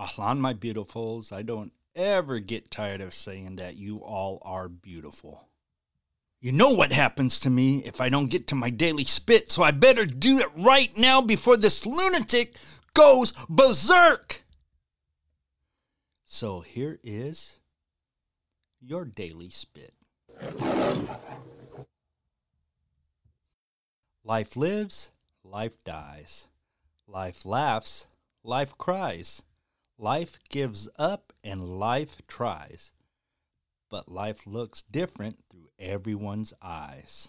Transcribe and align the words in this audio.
Ahlan, 0.00 0.38
my 0.38 0.54
beautifuls. 0.54 1.30
I 1.30 1.42
don't 1.42 1.72
ever 1.94 2.38
get 2.38 2.70
tired 2.70 3.02
of 3.02 3.12
saying 3.12 3.56
that 3.56 3.76
you 3.76 3.98
all 3.98 4.40
are 4.42 4.68
beautiful. 4.68 5.46
You 6.40 6.52
know 6.52 6.70
what 6.70 6.90
happens 6.90 7.38
to 7.40 7.50
me 7.50 7.82
if 7.84 8.00
I 8.00 8.08
don't 8.08 8.30
get 8.30 8.46
to 8.46 8.54
my 8.54 8.70
daily 8.70 9.04
spit, 9.04 9.50
so 9.50 9.62
I 9.62 9.72
better 9.72 10.06
do 10.06 10.38
it 10.38 10.48
right 10.56 10.90
now 10.96 11.20
before 11.20 11.58
this 11.58 11.84
lunatic 11.84 12.56
goes 12.94 13.32
berserk. 13.50 14.42
So 16.24 16.60
here 16.60 16.98
is 17.04 17.60
your 18.80 19.04
daily 19.04 19.50
spit. 19.50 19.92
Life 24.24 24.56
lives, 24.56 25.10
life 25.44 25.76
dies. 25.84 26.46
Life 27.06 27.44
laughs, 27.44 28.06
life 28.42 28.78
cries. 28.78 29.42
Life 30.02 30.38
gives 30.48 30.88
up 30.98 31.30
and 31.44 31.78
life 31.78 32.22
tries. 32.26 32.90
But 33.90 34.10
life 34.10 34.46
looks 34.46 34.80
different 34.80 35.44
through 35.50 35.68
everyone's 35.78 36.54
eyes. 36.62 37.28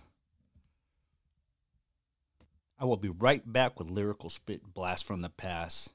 I 2.80 2.86
will 2.86 2.96
be 2.96 3.10
right 3.10 3.42
back 3.46 3.78
with 3.78 3.90
Lyrical 3.90 4.30
Spit 4.30 4.74
Blast 4.74 5.04
from 5.04 5.20
the 5.20 5.30
Past. 5.30 5.92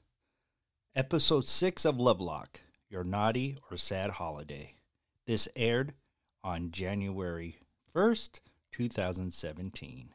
Episode 0.95 1.45
6 1.45 1.83
of 1.83 1.99
Lovelock 1.99 2.61
Your 2.91 3.03
Naughty 3.03 3.57
or 3.71 3.77
Sad 3.77 4.11
Holiday. 4.11 4.75
This 5.25 5.47
aired 5.55 5.95
on 6.43 6.69
January 6.69 7.57
1st, 7.95 8.41
2017. 8.71 10.09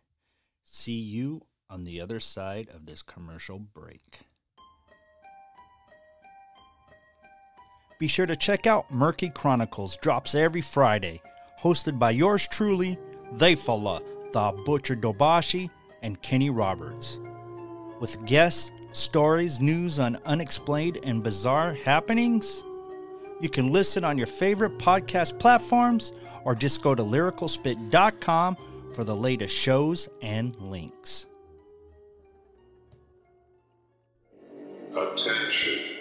See 0.62 0.92
you 0.92 1.42
on 1.68 1.82
the 1.82 2.00
other 2.00 2.20
side 2.20 2.70
of 2.72 2.86
this 2.86 3.02
commercial 3.02 3.58
break. 3.58 4.20
Be 8.02 8.08
sure 8.08 8.26
to 8.26 8.34
check 8.34 8.66
out 8.66 8.90
Murky 8.90 9.28
Chronicles, 9.28 9.96
drops 9.98 10.34
every 10.34 10.60
Friday, 10.60 11.22
hosted 11.60 12.00
by 12.00 12.10
yours 12.10 12.48
truly, 12.48 12.98
Theyfullah, 13.34 14.02
the 14.32 14.60
Butcher 14.66 14.96
Dobashi, 14.96 15.70
and 16.02 16.20
Kenny 16.20 16.50
Roberts. 16.50 17.20
With 18.00 18.24
guests, 18.26 18.72
stories, 18.90 19.60
news 19.60 20.00
on 20.00 20.18
unexplained 20.24 20.98
and 21.04 21.22
bizarre 21.22 21.74
happenings, 21.74 22.64
you 23.40 23.48
can 23.48 23.70
listen 23.70 24.02
on 24.02 24.18
your 24.18 24.26
favorite 24.26 24.78
podcast 24.78 25.38
platforms 25.38 26.12
or 26.44 26.56
just 26.56 26.82
go 26.82 26.96
to 26.96 27.04
lyricalspit.com 27.04 28.56
for 28.92 29.04
the 29.04 29.14
latest 29.14 29.56
shows 29.56 30.08
and 30.22 30.56
links. 30.56 31.28
Attention. 34.90 35.91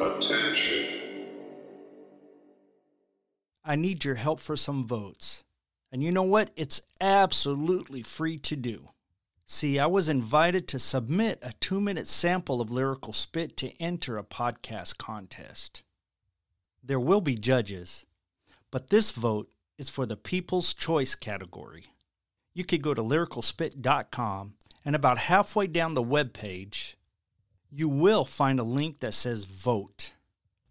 Attention. 0.00 0.86
I 3.64 3.76
need 3.76 4.04
your 4.04 4.16
help 4.16 4.40
for 4.40 4.56
some 4.56 4.86
votes. 4.86 5.44
And 5.92 6.02
you 6.02 6.10
know 6.10 6.22
what? 6.22 6.50
It's 6.56 6.82
absolutely 7.00 8.02
free 8.02 8.36
to 8.38 8.56
do. 8.56 8.90
See, 9.46 9.78
I 9.78 9.86
was 9.86 10.08
invited 10.08 10.66
to 10.68 10.78
submit 10.78 11.38
a 11.42 11.52
two 11.60 11.80
minute 11.80 12.08
sample 12.08 12.60
of 12.60 12.70
Lyrical 12.70 13.12
Spit 13.12 13.56
to 13.58 13.70
enter 13.80 14.18
a 14.18 14.24
podcast 14.24 14.98
contest. 14.98 15.82
There 16.82 17.00
will 17.00 17.20
be 17.20 17.36
judges, 17.36 18.04
but 18.70 18.90
this 18.90 19.12
vote 19.12 19.50
is 19.78 19.88
for 19.88 20.06
the 20.06 20.16
People's 20.16 20.74
Choice 20.74 21.14
category. 21.14 21.84
You 22.54 22.64
could 22.64 22.82
go 22.82 22.94
to 22.94 23.02
lyricalspit.com 23.02 24.54
and 24.84 24.96
about 24.96 25.18
halfway 25.18 25.66
down 25.66 25.94
the 25.94 26.02
web 26.02 26.32
page, 26.32 26.96
you 27.74 27.88
will 27.88 28.24
find 28.24 28.60
a 28.60 28.64
link 28.64 29.00
that 29.00 29.14
says 29.14 29.44
vote. 29.44 30.12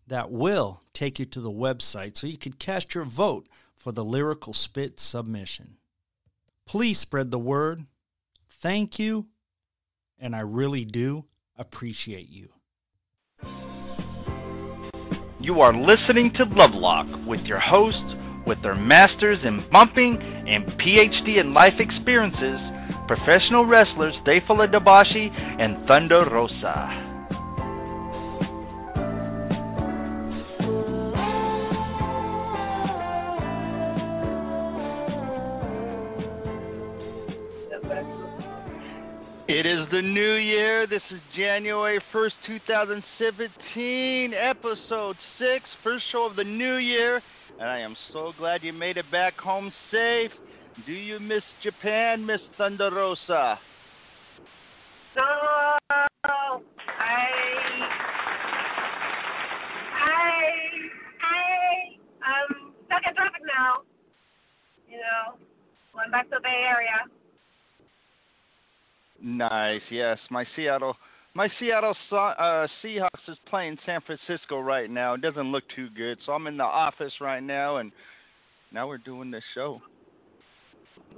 That 0.08 0.31
will 0.31 0.81
take 0.94 1.19
you 1.19 1.25
to 1.25 1.41
the 1.41 1.52
website 1.52 2.18
so 2.18 2.28
you 2.28 2.38
can 2.38 2.53
cast 2.53 2.96
your 2.96 3.03
vote 3.03 3.47
for 3.75 3.91
the 3.91 4.06
Lyrical 4.06 4.53
Spit 4.53 5.00
submission. 5.00 5.78
Please 6.66 6.97
spread 6.97 7.31
the 7.31 7.40
word. 7.40 7.86
Thank 8.50 9.00
you, 9.00 9.28
and 10.18 10.36
I 10.36 10.41
really 10.41 10.86
do 10.86 11.25
appreciate 11.58 12.30
you. 12.30 12.50
You 15.41 15.59
are 15.59 15.74
listening 15.74 16.31
to 16.35 16.46
Lovelock 16.46 17.28
with 17.28 17.41
your 17.41 17.59
hosts, 17.59 18.16
with 18.47 18.62
their 18.62 18.75
masters 18.75 19.40
in 19.44 19.66
bumping 19.72 20.22
and 20.47 20.66
PhD 20.80 21.40
in 21.40 21.53
life 21.53 21.80
experiences, 21.80 22.59
professional 23.08 23.66
wrestlers 23.66 24.16
Theyfullah 24.25 24.68
Dabashi 24.68 25.30
and 25.59 25.88
Thunder 25.88 26.25
Rosa. 26.30 27.09
It 39.46 39.68
is 39.68 39.85
the 39.91 40.02
new 40.02 40.34
year. 40.34 40.88
This 40.88 41.03
is 41.12 41.20
January 41.38 42.00
1st, 42.14 42.31
2017, 42.47 44.34
episode 44.34 45.16
6, 45.38 45.66
first 45.84 46.03
show 46.12 46.25
of 46.25 46.35
the 46.35 46.44
new 46.44 46.78
year. 46.78 47.22
And 47.59 47.70
I 47.70 47.80
am 47.80 47.96
so 48.12 48.34
glad 48.38 48.64
you 48.64 48.74
made 48.74 48.97
it 48.97 49.06
back 49.12 49.38
home 49.40 49.72
safe. 49.91 50.31
Do 50.85 50.91
you 50.91 51.19
miss 51.19 51.44
Japan, 51.61 52.25
Miss 52.25 52.41
Thunder 52.57 52.89
Rosa? 52.91 53.59
No, 55.16 55.22
I, 55.22 55.78
I, 55.88 56.59
I, 61.22 61.45
I'm 62.25 62.73
stuck 62.85 63.01
in 63.07 63.16
traffic 63.16 63.41
now. 63.45 63.84
You 64.89 64.97
know, 64.97 65.38
going 65.94 66.11
back 66.11 66.23
to 66.25 66.38
the 66.38 66.41
Bay 66.41 66.66
Area. 66.67 67.05
Nice. 69.22 69.81
Yes, 69.90 70.17
my 70.31 70.45
Seattle, 70.55 70.95
my 71.34 71.47
Seattle 71.59 71.95
uh, 72.11 72.67
Seahawks 72.84 73.29
is 73.29 73.38
playing 73.47 73.78
San 73.85 74.01
Francisco 74.01 74.59
right 74.59 74.90
now. 74.90 75.13
It 75.13 75.22
doesn't 75.22 75.51
look 75.51 75.63
too 75.75 75.90
good, 75.95 76.17
so 76.25 76.34
I'm 76.34 76.47
in 76.47 76.57
the 76.57 76.63
office 76.63 77.13
right 77.22 77.41
now, 77.41 77.78
and 77.78 77.91
now 78.73 78.88
we're 78.88 78.97
doing 78.97 79.31
this 79.31 79.44
show. 79.53 79.79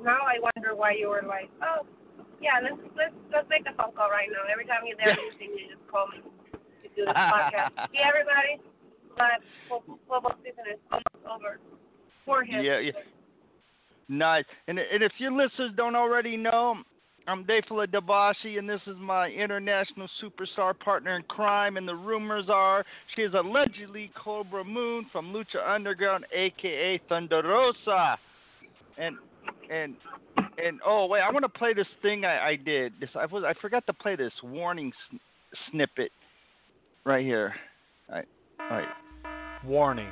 Now 0.04 0.26
I 0.26 0.40
wonder 0.42 0.76
why 0.76 0.94
you 0.94 1.10
were 1.10 1.24
like, 1.26 1.50
oh, 1.64 1.86
yeah, 2.42 2.60
let's 2.62 2.80
let's 2.96 3.16
let's 3.32 3.50
make 3.50 3.64
the 3.64 3.72
phone 3.78 3.96
call 3.96 4.10
right 4.10 4.30
now. 4.30 4.44
Every 4.52 4.66
time 4.66 4.84
you're 4.86 4.98
there, 4.98 5.16
you 5.40 5.70
just 5.70 5.82
call 5.88 6.08
me 6.08 6.22
to 6.22 6.88
do 6.96 7.06
this 7.06 7.16
podcast. 7.16 7.72
See 7.92 8.02
everybody, 8.04 8.60
but 9.18 9.40
football 10.08 10.36
season 10.44 10.66
is 10.72 10.80
almost 10.92 11.26
over 11.26 11.60
for 12.26 12.44
him. 12.44 12.64
Yeah, 12.64 12.80
yeah. 12.80 12.92
Nice. 14.10 14.46
And 14.68 14.80
and 14.80 15.04
if 15.04 15.14
your 15.18 15.32
listeners 15.32 15.72
don't 15.76 15.96
already 15.96 16.38
know, 16.38 16.76
I'm 17.28 17.44
Theyfullah 17.44 17.88
Dabashi, 17.88 18.60
and 18.60 18.70
this 18.70 18.82
is 18.86 18.96
my 19.00 19.30
international 19.30 20.08
superstar 20.22 20.78
partner 20.78 21.16
in 21.16 21.24
crime. 21.24 21.78
And 21.78 21.88
the 21.88 21.96
rumors 21.96 22.46
are 22.50 22.86
she 23.16 23.24
is 23.24 23.34
allegedly 23.34 24.12
Cobra 24.16 24.64
Moon 24.64 25.08
from 25.12 25.34
Lucha 25.34 25.68
Underground, 25.68 26.26
aka 26.34 27.00
Thunder 27.10 27.42
Rosa. 27.44 28.18
And 28.98 29.18
and 29.72 29.96
and 30.64 30.80
oh 30.86 31.06
wait, 31.08 31.22
I 31.22 31.32
want 31.32 31.44
to 31.44 31.50
play 31.50 31.74
this 31.74 31.88
thing 32.02 32.26
I, 32.26 32.50
I 32.50 32.56
did. 32.56 32.94
This 33.00 33.10
I 33.16 33.26
was 33.26 33.44
I 33.44 33.54
forgot 33.62 33.86
to 33.88 33.94
play 33.94 34.16
this 34.16 34.34
warning 34.44 34.92
sn- 35.10 35.20
snippet 35.72 36.12
right 37.06 37.26
here. 37.26 37.54
All 38.10 38.16
right, 38.16 38.28
all 38.60 38.78
right. 38.78 38.88
Warning 39.66 40.10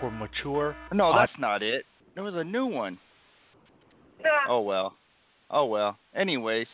for 0.00 0.10
mature. 0.10 0.76
No, 0.92 1.14
that's 1.14 1.32
not 1.38 1.62
it. 1.62 1.84
There 2.14 2.24
was 2.24 2.34
a 2.34 2.44
new 2.44 2.66
one. 2.66 2.98
Yeah. 4.20 4.28
Oh 4.48 4.60
well. 4.60 4.94
Oh 5.50 5.66
well. 5.66 5.96
Anyways, 6.14 6.66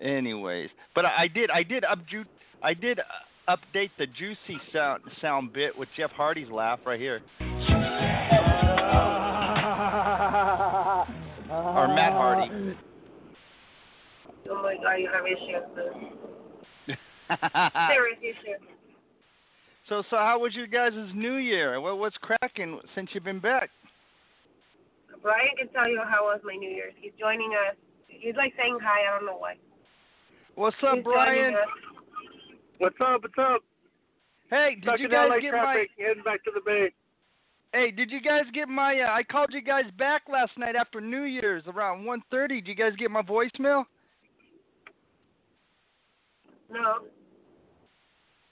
anyways, 0.00 0.70
but 0.94 1.04
I, 1.04 1.22
I 1.22 1.28
did 1.28 1.50
I 1.50 1.62
did 1.62 1.84
up 1.84 1.98
I 2.62 2.74
did 2.74 3.00
uh, 3.00 3.56
update 3.56 3.90
the 3.98 4.06
juicy 4.06 4.60
sound 4.72 5.02
sound 5.20 5.52
bit 5.52 5.76
with 5.76 5.88
Jeff 5.96 6.10
Hardy's 6.10 6.50
laugh 6.50 6.80
right 6.86 7.00
here. 7.00 7.20
Or 11.72 11.88
Matt 11.88 12.12
Hardy. 12.12 12.76
Oh 14.50 14.62
my 14.62 14.76
God, 14.76 14.94
you 14.94 15.08
have 15.12 15.24
issues. 15.26 15.62
Serious 17.88 18.18
issues. 18.20 18.60
So 19.88 20.02
so 20.10 20.16
how 20.16 20.38
was 20.38 20.54
your 20.54 20.66
guys' 20.66 20.92
New 21.14 21.36
Year? 21.36 21.80
What 21.80 21.98
what's 21.98 22.16
cracking 22.18 22.80
since 22.94 23.10
you've 23.12 23.24
been 23.24 23.40
back? 23.40 23.70
Brian 25.22 25.54
can 25.56 25.68
tell 25.68 25.88
you 25.88 26.00
how 26.08 26.24
was 26.24 26.40
my 26.44 26.54
New 26.56 26.68
Year's. 26.68 26.94
He's 27.00 27.12
joining 27.18 27.52
us. 27.68 27.76
He's 28.08 28.34
like 28.36 28.52
saying 28.56 28.78
hi. 28.82 29.08
I 29.08 29.16
don't 29.16 29.26
know 29.26 29.38
why. 29.38 29.54
What's 30.54 30.76
up, 30.86 30.96
He's 30.96 31.04
Brian? 31.04 31.54
What's 32.78 32.96
up? 33.00 33.22
What's 33.22 33.34
up? 33.38 33.62
Hey, 34.50 34.74
did 34.74 34.84
Stuck 34.84 35.00
you 35.00 35.08
guys 35.08 35.30
LA 35.30 35.40
get 35.40 35.50
traffic, 35.50 35.90
heading 35.96 36.22
back 36.24 36.44
to 36.44 36.50
the 36.54 36.60
bay. 36.60 36.92
Hey, 37.72 37.90
did 37.90 38.10
you 38.10 38.20
guys 38.20 38.42
get 38.52 38.68
my? 38.68 39.00
Uh, 39.00 39.12
I 39.12 39.22
called 39.22 39.50
you 39.52 39.62
guys 39.62 39.84
back 39.98 40.22
last 40.30 40.52
night 40.58 40.76
after 40.76 41.00
New 41.00 41.22
Year's 41.22 41.62
around 41.66 42.04
1:30. 42.04 42.48
Did 42.48 42.68
you 42.68 42.74
guys 42.74 42.92
get 42.98 43.10
my 43.10 43.22
voicemail? 43.22 43.84
No. 46.70 46.98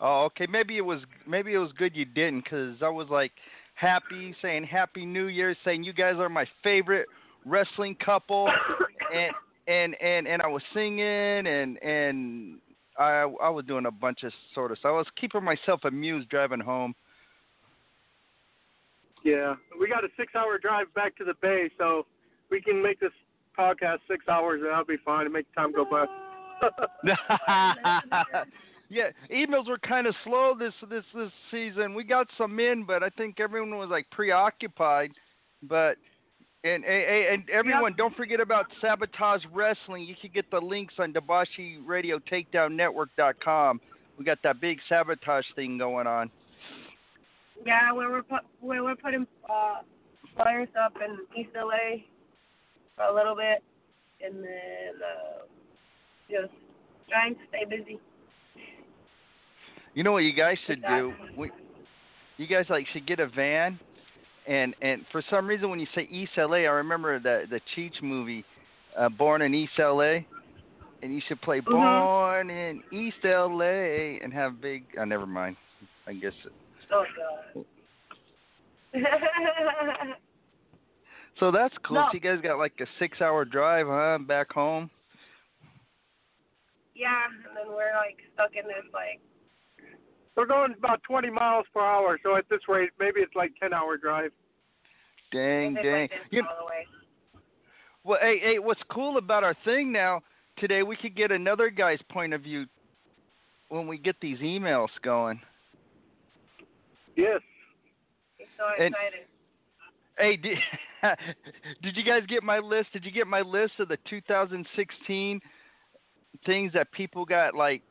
Oh, 0.00 0.24
okay. 0.24 0.46
Maybe 0.46 0.78
it 0.78 0.84
was 0.84 1.00
maybe 1.26 1.52
it 1.52 1.58
was 1.58 1.72
good 1.76 1.94
you 1.94 2.06
didn't, 2.06 2.48
cause 2.48 2.76
I 2.82 2.88
was 2.88 3.08
like 3.10 3.32
happy, 3.74 4.34
saying 4.40 4.64
Happy 4.64 5.04
New 5.04 5.26
Year, 5.26 5.54
saying 5.64 5.84
you 5.84 5.92
guys 5.92 6.16
are 6.16 6.30
my 6.30 6.46
favorite 6.62 7.06
wrestling 7.44 7.96
couple, 8.02 8.50
and 9.14 9.34
and 9.66 10.00
and 10.00 10.26
and 10.26 10.40
I 10.40 10.46
was 10.46 10.62
singing 10.72 11.46
and 11.46 11.82
and 11.82 12.58
I 12.98 13.30
I 13.42 13.50
was 13.50 13.66
doing 13.66 13.84
a 13.84 13.90
bunch 13.90 14.22
of 14.22 14.32
sort 14.54 14.72
of 14.72 14.78
so 14.80 14.88
I 14.88 14.92
was 14.92 15.06
keeping 15.20 15.44
myself 15.44 15.80
amused 15.84 16.30
driving 16.30 16.60
home. 16.60 16.94
Yeah, 19.24 19.54
we 19.78 19.88
got 19.88 20.04
a 20.04 20.08
six-hour 20.16 20.58
drive 20.58 20.92
back 20.94 21.16
to 21.16 21.24
the 21.24 21.34
bay, 21.42 21.70
so 21.78 22.06
we 22.50 22.60
can 22.60 22.82
make 22.82 23.00
this 23.00 23.12
podcast 23.58 23.98
six 24.08 24.26
hours, 24.28 24.60
and 24.62 24.70
that'll 24.70 24.84
be 24.84 24.96
fine. 25.04 25.26
And 25.26 25.32
make 25.32 25.46
time 25.54 25.72
go 25.72 25.84
by. 25.84 26.06
yeah, 28.88 29.08
emails 29.32 29.68
were 29.68 29.78
kind 29.78 30.06
of 30.06 30.14
slow 30.24 30.54
this 30.58 30.72
this 30.88 31.04
this 31.14 31.30
season. 31.50 31.94
We 31.94 32.04
got 32.04 32.26
some 32.36 32.58
in, 32.58 32.84
but 32.84 33.02
I 33.02 33.08
think 33.10 33.40
everyone 33.40 33.76
was 33.78 33.88
like 33.90 34.08
preoccupied. 34.10 35.10
But 35.62 35.96
and 36.64 36.84
and, 36.84 37.32
and 37.32 37.50
everyone, 37.50 37.94
don't 37.96 38.14
forget 38.16 38.40
about 38.40 38.66
Sabotage 38.80 39.42
Wrestling. 39.52 40.04
You 40.04 40.14
can 40.20 40.30
get 40.32 40.50
the 40.50 40.60
links 40.60 40.94
on 40.98 41.12
Debashi 41.12 41.78
Radio 41.84 42.18
Takedown 42.18 42.72
Network.com. 42.72 43.80
We 44.18 44.24
got 44.24 44.38
that 44.42 44.60
big 44.60 44.78
sabotage 44.88 45.46
thing 45.56 45.78
going 45.78 46.06
on. 46.06 46.30
Yeah, 47.64 47.92
where 47.92 48.10
we're 48.10 48.22
put, 48.22 48.40
where 48.60 48.82
we're 48.82 48.96
putting 48.96 49.26
uh, 49.48 49.80
flyers 50.34 50.68
up 50.82 50.94
in 50.96 51.18
East 51.38 51.50
LA 51.54 52.02
for 52.96 53.04
a 53.04 53.14
little 53.14 53.34
bit, 53.34 53.62
and 54.24 54.42
then 54.42 54.94
uh, 55.00 55.42
just 56.30 56.52
trying 57.08 57.34
to 57.34 57.40
stay 57.48 57.64
busy. 57.68 58.00
You 59.94 60.04
know 60.04 60.12
what 60.12 60.18
you 60.18 60.32
guys 60.32 60.56
should 60.66 60.82
do? 60.82 61.12
We, 61.36 61.50
you 62.36 62.46
guys 62.46 62.64
like 62.70 62.86
should 62.92 63.06
get 63.06 63.20
a 63.20 63.26
van, 63.28 63.78
and 64.46 64.74
and 64.80 65.04
for 65.10 65.22
some 65.28 65.46
reason 65.46 65.68
when 65.68 65.80
you 65.80 65.86
say 65.94 66.08
East 66.10 66.32
LA, 66.36 66.58
I 66.58 66.70
remember 66.70 67.18
the 67.18 67.44
the 67.50 67.60
Cheech 67.76 68.00
movie, 68.02 68.44
uh, 68.96 69.08
Born 69.08 69.42
in 69.42 69.52
East 69.54 69.72
LA, 69.78 70.20
and 71.02 71.12
you 71.12 71.20
should 71.26 71.40
play 71.42 71.60
Mhm. 71.60 71.72
Born 71.72 72.50
in 72.50 72.82
East 72.92 73.24
LA 73.24 74.18
and 74.22 74.32
have 74.32 74.60
big. 74.60 74.84
Oh, 74.98 75.04
never 75.04 75.26
mind. 75.26 75.56
I 76.06 76.14
guess. 76.14 76.32
Oh 76.92 77.04
God. 77.16 77.64
So 81.38 81.50
that's 81.50 81.74
cool. 81.86 81.96
No. 81.96 82.08
So 82.10 82.14
you 82.14 82.20
guys 82.20 82.40
got 82.42 82.58
like 82.58 82.72
a 82.80 82.86
six-hour 82.98 83.44
drive, 83.46 83.86
huh? 83.88 84.18
Back 84.26 84.52
home. 84.52 84.90
yeah, 86.94 87.08
and 87.48 87.56
then 87.56 87.68
we're 87.74 87.94
like 87.96 88.18
stuck 88.34 88.50
in 88.54 88.66
this 88.66 88.84
like 88.92 89.20
We're 90.36 90.46
going 90.46 90.74
about 90.76 91.02
20 91.04 91.30
miles 91.30 91.66
per 91.72 91.80
hour, 91.80 92.18
so 92.22 92.36
at 92.36 92.44
this 92.50 92.60
rate, 92.68 92.90
maybe 92.98 93.20
it's 93.20 93.34
like 93.34 93.52
10-hour 93.62 93.96
drive. 93.98 94.32
Dang, 95.32 95.76
it's 95.76 95.82
dang. 95.84 96.00
like 96.02 96.10
this 96.10 96.18
You, 96.30 96.42
all 96.42 96.56
the 96.58 96.66
way. 96.66 96.86
well, 98.04 98.18
hey, 98.20 98.38
hey, 98.42 98.58
what's 98.58 98.80
cool 98.90 99.16
about 99.16 99.44
our 99.44 99.54
thing 99.64 99.92
now 99.92 100.20
today? 100.58 100.82
We 100.82 100.96
could 100.96 101.16
get 101.16 101.30
another 101.30 101.70
guy's 101.70 102.00
point 102.10 102.34
of 102.34 102.42
view 102.42 102.66
when 103.68 103.86
we 103.86 103.96
get 103.96 104.16
these 104.20 104.38
emails 104.40 104.88
going. 105.02 105.40
Yes. 107.20 107.40
I'm 108.40 108.46
so 108.56 108.64
And- 108.84 108.94
excited. 108.94 109.26
Hey, 110.18 110.36
did, 110.36 110.58
did 111.82 111.96
you 111.96 112.02
guys 112.04 112.22
get 112.28 112.42
my 112.42 112.58
list? 112.58 112.92
Did 112.92 113.04
you 113.04 113.10
get 113.10 113.26
my 113.26 113.40
list 113.40 113.72
of 113.78 113.88
the 113.88 113.96
2016 114.08 115.40
things 116.44 116.72
that 116.74 116.90
people 116.92 117.24
got 117.24 117.54
like 117.54 117.82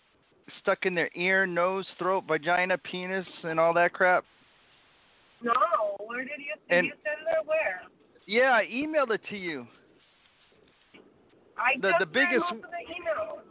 stuck 0.61 0.85
in 0.85 0.93
their 0.93 1.09
ear, 1.15 1.45
nose, 1.47 1.85
throat, 1.97 2.25
vagina, 2.27 2.77
penis, 2.77 3.25
and 3.43 3.59
all 3.59 3.73
that 3.73 3.93
crap? 3.93 4.25
No, 5.41 5.53
where 6.05 6.19
did 6.23 6.31
you 6.37 6.53
did 6.69 6.77
And- 6.77 6.87
you 6.87 6.93
send 7.03 7.27
it? 7.39 7.47
Where? 7.47 7.81
Yeah, 8.27 8.51
I 8.53 8.65
emailed 8.71 9.09
it 9.11 9.21
to 9.29 9.37
you. 9.37 9.67
I 11.57 11.77
The- 11.79 11.89
just 11.89 11.99
the 11.99 12.05
biggest- 12.05 12.41
most 12.51 12.63
of 12.63 12.69
the 12.71 12.93
emails. 12.93 13.41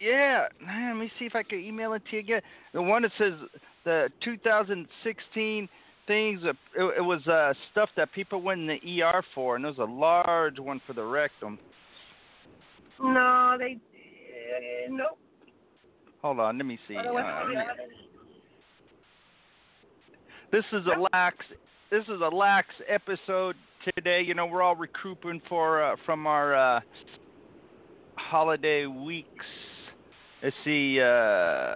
Yeah, 0.00 0.48
man, 0.60 0.98
let 0.98 1.04
me 1.04 1.12
see 1.18 1.24
if 1.26 1.34
I 1.34 1.42
can 1.42 1.60
email 1.60 1.92
it 1.94 2.04
to 2.06 2.12
you 2.16 2.18
again. 2.20 2.42
The 2.72 2.82
one 2.82 3.02
that 3.02 3.12
says 3.16 3.32
the 3.86 4.08
2016 4.22 5.68
things. 6.06 6.40
uh, 6.44 6.50
It, 6.74 6.98
it 6.98 7.00
was 7.00 7.26
uh, 7.26 7.54
stuff 7.72 7.88
that 7.96 8.12
people 8.12 8.42
went 8.42 8.60
in 8.60 8.66
the 8.66 9.02
ER 9.02 9.22
for, 9.34 9.56
and 9.56 9.64
it 9.64 9.68
was 9.68 9.78
a 9.78 9.90
large 9.90 10.58
one 10.58 10.82
for 10.86 10.92
the 10.92 11.04
rectum. 11.04 11.58
No, 13.00 13.56
they 13.58 13.72
uh, 13.74 14.90
nope. 14.90 15.18
Hold 16.22 16.40
on, 16.40 16.58
let 16.58 16.66
me 16.66 16.78
see. 16.88 16.96
Uh, 16.96 17.02
this 20.50 20.64
is 20.72 20.86
a 20.86 21.00
lax. 21.12 21.36
This 21.90 22.02
is 22.04 22.20
a 22.20 22.34
lax 22.34 22.68
episode 22.88 23.54
today. 23.94 24.22
You 24.22 24.34
know, 24.34 24.46
we're 24.46 24.62
all 24.62 24.76
recouping 24.76 25.40
for 25.48 25.82
uh, 25.82 25.96
from 26.04 26.26
our 26.26 26.54
uh, 26.54 26.80
holiday 28.16 28.86
weeks. 28.86 29.44
Let's 30.42 30.56
see. 30.64 31.00
Uh, 31.00 31.74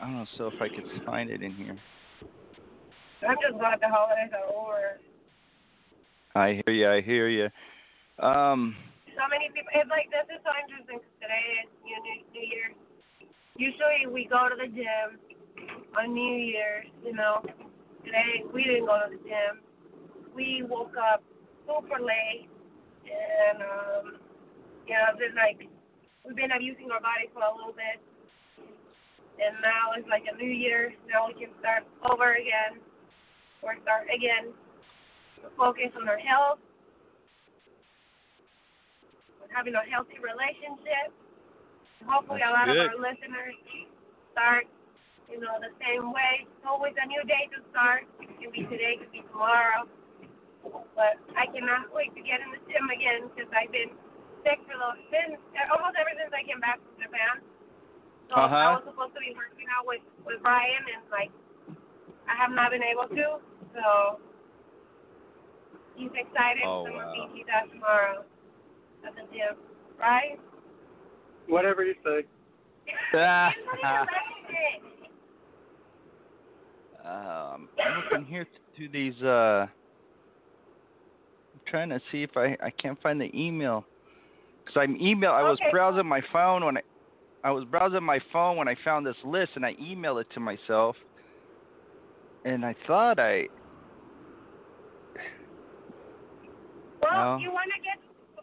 I 0.00 0.04
don't 0.06 0.14
know. 0.14 0.26
So 0.36 0.46
if 0.46 0.60
I 0.60 0.68
could 0.68 0.84
find 1.04 1.30
it 1.30 1.42
in 1.42 1.52
here. 1.52 1.76
I'm 3.26 3.36
just 3.42 3.58
glad 3.58 3.80
the 3.80 3.88
holidays 3.88 4.30
are 4.30 4.46
over. 4.54 5.00
I 6.34 6.62
hear 6.64 6.74
you. 6.74 6.88
I 6.88 7.00
hear 7.00 7.28
you. 7.28 7.50
Um, 8.22 8.76
So 9.16 9.26
many 9.26 9.50
people. 9.50 9.74
It's 9.74 9.90
like 9.90 10.06
this 10.14 10.26
is 10.30 10.40
so 10.46 10.50
interesting. 10.54 10.98
'cause 11.02 11.18
Today 11.20 11.44
is 11.64 11.70
you 11.84 11.96
know, 11.96 12.02
New, 12.06 12.40
New 12.40 12.46
Year. 12.46 12.70
Usually 13.56 14.06
we 14.06 14.26
go 14.26 14.48
to 14.48 14.54
the 14.54 14.68
gym 14.68 15.18
on 15.98 16.14
New 16.14 16.36
Year's. 16.38 16.86
You 17.02 17.14
know, 17.14 17.42
today 18.04 18.44
we 18.54 18.62
didn't 18.62 18.86
go 18.86 19.02
to 19.02 19.10
the 19.10 19.22
gym. 19.28 19.62
We 20.34 20.62
woke 20.62 20.94
up 20.96 21.24
super 21.66 21.98
late, 21.98 22.46
and 23.02 23.62
um, 23.62 24.04
you 24.86 24.94
know, 24.94 25.18
just 25.18 25.34
like 25.34 25.66
we've 26.24 26.36
been 26.36 26.52
abusing 26.52 26.92
our 26.92 27.00
body 27.00 27.26
for 27.34 27.42
a 27.42 27.50
little 27.50 27.72
bit, 27.74 27.98
and 29.38 29.56
now 29.62 29.94
it's 29.94 30.08
like 30.10 30.26
a 30.26 30.34
new 30.36 30.50
year. 30.50 30.92
Now 31.06 31.30
we 31.30 31.34
can 31.38 31.54
start 31.62 31.86
over 32.02 32.34
again, 32.34 32.82
or 33.62 33.78
start 33.82 34.10
again. 34.10 34.52
Focus 35.54 35.94
on 35.94 36.10
our 36.10 36.18
health, 36.18 36.58
on 39.38 39.48
having 39.54 39.74
a 39.78 39.84
healthy 39.86 40.18
relationship. 40.18 41.14
Hopefully, 42.06 42.42
a 42.42 42.50
lot 42.50 42.66
That's 42.66 42.78
of 42.78 42.98
our 42.98 42.98
listeners 42.98 43.54
start, 44.34 44.66
you 45.30 45.38
know, 45.38 45.58
the 45.62 45.70
same 45.82 46.10
way. 46.10 46.46
It's 46.46 46.66
always 46.66 46.94
a 46.98 47.06
new 47.06 47.22
day 47.26 47.46
to 47.54 47.62
start. 47.70 48.06
It 48.22 48.30
can 48.38 48.50
be 48.50 48.66
today, 48.66 48.98
it 48.98 49.02
could 49.02 49.14
be 49.14 49.22
tomorrow. 49.30 49.86
But 50.94 51.22
I 51.38 51.46
cannot 51.50 51.94
wait 51.94 52.14
to 52.18 52.22
get 52.22 52.42
in 52.42 52.50
the 52.50 52.62
gym 52.66 52.90
again 52.90 53.30
because 53.30 53.50
I've 53.54 53.70
been 53.70 53.94
sick 54.42 54.58
for 54.66 54.74
the 54.74 54.90
since 55.10 55.38
almost 55.70 55.94
ever 55.98 56.12
since 56.18 56.34
I 56.34 56.42
came 56.46 56.58
back 56.58 56.82
from 56.82 56.98
Japan. 56.98 57.42
So 58.28 58.34
I 58.36 58.44
Uh-huh. 58.44 58.76
was 58.76 58.84
supposed 58.86 59.14
to 59.14 59.20
be 59.20 59.32
working 59.34 59.66
out 59.72 59.86
with 59.86 60.02
with 60.26 60.42
Brian, 60.42 60.84
and 60.94 61.04
like 61.10 61.30
I 62.28 62.36
have 62.36 62.50
not 62.52 62.70
been 62.70 62.82
able 62.82 63.08
to. 63.08 63.40
So 63.74 64.20
he's 65.96 66.10
excited. 66.14 66.64
Oh, 66.64 66.84
so 66.84 66.92
I'm 66.92 66.96
gonna 66.96 67.12
meet 67.12 67.38
you 67.38 67.44
guys 67.46 67.68
tomorrow 67.72 68.24
at 69.06 69.14
the 69.14 69.22
gym, 69.32 69.56
right? 69.98 70.38
Whatever 71.46 71.84
you 71.84 71.94
say. 72.04 72.24
He's 72.84 72.94
not 73.14 73.52
even 73.56 73.64
listening. 73.72 75.08
um, 77.04 77.68
I'm 77.80 78.02
looking 78.02 78.26
here 78.26 78.46
to 78.76 78.88
these. 78.88 79.20
Uh, 79.22 79.66
I'm 81.54 81.60
trying 81.66 81.88
to 81.88 82.00
see 82.12 82.22
if 82.22 82.36
I 82.36 82.56
I 82.62 82.70
can't 82.78 83.00
find 83.00 83.20
the 83.20 83.30
email. 83.34 83.86
Cause 84.66 84.76
I'm 84.82 84.96
email. 85.00 85.30
I 85.30 85.42
was 85.42 85.58
Okay. 85.62 85.70
browsing 85.70 86.06
my 86.06 86.20
phone 86.30 86.62
when 86.62 86.76
I 86.76 86.82
I 87.44 87.50
was 87.50 87.64
browsing 87.64 88.02
my 88.02 88.18
phone 88.32 88.56
when 88.56 88.68
I 88.68 88.74
found 88.84 89.06
this 89.06 89.16
list, 89.24 89.52
and 89.54 89.64
I 89.64 89.74
emailed 89.74 90.20
it 90.20 90.26
to 90.34 90.40
myself. 90.40 90.96
And 92.44 92.64
I 92.64 92.74
thought 92.86 93.18
I. 93.18 93.48
Well, 97.00 97.38
No. 97.38 97.38
you 97.38 97.50
want 97.52 97.70
to 97.74 97.80
get 97.82 97.98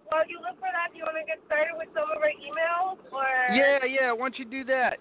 while 0.10 0.28
you 0.28 0.38
look 0.40 0.56
for 0.60 0.70
that. 0.72 0.92
Do 0.94 0.98
you 1.00 1.04
want 1.04 1.18
to 1.18 1.26
get 1.26 1.40
started 1.46 1.76
with 1.78 1.90
some 1.94 2.10
of 2.10 2.22
our 2.22 2.30
emails, 2.30 2.98
or 3.12 3.56
Yeah, 3.56 3.84
yeah. 3.86 4.12
Why 4.12 4.20
don't 4.20 4.40
you 4.40 4.46
do 4.46 4.64
that? 4.66 4.98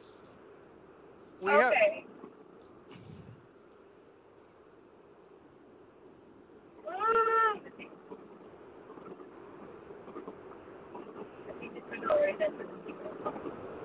We 1.40 1.50
have. 1.50 1.72
okay. 1.72 2.06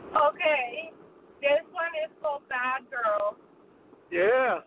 Okay, 0.09 0.91
this 1.41 1.61
one 1.71 1.93
is 2.03 2.11
called 2.21 2.41
Bad 2.49 2.81
Girl. 2.89 3.37
Yeah. 4.11 4.59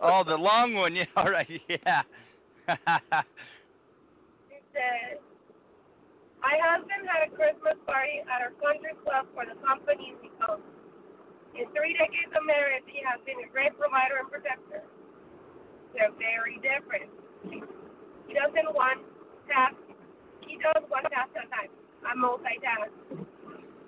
Oh, 0.00 0.22
the 0.22 0.36
long 0.36 0.74
one. 0.74 0.94
Yeah. 0.98 1.10
All 1.16 1.30
right. 1.30 1.48
Yeah. 1.68 2.02
It 4.48 4.62
says, 4.70 5.18
My 6.38 6.54
husband 6.62 7.02
had 7.10 7.26
a 7.26 7.30
Christmas 7.34 7.74
party 7.82 8.22
at 8.22 8.38
our 8.38 8.54
country 8.62 8.94
club 9.02 9.26
for 9.34 9.42
the 9.42 9.58
company 9.66 10.14
we 10.22 10.30
own. 10.46 10.62
In 11.58 11.66
three 11.74 11.98
decades 11.98 12.30
of 12.38 12.46
marriage, 12.46 12.86
he 12.86 13.02
has 13.02 13.18
been 13.26 13.42
a 13.42 13.48
great 13.50 13.74
provider 13.74 14.22
and 14.22 14.30
protector. 14.30 14.86
They're 15.96 16.14
very 16.14 16.62
different. 16.62 17.10
He 17.50 18.32
doesn't 18.36 18.70
want 18.70 19.02
task. 19.50 19.74
He 20.46 20.60
does 20.62 20.86
one 20.86 21.02
task 21.10 21.34
at 21.34 21.48
a 21.48 21.50
time. 21.50 21.72
I 22.06 22.14
multitask. 22.14 22.94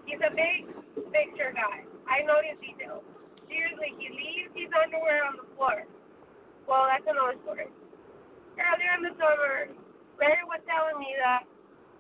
He's 0.07 0.21
a 0.23 0.33
big 0.33 0.69
picture 1.11 1.53
guy. 1.53 1.85
I 2.09 2.23
notice 2.27 2.59
details. 2.59 3.05
Seriously, 3.47 3.95
he 3.99 4.09
leaves 4.11 4.53
his 4.55 4.71
underwear 4.71 5.27
on 5.27 5.39
the 5.39 5.47
floor. 5.55 5.87
Well, 6.67 6.87
that's 6.87 7.07
another 7.07 7.39
story. 7.43 7.67
Earlier 8.55 8.93
in 8.99 9.03
the 9.07 9.15
summer, 9.19 9.75
Larry 10.21 10.45
was 10.47 10.63
telling 10.69 10.99
me 11.01 11.11
that 11.19 11.49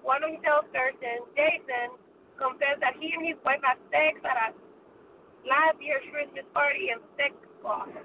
one 0.02 0.22
of 0.22 0.30
his 0.30 0.40
salesperson, 0.44 1.26
Jason, 1.34 1.96
confessed 2.38 2.80
that 2.80 2.96
he 2.96 3.12
and 3.12 3.26
his 3.26 3.38
wife 3.42 3.60
had 3.64 3.76
sex 3.92 4.20
at 4.24 4.36
a 4.36 4.48
last 5.44 5.76
year's 5.80 6.04
Christmas 6.12 6.44
party 6.52 6.92
in 6.92 6.98
sex 7.16 7.32
closet. 7.60 8.04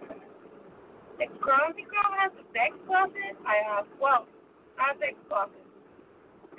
The 1.19 1.27
Grumpy 1.39 1.87
Girl 1.87 2.11
has 2.19 2.31
a 2.35 2.45
sex 2.51 2.75
closet? 2.87 3.35
I 3.47 3.79
asked. 3.79 3.93
Well, 3.99 4.27
a 4.75 4.87
sex 4.99 5.15
closet. 5.31 5.63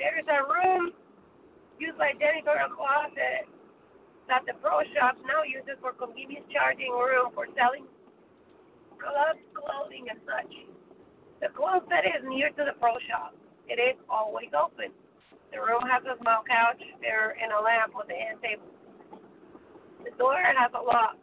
There 0.01 0.17
is 0.17 0.29
a 0.29 0.41
room 0.45 0.93
used 1.79 1.99
by 1.99 2.13
janitorial 2.17 2.73
closet 2.73 3.49
that 4.29 4.43
the 4.47 4.55
pro 4.59 4.83
shop 4.97 5.17
now 5.23 5.47
uses 5.47 5.79
for 5.81 5.95
convenience 5.95 6.47
charging 6.51 6.91
room 6.91 7.31
for 7.35 7.47
selling 7.55 7.87
gloves, 8.99 9.43
clothing, 9.55 10.09
and 10.11 10.19
such. 10.25 10.53
The 11.45 11.53
closet 11.53 12.05
is 12.17 12.25
near 12.25 12.49
to 12.57 12.63
the 12.65 12.75
pro 12.81 12.97
shop. 13.07 13.37
It 13.69 13.77
is 13.77 13.99
always 14.09 14.51
open. 14.57 14.91
The 15.53 15.61
room 15.63 15.85
has 15.87 16.03
a 16.09 16.19
small 16.19 16.43
couch 16.49 16.81
there 17.01 17.37
and 17.39 17.53
a 17.53 17.61
lamp 17.61 17.95
with 17.95 18.11
a 18.11 18.19
end 18.19 18.41
table. 18.43 18.67
The 20.03 20.11
door 20.19 20.39
has 20.39 20.73
a 20.75 20.83
lock. 20.83 21.19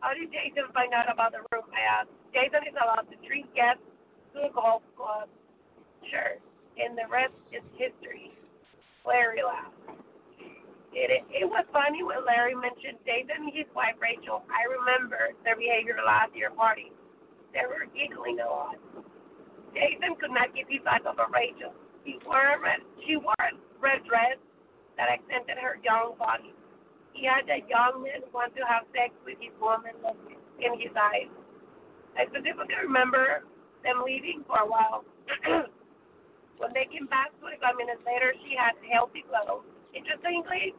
How 0.00 0.16
did 0.16 0.32
Jason 0.32 0.70
find 0.72 0.94
out 0.96 1.12
about 1.12 1.36
the 1.36 1.44
room? 1.52 1.68
I 1.70 2.02
asked. 2.02 2.14
Jason 2.32 2.64
is 2.66 2.74
allowed 2.78 3.06
to 3.12 3.16
treat 3.26 3.46
guests 3.54 3.84
to 4.34 4.48
a 4.48 4.50
golf 4.54 4.82
club. 4.96 5.28
Sure. 6.08 6.40
And 6.80 6.96
the 6.96 7.06
rest 7.10 7.36
is 7.52 7.62
history. 7.76 8.29
Larry 9.06 9.42
laughed. 9.42 9.80
It, 10.92 11.22
it, 11.30 11.46
was 11.46 11.62
funny 11.70 12.02
when 12.02 12.26
Larry 12.26 12.54
mentioned 12.58 12.98
Jason 13.06 13.46
and 13.46 13.54
his 13.54 13.70
wife 13.78 13.94
Rachel. 14.02 14.42
I 14.50 14.66
remember 14.66 15.38
their 15.46 15.54
behavior 15.54 15.94
last 16.02 16.34
year 16.34 16.50
party. 16.50 16.90
They 17.54 17.62
were 17.62 17.86
giggling 17.94 18.42
a 18.42 18.48
lot. 18.50 18.74
Jason 19.70 20.18
could 20.18 20.34
not 20.34 20.50
keep 20.50 20.66
his 20.66 20.82
eyes 20.82 21.06
of 21.06 21.14
Rachel. 21.30 21.70
She 22.02 22.18
wore 22.26 22.42
a 22.42 22.58
red, 22.58 22.82
she 23.06 23.14
wore 23.14 23.38
a 23.38 23.54
red 23.78 24.02
dress 24.02 24.34
that 24.98 25.14
accented 25.14 25.62
her 25.62 25.78
young 25.86 26.18
body. 26.18 26.50
He 27.14 27.22
had 27.22 27.46
a 27.46 27.62
young 27.70 28.02
man 28.02 28.26
want 28.34 28.54
to 28.58 28.66
have 28.66 28.82
sex 28.90 29.14
with 29.22 29.38
his 29.38 29.54
woman 29.62 29.94
look 30.02 30.18
in 30.58 30.74
his 30.74 30.90
eyes. 30.98 31.30
I 32.18 32.26
specifically 32.26 32.74
remember 32.82 33.46
them 33.86 34.02
leaving 34.02 34.42
for 34.46 34.58
a 34.58 34.66
while. 34.66 35.06
when 36.60 36.76
they 36.76 36.84
came 36.92 37.08
back 37.08 37.32
25 37.40 37.80
minutes 37.80 38.04
later, 38.04 38.36
she 38.44 38.52
had 38.52 38.76
healthy 38.84 39.24
clothes. 39.24 39.64
Interestingly, 39.96 40.76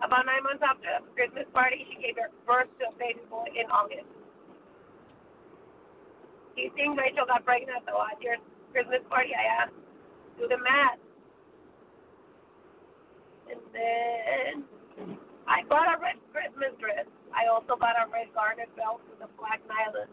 about 0.00 0.24
nine 0.24 0.40
months 0.40 0.64
after 0.64 0.88
the 0.88 1.12
Christmas 1.12 1.44
party, 1.52 1.84
she 1.92 2.00
gave 2.00 2.16
birth 2.48 2.72
to 2.80 2.88
a 2.88 2.94
baby 2.96 3.20
boy 3.28 3.44
in 3.52 3.68
August. 3.68 4.08
Do 6.56 6.58
you 6.64 6.72
think 6.72 6.96
Rachel 6.96 7.28
got 7.28 7.44
pregnant 7.44 7.84
at 7.84 7.86
the 7.86 7.92
last 7.92 8.16
year's 8.24 8.40
Christmas 8.72 9.04
party? 9.12 9.36
I 9.36 9.44
asked. 9.64 9.76
Do 10.40 10.48
the 10.48 10.56
math. 10.56 10.98
And 13.52 13.60
then 13.76 14.54
I 15.44 15.68
bought 15.68 15.84
a 15.84 16.00
red 16.00 16.16
Christmas 16.32 16.72
dress. 16.80 17.04
I 17.36 17.52
also 17.52 17.76
bought 17.76 17.94
a 18.00 18.08
red 18.08 18.32
garter 18.32 18.66
belt 18.72 19.04
with 19.04 19.20
a 19.20 19.30
black 19.36 19.60
nylon. 19.68 20.08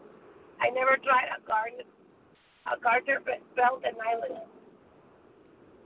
I 0.60 0.68
never 0.68 1.00
tried 1.00 1.32
a 1.32 1.40
garter 1.48 1.88
a 2.68 2.76
garter 2.76 3.24
belt 3.24 3.80
and 3.88 3.96
nylon. 3.96 4.44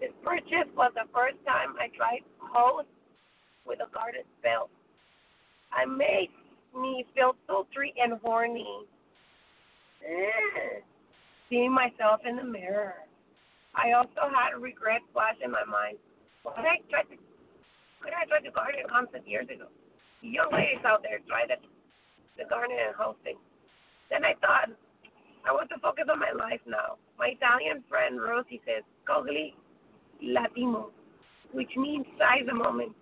This 0.02 0.10
purchase 0.24 0.66
was 0.74 0.90
the 0.98 1.06
first 1.14 1.38
time 1.46 1.78
I 1.78 1.86
tried 1.94 2.26
hose 2.42 2.90
with 3.64 3.78
a 3.78 3.86
garter 3.94 4.26
belt. 4.42 4.68
I 5.70 5.86
made 5.86 6.34
me 6.74 7.06
feel 7.14 7.36
sultry 7.46 7.94
and 8.02 8.18
horny. 8.18 8.82
Seeing 11.48 11.70
myself 11.70 12.18
in 12.26 12.34
the 12.34 12.42
mirror. 12.42 12.94
I 13.78 13.92
also 13.92 14.26
had 14.26 14.58
regret 14.58 15.02
flash 15.12 15.38
in 15.38 15.52
my 15.52 15.62
mind. 15.70 15.98
Why 16.42 16.50
I 16.58 16.82
try 16.90 17.06
to 17.06 17.14
why 18.02 18.10
I 18.10 18.26
try 18.26 18.42
to 18.42 18.50
garden 18.50 18.82
concept 18.90 19.28
years 19.28 19.46
ago? 19.46 19.70
Young 20.20 20.50
ladies 20.50 20.82
out 20.84 21.06
there 21.06 21.22
try 21.30 21.46
the 21.46 21.62
the 22.42 22.50
garden 22.50 22.74
and 22.74 22.96
hosting. 22.98 23.38
Then 24.10 24.24
I 24.24 24.34
thought 24.42 24.66
I 25.46 25.52
want 25.52 25.70
to 25.70 25.78
focus 25.78 26.10
on 26.10 26.18
my 26.18 26.34
life 26.34 26.60
now. 26.66 26.98
My 27.20 27.38
Italian 27.38 27.84
friend 27.88 28.20
Rosie 28.20 28.60
says 28.66 28.82
cogli 29.06 29.54
l'attimo, 30.22 30.90
which 31.52 31.70
means 31.76 32.06
size 32.18 32.46
a 32.50 32.54
moment. 32.54 32.92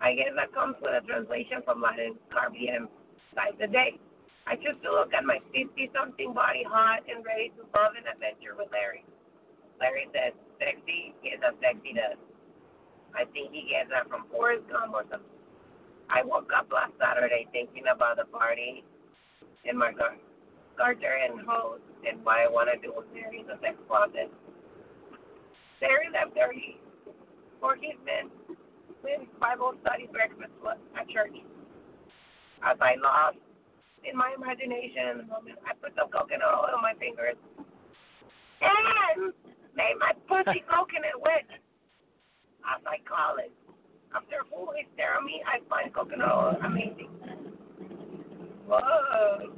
I 0.00 0.14
guess 0.14 0.32
that 0.36 0.54
comes 0.54 0.76
with 0.80 0.96
a 0.96 1.04
translation 1.06 1.60
from 1.64 1.82
Latin 1.82 2.16
carpe 2.32 2.54
diem, 2.54 2.88
size 3.34 3.58
a 3.60 3.66
day. 3.66 3.98
I 4.46 4.56
choose 4.56 4.78
to 4.82 4.90
look 4.90 5.12
at 5.12 5.24
my 5.24 5.38
50 5.52 5.90
something 5.92 6.32
body 6.32 6.64
hot 6.64 7.04
and 7.04 7.24
ready 7.24 7.52
to 7.54 7.62
love 7.76 7.92
an 7.94 8.08
adventure 8.08 8.56
with 8.56 8.72
Larry. 8.72 9.04
Larry 9.78 10.08
says, 10.12 10.32
sexy 10.58 11.14
is 11.22 11.40
as 11.44 11.54
sexy 11.60 11.92
does. 11.92 12.18
I 13.14 13.26
think 13.30 13.52
he 13.52 13.68
gets 13.68 13.90
that 13.90 14.08
from 14.08 14.26
Forrest 14.30 14.64
Gump 14.70 14.94
or 14.94 15.04
something. 15.10 15.38
I 16.08 16.22
woke 16.24 16.50
up 16.50 16.66
last 16.72 16.92
Saturday 16.98 17.46
thinking 17.52 17.84
about 17.92 18.16
the 18.16 18.26
party 18.26 18.82
in 19.64 19.76
my 19.76 19.92
gar- 19.92 20.18
garter 20.76 21.14
and 21.22 21.40
hose 21.46 21.80
and 22.08 22.24
what 22.24 22.38
I 22.40 22.48
want 22.48 22.70
to 22.72 22.78
do 22.80 22.92
with 22.96 23.06
Mary 23.14 23.40
in 23.40 23.46
the 23.46 23.58
sex 23.62 23.76
closet. 23.86 24.32
Larry 25.80 26.12
left 26.12 26.36
early 26.36 26.76
for 27.60 27.74
his 27.74 27.96
men 28.04 28.28
with 29.02 29.24
Bible 29.40 29.72
study 29.80 30.08
breakfast 30.12 30.52
at 30.96 31.08
church. 31.08 31.36
As 32.60 32.76
I 32.80 33.00
lost 33.00 33.40
in 34.04 34.16
my 34.16 34.32
imagination 34.36 35.08
in 35.12 35.16
the 35.24 35.28
moment, 35.28 35.56
I 35.64 35.72
put 35.80 35.96
some 35.96 36.12
coconut 36.12 36.44
oil 36.44 36.76
on 36.76 36.82
my 36.84 36.92
fingers 37.00 37.36
and 38.60 39.32
made 39.72 39.96
my 39.96 40.12
pussy 40.28 40.60
coconut 40.68 41.16
wet, 41.24 41.48
as 42.68 42.80
I 42.84 43.00
call 43.08 43.40
it. 43.40 43.52
After 44.12 44.44
full 44.50 44.74
stare 44.94 45.16
at 45.16 45.24
me, 45.24 45.40
I 45.46 45.64
find 45.68 45.94
coconut 45.94 46.28
oil 46.28 46.56
amazing. 46.60 47.08
Whoa. 48.68 49.48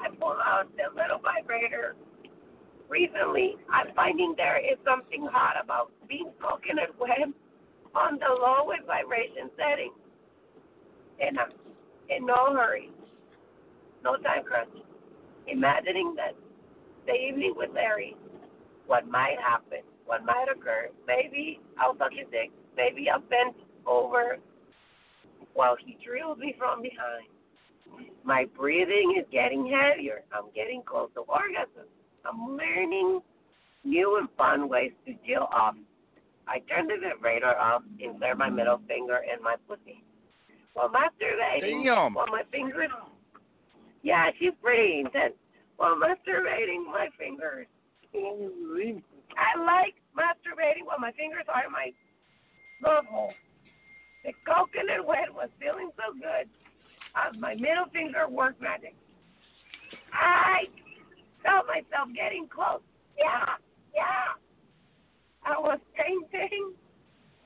I 0.00 0.08
pull 0.20 0.36
out 0.40 0.68
the 0.76 0.88
little 0.96 1.18
vibrator. 1.18 1.96
Recently, 2.88 3.56
I'm 3.70 3.94
finding 3.94 4.34
there 4.36 4.58
is 4.58 4.78
something 4.84 5.26
hot 5.30 5.56
about 5.62 5.90
being 6.08 6.30
coconut 6.40 6.94
wet 7.00 7.28
on 7.94 8.18
the 8.18 8.30
lowest 8.30 8.86
vibration 8.86 9.50
setting. 9.56 9.92
And 11.20 11.38
I'm 11.38 11.50
in 12.08 12.26
no 12.26 12.54
hurry, 12.54 12.90
no 14.04 14.16
time 14.16 14.44
crunch. 14.44 14.70
Imagining 15.48 16.14
that 16.16 16.34
the 17.06 17.14
evening 17.14 17.54
with 17.56 17.70
Larry 17.74 18.16
what 18.86 19.08
might 19.08 19.36
happen, 19.44 19.80
what 20.04 20.24
might 20.24 20.46
occur. 20.50 20.88
Maybe 21.06 21.60
I'll 21.78 21.96
suck 21.98 22.12
his 22.12 22.26
dick. 22.30 22.50
Maybe 22.76 23.08
I'll 23.10 23.20
bend 23.20 23.54
over 23.86 24.38
while 25.54 25.76
he 25.84 25.96
drills 26.04 26.38
me 26.38 26.54
from 26.58 26.82
behind. 26.82 27.26
My 28.24 28.46
breathing 28.56 29.16
is 29.18 29.24
getting 29.32 29.66
heavier. 29.66 30.22
I'm 30.32 30.50
getting 30.54 30.82
close 30.84 31.08
to 31.14 31.20
orgasm. 31.20 31.88
I'm 32.28 32.56
learning 32.56 33.20
new 33.84 34.18
and 34.18 34.28
fun 34.36 34.68
ways 34.68 34.92
to 35.06 35.14
deal 35.26 35.48
off. 35.52 35.74
I 36.48 36.60
turned 36.60 36.90
the 36.90 36.96
vibrator 37.02 37.56
off, 37.58 37.82
and 38.00 38.14
insert 38.14 38.38
my 38.38 38.50
middle 38.50 38.80
finger 38.86 39.20
in 39.32 39.42
my 39.42 39.56
pussy. 39.68 40.02
While 40.74 40.90
masturbating, 40.90 41.84
Damn. 41.84 42.14
while 42.14 42.26
my 42.26 42.42
fingers. 42.52 42.90
Yeah, 44.02 44.30
she's 44.38 44.52
pretty 44.62 45.00
intense. 45.00 45.34
While 45.76 45.96
masturbating, 45.96 46.86
my 46.86 47.08
fingers 47.18 47.66
I 49.36 49.58
like 49.60 49.94
masturbating 50.16 50.86
while 50.86 50.98
my 50.98 51.12
fingers 51.12 51.44
are 51.52 51.64
in 51.66 51.72
my 51.72 51.92
love 52.82 53.04
hole. 53.06 53.32
The 54.24 54.32
coconut 54.46 55.06
wet 55.06 55.32
was 55.32 55.48
feeling 55.60 55.90
so 55.96 56.14
good 56.14 56.48
as 57.14 57.38
my 57.38 57.54
middle 57.54 57.86
finger 57.92 58.28
worked 58.28 58.60
magic. 58.60 58.94
I 60.12 60.64
felt 61.42 61.66
myself 61.66 62.08
getting 62.14 62.48
close. 62.48 62.80
Yeah, 63.18 63.56
yeah. 63.94 64.36
I 65.44 65.58
was 65.58 65.78
painting 65.96 66.72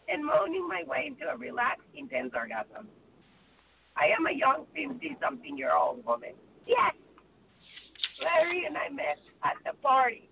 and 0.09 0.25
moaning 0.25 0.67
my 0.67 0.83
way 0.87 1.07
into 1.07 1.31
a 1.31 1.37
relaxed, 1.37 1.87
intense 1.95 2.33
orgasm. 2.35 2.89
I 3.97 4.07
am 4.17 4.27
a 4.27 4.33
young 4.33 4.67
50 4.75 5.17
something 5.21 5.57
year 5.57 5.75
old 5.75 6.05
woman. 6.05 6.35
Yes! 6.67 6.95
Larry 8.23 8.65
and 8.67 8.77
I 8.77 8.89
met 8.89 9.19
at 9.45 9.57
the 9.65 9.77
party. 9.83 10.29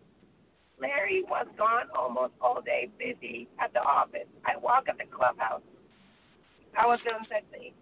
Larry 0.81 1.25
was 1.29 1.47
gone 1.57 1.91
almost 1.97 2.33
all 2.41 2.61
day, 2.63 2.89
busy 2.99 3.49
at 3.59 3.73
the 3.73 3.81
office. 3.81 4.29
I 4.47 4.57
walk 4.57 4.89
at 4.89 4.99
the 4.99 5.11
clubhouse. 5.11 5.63
I 6.79 6.87
was 6.87 7.01
feeling 7.05 7.27
sexy. 7.29 7.75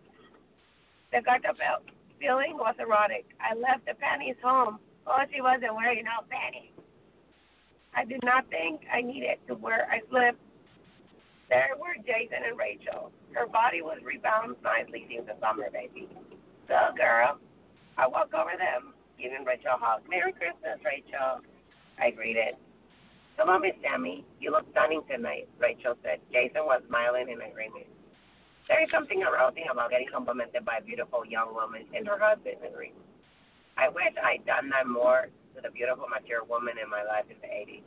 The 1.13 1.23
belt 1.23 1.85
feeling 2.19 2.57
was 2.57 2.75
erotic. 2.79 3.27
I 3.41 3.55
left 3.55 3.87
the 3.87 3.95
panties 3.95 4.37
home. 4.43 4.79
Oh, 5.07 5.23
she 5.33 5.41
wasn't 5.41 5.75
wearing 5.75 6.05
no 6.05 6.27
panties. 6.27 6.75
I 7.95 8.05
did 8.05 8.21
not 8.25 8.49
think 8.51 8.83
I 8.93 9.01
needed 9.01 9.39
to 9.49 9.55
wear 9.55 9.87
a 9.89 10.03
slip. 10.11 10.37
There 11.49 11.79
were 11.79 11.95
Jason 12.03 12.43
and 12.43 12.59
Rachel. 12.59 13.13
Her 13.33 13.47
body 13.47 13.81
was 13.81 14.03
rebounded 14.03 14.59
nicely 14.63 15.07
since 15.09 15.31
the 15.31 15.39
summer, 15.39 15.71
baby. 15.71 16.11
So, 16.67 16.91
girl, 16.99 17.39
I 17.97 18.07
walk 18.07 18.35
over 18.35 18.59
them, 18.59 18.93
giving 19.15 19.47
Rachel 19.47 19.79
a 19.79 19.79
hug. 19.79 20.03
Merry 20.11 20.33
Christmas, 20.35 20.83
Rachel. 20.85 21.41
I 22.03 22.11
greeted. 22.11 22.59
Hello, 23.39 23.59
Miss 23.59 23.79
Sammy. 23.81 24.25
You 24.41 24.51
look 24.51 24.67
stunning 24.73 25.03
tonight, 25.09 25.49
Rachel 25.61 25.95
said. 26.03 26.19
Jason 26.33 26.67
was 26.67 26.83
smiling 26.89 27.31
in 27.31 27.41
agreement. 27.41 27.87
There 28.67 28.83
is 28.83 28.91
something 28.91 29.23
arousing 29.23 29.71
about 29.71 29.91
getting 29.91 30.11
complimented 30.11 30.65
by 30.65 30.79
a 30.79 30.83
beautiful 30.83 31.23
young 31.25 31.55
woman 31.55 31.87
and 31.95 32.09
her 32.09 32.19
husband 32.19 32.57
agreed. 32.67 32.99
I 33.77 33.89
wish 33.89 34.15
I'd 34.23 34.45
done 34.47 34.71
that 34.71 34.87
more 34.87 35.29
to 35.55 35.61
the 35.63 35.71
beautiful, 35.71 36.07
mature 36.09 36.45
woman 36.49 36.75
in 36.83 36.89
my 36.91 37.03
life 37.03 37.25
in 37.31 37.37
the 37.41 37.49
80s. 37.49 37.83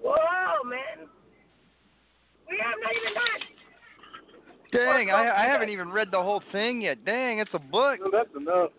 Whoa, 0.00 0.68
man. 0.68 1.08
We 2.48 2.58
have 2.62 2.78
not 2.80 2.92
even 2.96 3.14
done. 3.14 3.58
Dang, 4.70 5.10
I, 5.10 5.44
I 5.44 5.46
haven't 5.46 5.70
even 5.70 5.90
read 5.90 6.08
the 6.10 6.22
whole 6.22 6.42
thing 6.52 6.82
yet. 6.82 7.04
Dang, 7.04 7.38
it's 7.38 7.50
a 7.54 7.58
book. 7.58 7.98
No, 8.00 8.10
that's 8.12 8.34
enough. 8.36 8.70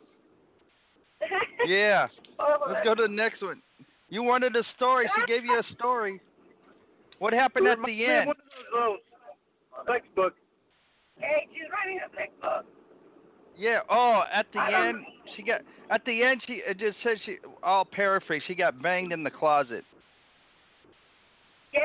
Yeah. 1.67 2.07
oh, 2.39 2.55
Let's 2.71 2.85
go 2.85 2.95
to 2.95 3.03
the 3.03 3.13
next 3.13 3.41
one. 3.41 3.61
You 4.07 4.23
wanted 4.23 4.55
a 4.55 4.63
story. 4.77 5.09
She 5.15 5.31
gave 5.31 5.43
you 5.43 5.59
a 5.59 5.73
story. 5.73 6.21
What 7.19 7.33
happened 7.33 7.67
at 7.67 7.77
the 7.85 8.05
end? 8.05 8.27
One 8.27 8.35
of 8.37 8.71
those 8.71 8.99
uh, 9.77 9.91
sex 9.91 10.07
books. 10.15 10.37
Hey, 11.17 11.47
she's 11.51 11.67
writing 11.69 11.99
a 11.99 12.09
sex 12.15 12.31
book. 12.41 12.65
Yeah. 13.59 13.79
Oh, 13.89 14.21
at 14.33 14.45
the 14.53 14.59
I 14.59 14.71
don't- 14.71 14.87
end, 14.87 15.05
she 15.35 15.43
got. 15.43 15.61
At 15.91 16.05
the 16.05 16.23
end, 16.23 16.41
she 16.47 16.61
it 16.65 16.77
just 16.79 16.97
said 17.03 17.17
she. 17.25 17.37
I'll 17.61 17.83
paraphrase. 17.83 18.41
She 18.47 18.55
got 18.55 18.81
banged 18.81 19.11
in 19.11 19.23
the 19.23 19.29
closet. 19.31 19.83
Yay, 21.73 21.81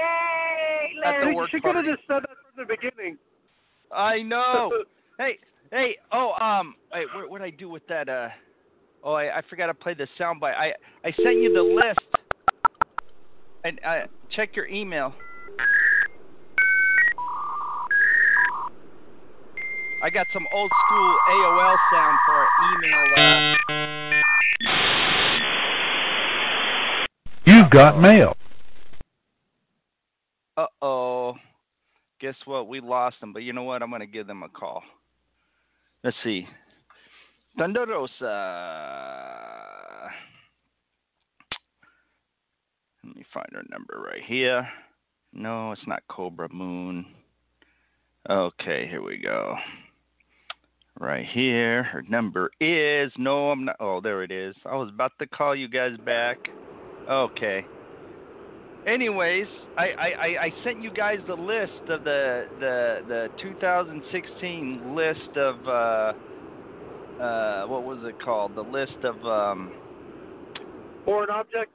At 1.04 1.20
the 1.20 1.26
Lynn. 1.26 1.34
work 1.34 1.50
She 1.50 1.60
could 1.60 1.74
have 1.74 1.84
just 1.84 2.02
said 2.06 2.22
that 2.22 2.28
from 2.54 2.56
the 2.56 2.64
beginning. 2.66 3.18
I 3.92 4.22
know. 4.22 4.70
hey, 5.18 5.38
hey. 5.72 5.96
Oh, 6.12 6.32
um. 6.40 6.74
Hey, 6.92 7.04
what 7.14 7.28
what 7.30 7.42
I 7.42 7.50
do 7.50 7.68
with 7.68 7.86
that? 7.88 8.08
Uh. 8.08 8.28
Oh, 9.02 9.12
I, 9.14 9.38
I 9.38 9.42
forgot 9.50 9.66
to 9.66 9.74
play 9.74 9.94
the 9.94 10.06
soundbite. 10.18 10.54
I 10.54 10.72
I 11.04 11.12
sent 11.22 11.36
you 11.42 11.52
the 11.52 11.62
list. 11.62 11.98
And 13.64 13.80
uh, 13.84 14.00
check 14.30 14.54
your 14.56 14.66
email. 14.66 15.14
I 20.04 20.10
got 20.10 20.26
some 20.34 20.46
old 20.52 20.70
school 20.86 21.18
AOL 21.30 21.76
sound 21.90 22.18
for 22.26 22.34
our 22.34 22.48
email. 22.74 23.02
Uh, 23.16 23.54
You've 27.46 27.70
got 27.70 27.98
mail. 27.98 28.36
Uh 30.58 30.66
oh. 30.82 31.36
Guess 32.20 32.34
what? 32.44 32.68
We 32.68 32.80
lost 32.80 33.16
them, 33.22 33.32
but 33.32 33.44
you 33.44 33.54
know 33.54 33.62
what? 33.62 33.82
I'm 33.82 33.90
gonna 33.90 34.04
give 34.04 34.26
them 34.26 34.42
a 34.42 34.48
call. 34.50 34.82
Let's 36.02 36.18
see. 36.22 36.46
Thunderosa. 37.58 38.20
Let 43.04 43.16
me 43.16 43.24
find 43.32 43.48
her 43.52 43.62
number 43.70 44.04
right 44.06 44.20
here. 44.26 44.68
No, 45.32 45.72
it's 45.72 45.86
not 45.86 46.02
Cobra 46.08 46.52
Moon. 46.52 47.06
Okay, 48.28 48.86
here 48.86 49.02
we 49.02 49.16
go. 49.16 49.56
Right 51.00 51.26
here. 51.32 51.82
Her 51.82 52.02
number 52.08 52.50
is 52.60 53.10
no, 53.18 53.50
I'm 53.50 53.64
not. 53.64 53.76
Oh, 53.80 54.00
there 54.00 54.22
it 54.22 54.30
is. 54.30 54.54
I 54.64 54.76
was 54.76 54.88
about 54.90 55.12
to 55.18 55.26
call 55.26 55.54
you 55.56 55.68
guys 55.68 55.96
back. 56.06 56.38
Okay. 57.10 57.66
Anyways, 58.86 59.46
I, 59.76 59.86
I, 59.86 60.06
I- 60.06 60.42
I 60.44 60.52
sent 60.62 60.82
you 60.82 60.90
guys 60.92 61.18
the 61.26 61.34
list 61.34 61.88
of 61.88 62.04
the 62.04 62.44
the 62.60 63.00
the 63.08 63.28
2016 63.42 64.94
list 64.94 65.36
of 65.36 65.66
uh 65.66 66.12
uh 67.22 67.66
what 67.66 67.82
was 67.82 67.98
it 68.04 68.20
called? 68.22 68.54
The 68.54 68.62
list 68.62 68.96
of 69.02 69.16
um 69.26 69.72
Foreign 71.04 71.30
objects. 71.30 71.72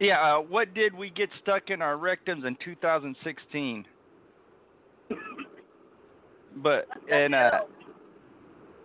yeah, 0.00 0.20
uh, 0.20 0.40
what 0.40 0.74
did 0.74 0.94
we 0.94 1.10
get 1.10 1.28
stuck 1.42 1.70
in 1.70 1.80
our 1.82 1.96
rectums 1.96 2.44
in 2.46 2.56
2016? 2.64 3.84
But 6.56 6.86
and 7.10 7.34
uh 7.34 7.60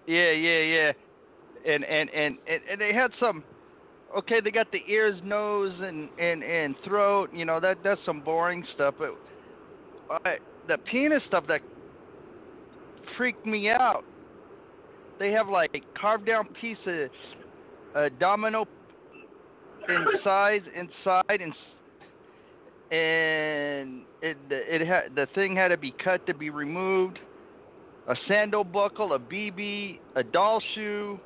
yeah, 0.07 0.31
yeah, 0.31 0.59
yeah. 0.59 0.91
And 1.65 1.83
and 1.83 2.09
and 2.09 2.37
and, 2.47 2.61
and 2.71 2.81
they 2.81 2.93
had 2.93 3.11
some 3.19 3.43
okay, 4.17 4.39
they 4.39 4.51
got 4.51 4.71
the 4.71 4.81
ears, 4.87 5.19
nose 5.23 5.73
and 5.81 6.09
and 6.19 6.43
and 6.43 6.75
throat, 6.83 7.29
you 7.33 7.45
know, 7.45 7.59
that 7.59 7.77
that's 7.83 8.01
some 8.05 8.21
boring 8.21 8.65
stuff, 8.75 8.95
but 8.97 9.17
I, 10.25 10.37
the 10.67 10.77
penis 10.77 11.21
stuff 11.27 11.45
that 11.47 11.61
freaked 13.17 13.45
me 13.45 13.69
out. 13.69 14.03
They 15.19 15.31
have 15.31 15.47
like 15.47 15.83
carved 15.99 16.25
down 16.25 16.47
piece 16.59 16.77
of 16.85 17.09
uh, 17.95 18.09
domino 18.19 18.67
in 19.87 20.05
size 20.23 20.61
inside 20.75 21.41
and 21.41 21.53
and 22.91 24.03
it 24.21 24.37
it 24.49 24.85
had 24.85 25.15
the 25.15 25.27
thing 25.33 25.55
had 25.55 25.69
to 25.69 25.77
be 25.77 25.93
cut 26.03 26.25
to 26.27 26.33
be 26.33 26.49
removed. 26.49 27.19
A 28.07 28.15
sandal 28.27 28.63
buckle, 28.63 29.13
a 29.13 29.19
BB, 29.19 29.99
a 30.15 30.23
doll 30.23 30.61
shoe, 30.75 31.19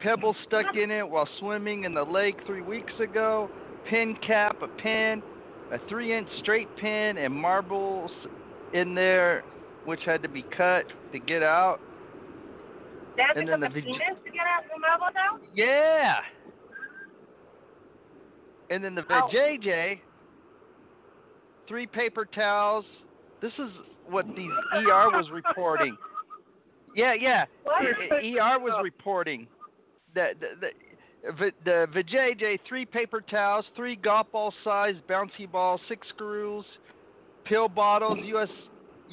pebble 0.00 0.36
stuck 0.46 0.76
in 0.76 0.90
it 0.90 1.08
while 1.08 1.28
swimming 1.40 1.84
in 1.84 1.94
the 1.94 2.02
lake 2.02 2.36
three 2.44 2.60
weeks 2.60 2.92
ago, 3.00 3.50
pin 3.88 4.16
cap, 4.26 4.60
a 4.62 4.68
pin, 4.68 5.22
a 5.72 5.78
three-inch 5.88 6.28
straight 6.40 6.68
pin, 6.76 7.16
and 7.16 7.32
marbles 7.32 8.10
in 8.74 8.94
there, 8.94 9.42
which 9.86 10.00
had 10.04 10.22
to 10.22 10.28
be 10.28 10.42
cut 10.42 10.84
to 11.12 11.18
get 11.18 11.42
out. 11.42 11.80
That's 13.16 13.38
And 13.38 13.48
then 13.48 13.60
the 13.60 13.68
the 13.68 13.74
penis 13.74 13.98
to 14.24 14.30
get 14.30 14.42
out 14.42 14.64
the 14.72 14.78
marble 14.78 15.06
now? 15.14 15.38
Yeah. 15.54 16.16
And 18.68 18.84
then 18.84 18.94
the 18.94 19.02
oh. 19.08 19.14
Ow. 19.14 19.30
JJ, 19.34 20.00
three 21.66 21.86
paper 21.86 22.26
towels. 22.26 22.84
This 23.40 23.52
is 23.58 23.70
what 24.08 24.26
these 24.36 24.50
ER 24.74 25.10
was 25.10 25.26
reporting. 25.32 25.96
Yeah, 26.94 27.14
yeah. 27.14 27.44
ER 27.66 28.58
was 28.58 28.80
reporting 28.82 29.46
that 30.14 30.40
the 30.40 30.68
the, 31.38 31.50
the, 31.64 31.86
the 31.92 32.58
three 32.68 32.86
paper 32.86 33.20
towels, 33.20 33.64
three 33.74 33.96
golf 33.96 34.30
ball 34.32 34.52
sized 34.62 34.98
bouncy 35.08 35.50
balls, 35.50 35.80
six 35.88 36.06
screws, 36.08 36.64
pill 37.44 37.68
bottles, 37.68 38.18
US 38.24 38.48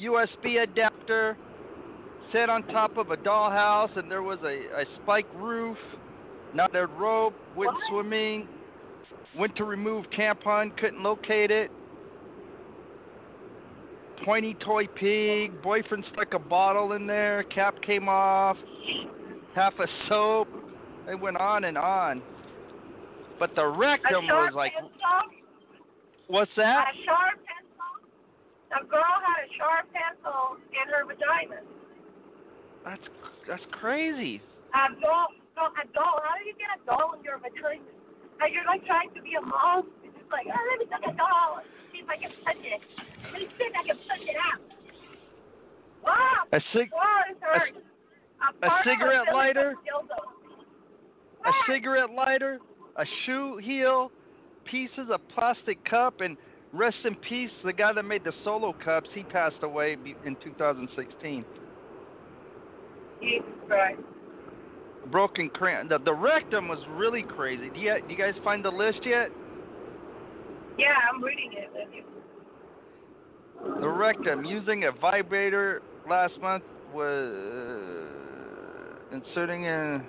USB 0.00 0.62
adapter, 0.62 1.36
set 2.32 2.48
on 2.48 2.62
top 2.68 2.96
of 2.96 3.10
a 3.10 3.16
dollhouse, 3.16 3.96
and 3.96 4.10
there 4.10 4.22
was 4.22 4.38
a, 4.42 4.80
a 4.80 4.84
spike 5.02 5.26
roof, 5.36 5.76
knotted 6.54 6.88
rope, 6.90 7.34
went 7.56 7.72
What? 7.72 7.82
swimming, 7.90 8.48
went 9.36 9.54
to 9.56 9.64
remove 9.64 10.04
tampon, 10.16 10.76
couldn't 10.78 11.02
locate 11.02 11.50
it. 11.50 11.70
Pointy 14.22 14.54
toy 14.64 14.86
pig, 14.86 15.60
boyfriend 15.62 16.04
stuck 16.12 16.34
a 16.34 16.38
bottle 16.38 16.92
in 16.92 17.06
there, 17.06 17.42
cap 17.44 17.74
came 17.82 18.08
off, 18.08 18.56
half 19.54 19.74
a 19.80 19.86
soap. 20.08 20.48
It 21.08 21.20
went 21.20 21.36
on 21.36 21.64
and 21.64 21.76
on. 21.76 22.22
But 23.38 23.54
the 23.54 23.66
rectum 23.66 24.26
was 24.26 24.52
like, 24.54 24.72
pencil? 24.72 24.92
what's 26.28 26.50
that? 26.56 26.86
A 26.88 27.04
sharp 27.04 27.36
pencil? 27.44 27.92
The 28.70 28.86
girl 28.88 29.14
had 29.20 29.44
a 29.44 29.50
sharp 29.58 29.86
pencil 29.92 30.56
in 30.70 30.86
her 30.88 31.04
vagina. 31.04 31.60
That's 32.84 33.02
that's 33.48 33.66
crazy. 33.72 34.40
A 34.72 34.94
doll, 35.00 35.28
a 35.58 35.84
doll. 35.92 36.22
How 36.24 36.38
do 36.38 36.44
you 36.46 36.54
get 36.56 36.72
a 36.72 36.80
doll 36.86 37.14
in 37.18 37.24
your 37.24 37.38
vagina? 37.38 37.82
Are 38.40 38.48
you're 38.48 38.66
like 38.66 38.84
trying 38.86 39.12
to 39.14 39.22
be 39.22 39.34
a 39.34 39.42
mom? 39.44 39.90
It's 40.02 40.14
just 40.16 40.30
like, 40.30 40.46
oh, 40.48 40.62
let 40.70 40.76
me 40.78 40.86
take 40.90 41.06
a 41.06 41.14
doll. 41.16 41.62
If 42.04 42.10
I 42.10 42.16
can 42.16 42.30
touch 42.44 42.60
it. 42.60 42.80
Let 43.32 43.40
me 43.40 43.48
see 43.58 43.64
if 43.64 43.72
I 43.72 43.86
can 43.86 43.96
touch 43.96 44.28
it 44.28 44.36
out. 44.36 44.60
Wow. 46.04 46.44
A 46.52 46.60
cig- 46.72 46.90
hurts. 47.40 47.76
a 48.38 48.66
part 48.66 48.86
of 48.86 48.92
cigarette 48.92 49.32
lighter? 49.32 49.74
a 51.44 51.50
cigarette 51.66 52.10
lighter, 52.10 52.58
a 52.96 53.04
shoe 53.24 53.58
heel, 53.58 54.10
pieces 54.70 55.08
of 55.10 55.20
plastic 55.34 55.82
cup, 55.84 56.20
and 56.20 56.36
rest 56.72 56.96
in 57.04 57.14
peace, 57.16 57.50
the 57.64 57.72
guy 57.72 57.92
that 57.92 58.04
made 58.04 58.24
the 58.24 58.32
solo 58.44 58.74
cups, 58.84 59.08
he 59.14 59.22
passed 59.24 59.62
away 59.62 59.96
in 60.24 60.36
2016. 60.42 61.44
Jesus 63.20 63.44
Christ. 63.66 64.00
Broken 65.10 65.50
cran. 65.50 65.88
The, 65.88 65.98
the 65.98 66.12
rectum 66.12 66.68
was 66.68 66.78
really 66.90 67.22
crazy. 67.22 67.70
Do 67.74 67.80
you, 67.80 67.94
do 68.06 68.12
you 68.12 68.18
guys 68.18 68.34
find 68.42 68.64
the 68.64 68.70
list 68.70 69.00
yet? 69.04 69.28
Yeah, 70.78 70.86
I'm 71.12 71.22
reading 71.22 71.52
it 71.52 71.70
with 71.72 71.88
you. 71.94 72.04
The 73.80 73.88
rectum 73.88 74.44
using 74.44 74.84
a 74.84 74.92
vibrator 74.92 75.82
last 76.08 76.34
month 76.40 76.64
was 76.92 78.08
inserting 79.12 79.64
in 79.64 80.02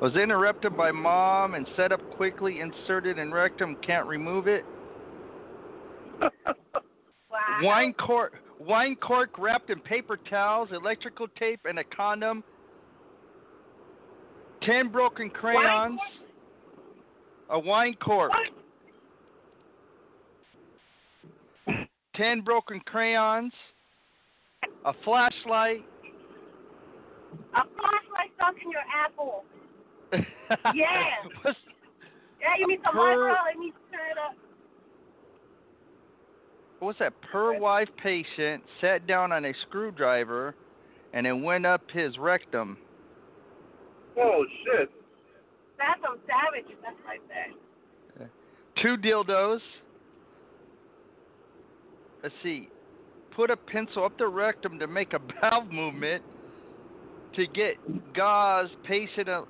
was 0.00 0.16
interrupted 0.16 0.76
by 0.76 0.90
mom 0.90 1.54
and 1.54 1.66
set 1.76 1.92
up 1.92 2.00
quickly 2.12 2.60
inserted 2.60 3.18
in 3.18 3.30
rectum 3.32 3.76
can't 3.86 4.06
remove 4.06 4.46
it. 4.46 4.64
Wow. 7.30 7.60
Wine 7.62 7.94
cork 7.94 8.32
wine 8.58 8.96
cork 8.96 9.38
wrapped 9.38 9.70
in 9.70 9.78
paper 9.78 10.16
towels, 10.28 10.70
electrical 10.72 11.28
tape 11.38 11.60
and 11.64 11.78
a 11.78 11.84
condom. 11.84 12.42
10 14.62 14.90
broken 14.90 15.30
crayons. 15.30 16.00
A 17.50 17.58
wine 17.58 17.94
cork. 18.04 18.30
What? 18.30 18.59
10 22.20 22.42
broken 22.42 22.80
crayons. 22.80 23.52
A 24.84 24.92
flashlight. 25.04 25.84
A 27.54 27.62
flashlight 27.62 28.30
stuck 28.36 28.54
in 28.62 28.70
your 28.70 28.82
apple. 28.94 29.44
Yeah. 30.74 31.30
What's- 31.42 31.58
Yeah, 32.40 32.48
you 32.58 32.66
need 32.66 32.80
some 32.84 32.92
Per- 32.94 32.98
water. 32.98 33.36
Let 33.46 33.58
me 33.58 33.72
turn 33.90 34.00
it 34.10 34.18
up. 34.18 34.34
what's 36.80 36.98
that? 36.98 37.12
Per 37.30 37.58
wife 37.58 37.88
patient 38.02 38.64
sat 38.80 39.06
down 39.06 39.30
on 39.32 39.44
a 39.44 39.52
screwdriver 39.68 40.54
and 41.12 41.26
it 41.26 41.32
went 41.32 41.64
up 41.66 41.82
his 41.92 42.18
rectum. 42.18 42.76
Oh 44.18 44.44
shit. 44.64 44.90
That's 45.78 46.00
some 46.02 46.18
savage 46.26 46.66
stuff 46.80 46.94
right 47.06 47.20
there. 47.28 48.28
Two 48.82 48.96
dildos. 48.96 49.60
Let's 52.22 52.34
see. 52.42 52.68
Put 53.34 53.50
a 53.50 53.56
pencil 53.56 54.04
up 54.04 54.18
the 54.18 54.26
rectum 54.28 54.78
to 54.78 54.86
make 54.86 55.12
a 55.12 55.18
bowel 55.40 55.64
movement 55.70 56.22
to 57.36 57.46
get 57.46 57.76
gauze. 58.14 58.68
Patient, 58.84 59.28
uh, 59.28 59.42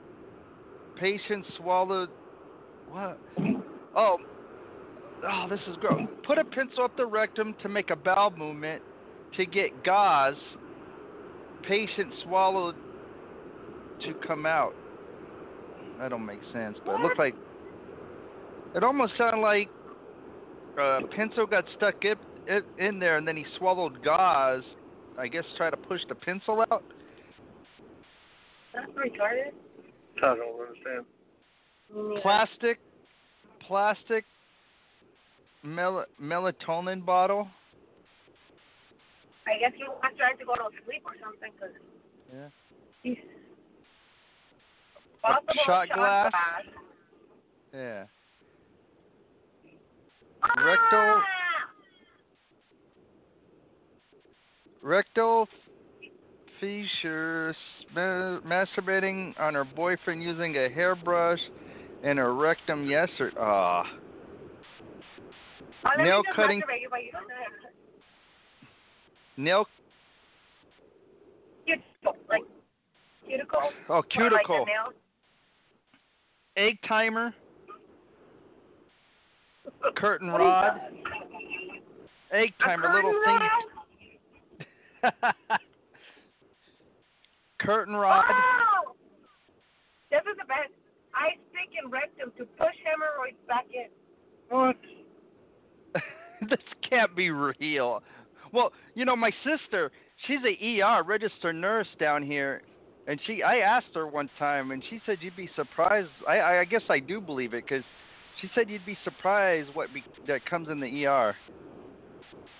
patient 0.96 1.44
swallowed. 1.56 2.10
What? 2.90 3.18
Oh. 3.96 4.18
Oh, 5.22 5.46
this 5.50 5.60
is 5.68 5.76
gross. 5.80 6.02
Put 6.26 6.38
a 6.38 6.44
pencil 6.44 6.84
up 6.84 6.96
the 6.96 7.04
rectum 7.04 7.54
to 7.62 7.68
make 7.68 7.90
a 7.90 7.96
bowel 7.96 8.30
movement 8.30 8.82
to 9.36 9.46
get 9.46 9.84
gauze. 9.84 10.34
Patient 11.66 12.12
swallowed 12.24 12.74
to 14.02 14.14
come 14.26 14.46
out. 14.46 14.74
That 15.98 16.08
don't 16.08 16.24
make 16.24 16.40
sense, 16.52 16.78
but 16.86 16.94
it 16.94 17.00
looked 17.00 17.18
like 17.18 17.34
it 18.74 18.82
almost 18.82 19.12
sounded 19.18 19.42
like 19.42 19.68
a 20.78 21.00
pencil 21.14 21.44
got 21.44 21.64
stuck 21.76 22.02
it, 22.04 22.16
it 22.46 22.64
in 22.78 22.98
there, 22.98 23.16
and 23.16 23.26
then 23.26 23.36
he 23.36 23.44
swallowed 23.58 24.02
gauze. 24.04 24.64
I 25.18 25.28
guess 25.28 25.44
try 25.56 25.70
to 25.70 25.76
push 25.76 26.00
the 26.08 26.14
pencil 26.14 26.64
out. 26.70 26.84
That's 28.74 28.90
retarded. 28.92 29.52
I 30.22 30.34
don't 30.34 30.60
understand. 30.60 31.04
Yeah. 31.94 32.20
Plastic, 32.22 32.78
plastic 33.66 34.24
mel- 35.62 36.06
melatonin 36.22 37.04
bottle. 37.04 37.48
I 39.46 39.58
guess 39.58 39.72
he 39.76 39.84
was 39.84 40.12
trying 40.16 40.38
to 40.38 40.44
go 40.44 40.54
to 40.54 40.70
sleep 40.84 41.02
or 41.04 41.12
something. 41.22 41.50
Cause 41.58 41.70
Yeah. 42.32 42.48
he's 43.02 43.18
possible 45.22 45.54
shot 45.66 45.88
glass. 45.88 46.30
glass. 46.30 46.64
Yeah. 47.72 48.04
Ah! 50.42 50.62
Rectal 50.62 51.22
fissure, 56.58 57.54
ma- 57.94 58.40
masturbating 58.46 59.38
on 59.40 59.54
her 59.54 59.64
boyfriend 59.64 60.22
using 60.22 60.56
a 60.56 60.68
hairbrush 60.70 61.38
and 62.02 62.18
her 62.18 62.34
rectum 62.34 62.86
yesterday. 62.88 63.36
Ah. 63.38 63.84
Oh, 65.84 66.02
Nail 66.02 66.22
cutting- 66.36 66.60
masturbate 66.60 66.82
you, 66.82 66.88
but 66.90 67.02
you 67.04 67.12
don't 67.12 67.26
know 67.28 67.34
how 67.36 67.44
to- 67.44 69.42
Nail. 69.42 69.66
Cuticle, 71.66 72.16
like 72.28 72.42
cuticle. 73.26 73.72
Oh, 73.88 73.96
Like 73.96 74.08
cuticle. 74.10 74.66
nails. 74.66 74.94
Egg 76.56 76.78
timer. 76.86 77.34
Curtain 79.96 80.30
rod. 80.30 80.80
Egg 82.32 82.52
timer, 82.62 82.92
little 82.94 83.12
thing. 83.24 83.38
Curtain 87.60 87.94
rod. 87.94 88.24
Oh! 88.28 88.92
This 90.10 90.20
is 90.20 90.36
the 90.38 90.46
best. 90.46 90.72
I 91.14 91.36
stick 91.50 91.70
in 91.82 91.90
rectum 91.90 92.32
to 92.38 92.44
push 92.56 92.74
hemorrhoids 92.84 93.36
back 93.46 93.66
in. 93.72 93.88
What? 94.48 94.76
this 96.48 96.58
can't 96.88 97.14
be 97.14 97.30
real. 97.30 98.02
Well, 98.52 98.72
you 98.94 99.04
know, 99.04 99.16
my 99.16 99.30
sister, 99.44 99.90
she's 100.26 100.40
a 100.44 100.82
ER 100.82 101.02
registered 101.04 101.56
nurse 101.56 101.86
down 101.98 102.22
here, 102.22 102.62
and 103.06 103.20
she, 103.26 103.42
I 103.42 103.58
asked 103.58 103.94
her 103.94 104.06
one 104.06 104.30
time, 104.38 104.70
and 104.70 104.82
she 104.90 105.00
said 105.06 105.18
you'd 105.20 105.36
be 105.36 105.48
surprised. 105.54 106.08
I, 106.28 106.40
I 106.40 106.64
guess 106.64 106.82
I 106.88 106.98
do 106.98 107.20
believe 107.20 107.54
it, 107.54 107.64
because 107.68 107.84
she 108.40 108.48
said 108.54 108.68
you'd 108.68 108.86
be 108.86 108.98
surprised 109.04 109.70
what 109.74 109.92
be, 109.92 110.02
that 110.26 110.44
comes 110.46 110.68
in 110.68 110.80
the 110.80 111.06
ER. 111.06 111.34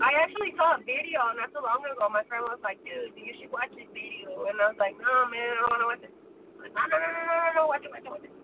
I 0.01 0.17
actually 0.17 0.57
saw 0.57 0.77
a 0.77 0.81
video 0.81 1.21
not 1.37 1.53
so 1.53 1.61
long 1.61 1.85
ago. 1.85 2.09
My 2.09 2.25
friend 2.25 2.49
was 2.49 2.61
like, 2.65 2.81
dude, 2.81 3.13
you 3.17 3.37
should 3.37 3.53
watch 3.53 3.69
this 3.77 3.89
video. 3.93 4.49
And 4.49 4.57
I 4.57 4.73
was 4.73 4.81
like, 4.81 4.97
no, 4.97 5.29
man, 5.29 5.61
I 5.61 5.61
don't 5.61 5.73
want 5.77 5.83
to 5.85 5.91
watch 5.93 6.05
it. 6.05 6.15
Like, 6.57 6.73
no, 6.73 6.83
no, 6.89 6.97
no, 6.97 7.09
no, 7.09 7.35
no, 7.37 7.49
no, 7.53 7.63
watch 7.69 7.85
it, 7.85 7.93
watch 7.93 8.05
it, 8.05 8.13
watch 8.13 8.25
it. 8.25 8.35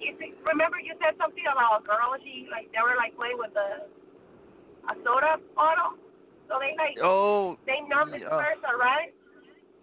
You 0.00 0.12
see, 0.20 0.32
remember 0.44 0.80
you 0.80 0.96
said 1.00 1.16
something 1.20 1.44
about 1.48 1.80
a 1.80 1.88
girl, 1.88 2.16
she, 2.20 2.48
like, 2.52 2.68
they 2.72 2.80
were, 2.84 2.96
like, 2.96 3.16
playing 3.16 3.40
with 3.40 3.52
a, 3.56 3.88
a 4.88 4.94
soda 5.04 5.40
bottle? 5.56 6.00
So 6.48 6.60
they, 6.60 6.76
like, 6.76 6.96
Oh, 7.00 7.56
they 7.68 7.80
numb 7.88 8.12
the 8.12 8.24
Yeah. 8.24 8.32
person, 8.32 8.72
right? 8.80 9.12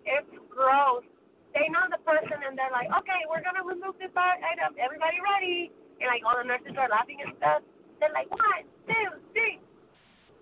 It's 0.06 0.30
gross. 0.49 1.06
They 1.54 1.69
numb 1.69 1.93
the 1.93 2.02
person 2.02 2.41
and 2.41 2.58
they're 2.58 2.73
like, 2.73 2.89
okay, 2.89 3.21
we're 3.30 3.45
gonna 3.45 3.62
remove 3.62 3.93
this 4.02 4.12
item. 4.17 4.73
Everybody 4.82 5.21
ready? 5.21 5.71
And 6.02 6.10
like 6.10 6.26
all 6.26 6.36
the 6.36 6.43
nurses 6.43 6.73
are 6.76 6.89
laughing 6.89 7.21
and 7.21 7.38
stuff. 7.38 7.62
They're 8.02 8.12
like, 8.12 8.28
one, 8.34 8.65
two, 8.89 9.08
three. 9.32 9.62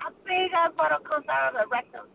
A 0.08 0.12
big 0.26 0.52
ass 0.56 0.72
bottle 0.78 1.00
comes 1.00 1.26
out 1.30 1.54
of 1.54 1.62
the 1.62 1.68
rectum 1.70 2.08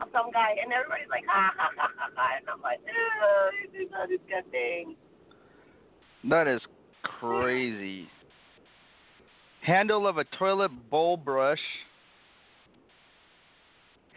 of 0.00 0.08
some 0.12 0.30
guy, 0.32 0.54
and 0.62 0.72
everybody's 0.72 1.08
like, 1.10 1.24
ha 1.26 1.52
ha 1.56 1.70
ha 1.76 1.88
ha 1.96 2.08
ha. 2.14 2.28
And 2.38 2.48
I'm 2.48 2.60
like, 2.60 2.78
oh, 2.84 3.50
this 3.72 3.82
is 3.82 3.88
so 3.90 4.06
disgusting. 4.06 4.94
that 6.28 6.46
is 6.46 6.60
crazy. 7.02 8.06
Handle 9.62 10.06
of 10.06 10.18
a 10.18 10.24
toilet 10.38 10.70
bowl 10.90 11.16
brush. 11.16 11.58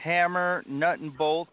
Hammer, 0.03 0.63
nut 0.67 0.99
and 0.99 1.15
bolt. 1.17 1.49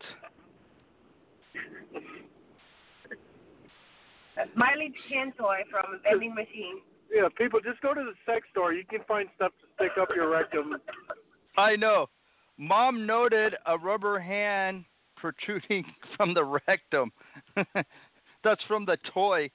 A 4.39 4.47
Miley 4.55 4.93
chin 5.09 5.33
toy 5.37 5.59
from 5.71 5.95
a 5.95 5.99
vending 5.99 6.35
machine. 6.35 6.81
Yeah, 7.13 7.29
people, 7.37 7.61
just 7.61 7.81
go 7.81 7.93
to 7.93 8.01
the 8.01 8.15
sex 8.25 8.47
store. 8.53 8.73
You 8.73 8.85
can 8.89 9.01
find 9.09 9.29
stuff 9.37 9.53
to 9.61 9.67
stick 9.75 9.99
up 10.01 10.09
your 10.15 10.31
rectum. 10.31 10.77
I 11.59 11.75
know. 11.75 12.07
Mom 12.57 13.05
noted 13.05 13.55
a 13.67 13.77
rubber 13.77 14.21
hand 14.21 14.85
protruding 15.17 15.85
from 16.17 16.33
the 16.33 16.45
rectum. 16.45 17.11
That's 18.45 18.63
from 18.69 18.87
the 18.87 18.97
toy. 19.13 19.51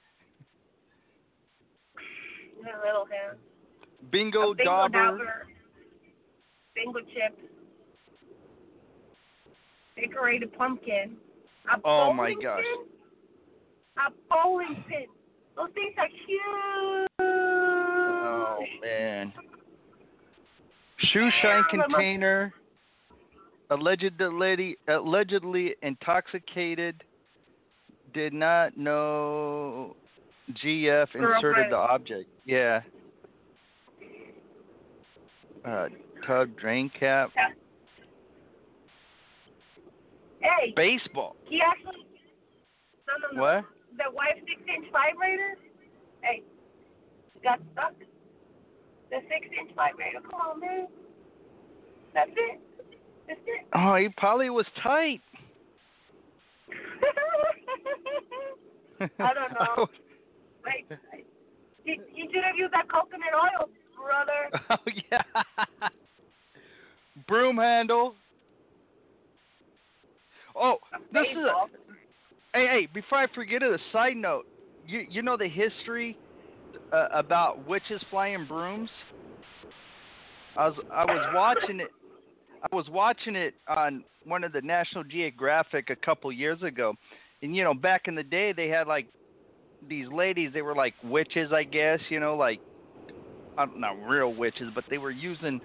A 1.96 2.86
little 2.86 3.06
hand. 3.06 3.38
Bingo, 4.10 4.52
a 4.52 4.54
bingo 4.54 4.70
dauber. 4.70 4.98
dauber. 4.98 5.46
Bingo 6.74 7.00
chips. 7.00 7.40
Decorated 9.96 10.52
pumpkin. 10.56 11.16
A 11.72 11.78
Oh, 11.84 12.12
my 12.12 12.30
bowling 12.30 12.42
gosh. 12.42 12.62
Pin, 12.62 12.86
a 13.96 14.10
bowling 14.28 14.84
pin. 14.88 15.06
Those 15.56 15.70
things 15.74 15.94
are 15.96 16.08
huge. 16.26 17.08
Oh 17.20 18.58
man. 18.82 19.32
Shoe 21.12 21.30
shine 21.42 21.62
Yeah, 21.72 21.76
my 21.76 21.76
mom- 21.78 21.90
container. 21.90 22.54
Allegedly, 23.70 24.76
allegedly 24.88 25.74
intoxicated. 25.82 27.02
Did 28.12 28.32
not 28.32 28.76
know 28.76 29.96
GF 30.52 31.08
inserted 31.14 31.70
the 31.72 31.76
object. 31.76 32.28
Yeah. 32.44 32.82
Uh, 35.64 35.88
tub 36.26 36.50
drain 36.56 36.90
cap. 36.98 37.30
Hey, 40.40 40.72
Baseball. 40.76 41.36
he 41.48 41.60
actually. 41.60 42.06
No, 43.08 43.14
no, 43.32 43.36
no. 43.36 43.42
What? 43.42 43.64
The 43.96 44.12
wife 44.14 44.36
six 44.46 44.60
inch 44.68 44.86
vibrator. 44.92 45.54
Hey, 46.22 46.42
got 47.42 47.60
stuck. 47.72 47.94
The 49.14 49.20
six 49.28 49.46
inch 49.60 49.70
vibrator. 49.76 50.18
Come 50.28 50.40
on, 50.40 50.58
man. 50.60 50.88
That's 52.14 52.30
it. 52.30 52.60
That's 53.28 53.40
it. 53.46 53.64
Oh, 53.72 53.94
he 53.94 54.08
probably 54.16 54.50
was 54.50 54.66
tight. 54.82 55.20
I 59.00 59.34
don't 59.34 59.52
know. 59.78 59.86
Wait, 60.66 60.98
he, 61.84 62.00
he 62.12 62.22
should 62.32 62.42
have 62.42 62.56
used 62.56 62.72
that 62.72 62.88
coconut 62.90 63.28
oil, 63.34 63.68
brother. 63.96 64.50
oh 64.70 64.78
yeah. 65.10 65.22
Broom 67.28 67.58
handle. 67.58 68.16
Oh, 70.56 70.78
this 71.12 71.26
is 71.30 71.36
a, 71.36 71.68
hey 72.52 72.66
hey. 72.66 72.88
Before 72.92 73.18
I 73.18 73.28
forget 73.32 73.62
it, 73.62 73.70
a 73.70 73.78
side 73.92 74.16
note. 74.16 74.46
You 74.88 75.06
you 75.08 75.22
know 75.22 75.36
the 75.36 75.46
history 75.48 76.16
uh, 76.92 77.06
about 77.12 77.66
witches 77.66 78.00
flying 78.10 78.46
brooms. 78.46 78.90
I 80.56 80.68
was 80.68 80.76
I 80.92 81.04
was 81.04 81.32
watching 81.34 81.80
it. 81.80 81.88
I 82.62 82.74
was 82.74 82.86
watching 82.88 83.36
it 83.36 83.54
on 83.68 84.04
one 84.24 84.44
of 84.44 84.52
the 84.52 84.62
National 84.62 85.04
Geographic 85.04 85.90
a 85.90 85.96
couple 85.96 86.30
years 86.32 86.62
ago, 86.62 86.94
and 87.42 87.54
you 87.54 87.64
know 87.64 87.74
back 87.74 88.02
in 88.06 88.14
the 88.14 88.22
day 88.22 88.52
they 88.52 88.68
had 88.68 88.86
like 88.86 89.06
these 89.88 90.06
ladies. 90.08 90.50
They 90.52 90.62
were 90.62 90.74
like 90.74 90.94
witches, 91.04 91.52
I 91.52 91.64
guess. 91.64 92.00
You 92.08 92.20
know, 92.20 92.36
like 92.36 92.60
not 93.56 93.96
real 94.06 94.34
witches, 94.34 94.70
but 94.74 94.84
they 94.90 94.98
were 94.98 95.10
using 95.10 95.60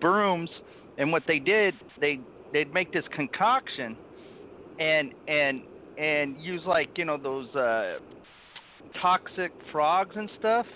brooms. 0.00 0.50
And 0.98 1.12
what 1.12 1.22
they 1.26 1.38
did, 1.38 1.74
they 2.00 2.20
they'd 2.52 2.72
make 2.72 2.92
this 2.92 3.04
concoction, 3.14 3.96
and 4.78 5.12
and 5.28 5.62
and 5.96 6.36
use 6.38 6.62
like 6.66 6.90
you 6.96 7.04
know 7.04 7.16
those 7.16 7.48
uh, 7.54 7.98
toxic 9.00 9.52
frogs 9.70 10.16
and 10.16 10.30
stuff. 10.38 10.66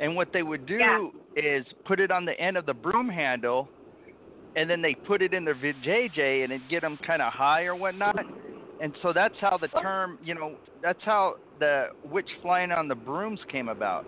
And 0.00 0.16
what 0.16 0.28
they 0.32 0.42
would 0.42 0.66
do 0.66 0.78
Yeah. 0.78 1.08
is 1.36 1.66
put 1.84 2.00
it 2.00 2.10
on 2.10 2.24
the 2.24 2.38
end 2.40 2.56
of 2.56 2.66
the 2.66 2.74
broom 2.74 3.08
handle, 3.08 3.68
and 4.56 4.68
then 4.68 4.82
they 4.82 4.94
put 5.06 5.22
it 5.22 5.32
in 5.34 5.44
their 5.44 5.54
vajayjay, 5.54 6.44
and 6.44 6.52
it'd 6.52 6.68
get 6.68 6.82
them 6.82 6.98
kind 7.06 7.22
of 7.22 7.32
high 7.32 7.64
or 7.64 7.74
whatnot. 7.74 8.26
And 8.80 8.92
so 9.02 9.12
that's 9.12 9.34
how 9.40 9.56
the 9.56 9.68
term, 9.80 10.18
you 10.22 10.34
know, 10.34 10.56
that's 10.82 11.02
how 11.04 11.34
the 11.60 11.86
witch 12.04 12.28
flying 12.42 12.72
on 12.72 12.88
the 12.88 12.94
brooms 12.94 13.40
came 13.50 13.68
about. 13.68 14.04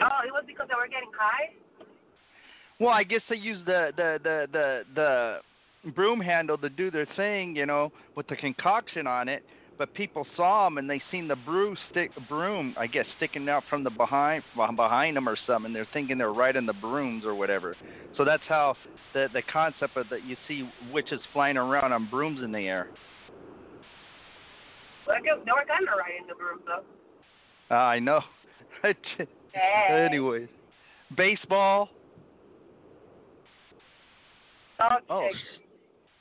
Oh, 0.00 0.26
it 0.26 0.32
was 0.32 0.44
because 0.46 0.66
they 0.68 0.74
were 0.74 0.88
getting 0.88 1.10
high. 1.16 1.52
Well, 2.80 2.90
I 2.90 3.04
guess 3.04 3.20
they 3.30 3.36
used 3.36 3.64
the 3.66 3.92
the 3.96 4.18
the 4.22 4.46
the 4.52 4.82
the 4.94 5.90
broom 5.92 6.20
handle 6.20 6.58
to 6.58 6.68
do 6.68 6.90
their 6.90 7.06
thing, 7.16 7.54
you 7.54 7.66
know, 7.66 7.92
with 8.16 8.26
the 8.26 8.36
concoction 8.36 9.06
on 9.06 9.28
it. 9.28 9.44
But 9.78 9.92
people 9.94 10.26
saw 10.36 10.66
them 10.66 10.78
and 10.78 10.88
they 10.88 11.00
seen 11.10 11.26
the 11.28 11.36
broom 11.36 11.76
stick 11.90 12.10
broom, 12.28 12.74
I 12.78 12.86
guess, 12.86 13.06
sticking 13.16 13.48
out 13.48 13.64
from 13.68 13.84
the 13.84 13.90
behind 13.90 14.44
behind 14.76 15.16
them 15.16 15.28
or 15.28 15.36
something. 15.46 15.72
They're 15.72 15.88
thinking 15.92 16.18
they're 16.18 16.32
riding 16.32 16.66
the 16.66 16.74
brooms 16.74 17.24
or 17.24 17.34
whatever. 17.34 17.76
So 18.16 18.24
that's 18.24 18.42
how 18.48 18.76
the 19.14 19.28
the 19.32 19.42
concept 19.50 19.96
of 19.96 20.08
that 20.10 20.24
you 20.24 20.36
see 20.46 20.68
witches 20.92 21.20
flying 21.32 21.56
around 21.56 21.92
on 21.92 22.08
brooms 22.10 22.40
in 22.44 22.52
the 22.52 22.66
air. 22.66 22.88
Well, 25.06 25.16
were 25.24 25.64
kind 25.66 25.88
of 25.88 25.98
right 25.98 26.20
in 26.20 26.26
the 26.26 26.34
room, 26.34 26.60
though. 26.66 26.82
Ah, 27.70 27.88
I 27.88 27.98
know. 27.98 28.20
Hey. 29.54 30.06
Anyways, 30.06 30.48
baseball. 31.14 31.90
Oh, 34.80 35.28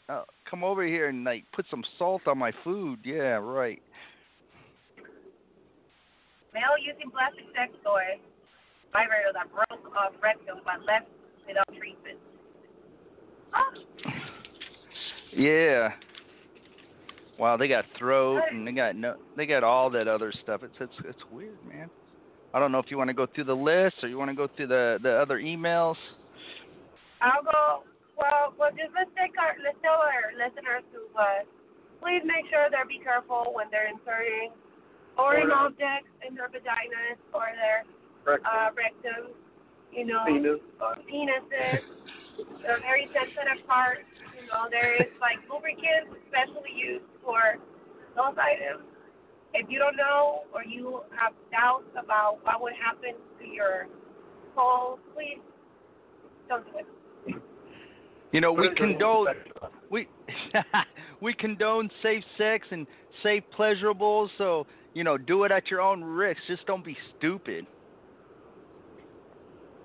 oh, 0.10 0.24
come 0.52 0.64
over 0.66 0.86
here 0.86 1.08
and 1.08 1.24
like 1.24 1.46
put 1.54 1.66
some 1.72 1.84
salt 1.98 2.28
on 2.28 2.38
my 2.38 2.52
food. 2.64 3.00
Yeah, 3.04 3.40
right. 3.40 3.82
Male 6.54 6.78
using 6.86 7.10
plastic 7.10 7.46
sex 7.56 7.72
toy 7.84 8.20
vibrator 8.92 9.32
that 9.34 9.50
broke 9.50 9.96
off 9.96 10.12
rectum 10.22 10.58
but 10.66 10.86
left 10.86 11.08
without 11.48 11.66
treatment. 11.80 12.20
Oh, 13.56 14.10
Yeah. 15.34 15.92
Wow, 17.40 17.56
they 17.56 17.70
got 17.70 17.86
throat 17.98 18.42
and 18.52 18.68
they 18.68 18.74
got 18.74 18.96
no, 18.96 19.16
they 19.38 19.46
got 19.46 19.64
all 19.64 19.90
that 19.92 20.08
other 20.08 20.34
stuff. 20.44 20.62
It's 20.64 20.76
it's 20.80 20.94
it's 21.06 21.22
weird, 21.32 21.58
man. 21.68 21.90
I 22.54 22.60
don't 22.60 22.74
know 22.74 22.80
if 22.80 22.92
you 22.92 22.98
want 22.98 23.08
to 23.08 23.14
go 23.14 23.26
through 23.34 23.46
the 23.46 23.56
list 23.56 23.96
or 24.04 24.10
you 24.10 24.18
want 24.18 24.30
to 24.30 24.36
go 24.36 24.48
through 24.56 24.68
the 24.68 25.00
the 25.02 25.12
other 25.12 25.40
emails. 25.40 25.96
I'll 27.22 27.42
go. 27.42 27.84
Well, 28.22 28.54
well, 28.54 28.70
just 28.78 28.94
let's 28.94 29.10
take 29.18 29.34
our 29.42 29.58
let's 29.66 29.82
tell 29.82 29.98
our 29.98 30.30
listeners 30.38 30.86
to 30.94 31.10
uh, 31.18 31.42
please 31.98 32.22
make 32.22 32.46
sure 32.54 32.70
they're 32.70 32.86
be 32.86 33.02
careful 33.02 33.50
when 33.58 33.66
they're 33.74 33.90
inserting 33.90 34.54
foreign 35.18 35.50
Or- 35.50 35.74
objects 35.74 36.14
in 36.22 36.38
their 36.38 36.48
vaginas 36.54 37.18
or 37.34 37.50
their 37.58 37.82
Rectum, 38.22 38.46
uh, 38.46 38.70
rectums. 38.78 39.34
You 39.90 40.06
know, 40.06 40.24
penis. 40.30 40.62
penises. 41.10 41.84
They're 42.62 42.80
very 42.80 43.10
sensitive 43.12 43.66
parts. 43.68 44.06
You 44.38 44.48
know, 44.48 44.70
there 44.70 44.96
is 45.02 45.12
like 45.20 45.42
lubricants 45.50 46.14
especially 46.24 46.72
used 46.78 47.10
for 47.26 47.58
those 48.16 48.38
items. 48.38 48.86
If 49.54 49.68
you 49.68 49.80
don't 49.80 49.98
know 49.98 50.46
or 50.54 50.64
you 50.64 51.02
have 51.18 51.34
doubts 51.52 51.90
about 51.98 52.40
what 52.46 52.62
would 52.62 52.78
happen 52.78 53.20
to 53.42 53.46
your 53.46 53.90
hole, 54.56 55.00
please 55.14 55.42
don't 56.48 56.64
do 56.72 56.80
it. 56.80 56.88
You 58.32 58.40
know, 58.40 58.54
we 58.54 58.70
Put 58.70 58.78
condone 58.78 59.28
we 59.90 60.08
we 61.22 61.34
condone 61.34 61.90
safe 62.02 62.24
sex 62.38 62.66
and 62.72 62.88
safe 63.24 63.44
pleasurables. 63.58 64.30
So 64.38 64.66
you 64.94 65.04
know, 65.04 65.18
do 65.18 65.44
it 65.44 65.52
at 65.52 65.70
your 65.70 65.82
own 65.82 66.04
risk. 66.04 66.40
Just 66.48 66.66
don't 66.66 66.84
be 66.84 66.98
stupid. 67.18 67.66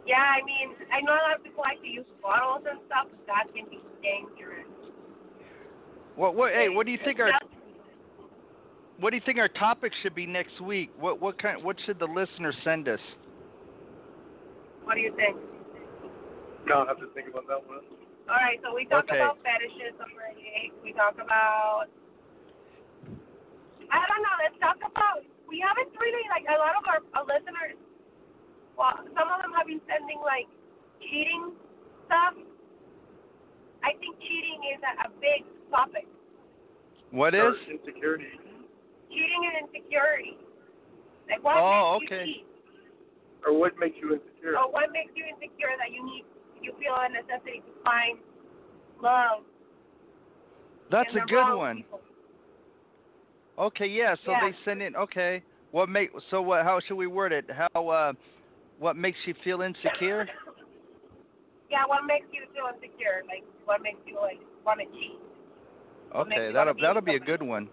Yeah, 0.07 0.17
I 0.23 0.45
mean, 0.45 0.77
I 0.93 1.01
know 1.01 1.13
a 1.13 1.23
lot 1.27 1.37
of 1.37 1.43
people 1.43 1.65
like 1.67 1.81
to 1.83 1.89
use 1.89 2.05
bottles 2.23 2.65
and 2.71 2.79
stuff, 2.87 3.07
but 3.11 3.27
that 3.27 3.53
can 3.53 3.69
be 3.69 3.81
dangerous. 4.03 4.67
What 6.15 6.37
what 6.37 6.53
hey, 6.53 6.69
what 6.69 6.87
do 6.87 6.93
you 6.93 6.99
think 7.05 7.19
our 7.19 7.33
what 8.99 9.11
do 9.11 9.17
you 9.17 9.23
think 9.27 9.39
our 9.39 9.49
topic 9.49 9.93
should 10.03 10.15
be 10.15 10.25
next 10.25 10.61
week? 10.61 10.91
What 10.99 11.21
what 11.21 11.43
kind 11.43 11.63
what 11.63 11.77
should 11.85 11.99
the 11.99 12.07
listeners 12.07 12.55
send 12.63 12.89
us? 12.89 13.01
What 14.85 14.95
do 14.95 15.01
you 15.01 15.13
think? 15.17 15.37
No, 16.67 16.81
I'll 16.81 16.87
have 16.87 16.99
to 16.99 17.09
think 17.15 17.29
about 17.29 17.49
that 17.49 17.67
one. 17.67 17.96
All 18.27 18.35
right, 18.35 18.59
so 18.63 18.75
we 18.75 18.87
talk 18.91 19.07
Okay. 19.07 19.23
about 19.23 19.39
fetishes 19.47 19.95
already. 20.03 20.75
We 20.83 20.91
talk 20.93 21.15
about. 21.15 21.87
I 23.87 24.03
don't 24.11 24.23
know. 24.23 24.35
Let's 24.43 24.59
talk 24.59 24.83
about. 24.83 25.23
We 25.47 25.63
haven't 25.63 25.95
really 25.95 26.27
like 26.27 26.43
a 26.51 26.59
lot 26.59 26.75
of 26.75 26.83
our, 26.91 27.01
our 27.15 27.23
listeners. 27.23 27.79
Well, 28.75 28.99
some 29.15 29.31
of 29.31 29.39
them 29.41 29.55
have 29.55 29.71
been 29.71 29.81
sending 29.87 30.19
like 30.27 30.51
cheating 31.07 31.55
stuff. 32.11 32.35
I 33.87 33.95
think 34.03 34.19
cheating 34.19 34.75
is 34.75 34.81
a, 34.83 34.93
a 35.07 35.09
big 35.23 35.47
topic. 35.71 36.11
What 37.15 37.31
is 37.35 37.41
Or 37.47 37.55
insecurity? 37.71 38.27
Cheating 39.07 39.43
and 39.47 39.55
insecurity. 39.71 40.35
Like 41.31 41.47
what 41.47 41.63
Oh, 41.63 42.03
makes 42.03 42.11
okay. 42.11 42.27
you 42.27 42.43
cheat? 42.43 42.47
Or 43.47 43.55
what 43.55 43.79
makes 43.79 43.95
you 44.03 44.19
insecure? 44.19 44.59
Or 44.59 44.67
what 44.75 44.91
makes 44.91 45.15
you 45.15 45.23
insecure 45.31 45.79
that 45.79 45.95
you 45.95 46.03
need 46.03 46.27
you 46.63 46.73
feel 46.79 46.95
a 46.97 47.09
necessity 47.09 47.61
to 47.61 47.73
find 47.85 48.19
love. 49.03 49.45
That's 50.91 51.11
a 51.15 51.27
good 51.27 51.57
one. 51.57 51.77
people. 51.79 52.01
Okay, 53.59 53.87
yeah. 53.87 54.15
So 54.25 54.33
Yeah. 54.33 54.41
they 54.43 54.57
send 54.65 54.83
in. 54.83 54.95
Okay, 54.97 55.43
what 55.71 55.89
make? 55.89 56.11
So 56.31 56.43
what? 56.43 56.63
How 56.63 56.81
should 56.87 56.97
we 56.97 57.07
word 57.07 57.33
it? 57.33 57.47
How? 57.51 57.89
uh 57.89 58.13
What 58.79 58.97
makes 58.97 59.19
you 59.27 59.35
feel 59.43 59.63
insecure? 59.63 60.29
Yeah, 61.69 61.83
what 61.87 62.07
makes 62.07 62.27
you 62.33 62.43
feel 62.55 62.71
insecure? 62.73 63.25
Like, 63.27 63.43
what 63.65 63.83
makes 63.83 63.99
you 64.07 64.21
like 64.21 64.39
want 64.65 64.79
to 64.79 64.87
cheat? 64.87 65.19
What 66.13 66.29
Okay, 66.29 66.53
that'll 66.53 66.75
be 66.75 66.83
that'll 66.83 67.03
be 67.03 67.17
a 67.17 67.21
good 67.21 67.43
one. 67.43 67.69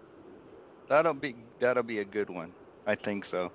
That'll 0.89 1.13
be 1.13 1.35
that'll 1.61 1.83
be 1.83 1.99
a 1.99 2.05
good 2.05 2.29
one. 2.29 2.53
I 2.87 2.95
think 2.95 3.23
so. 3.29 3.49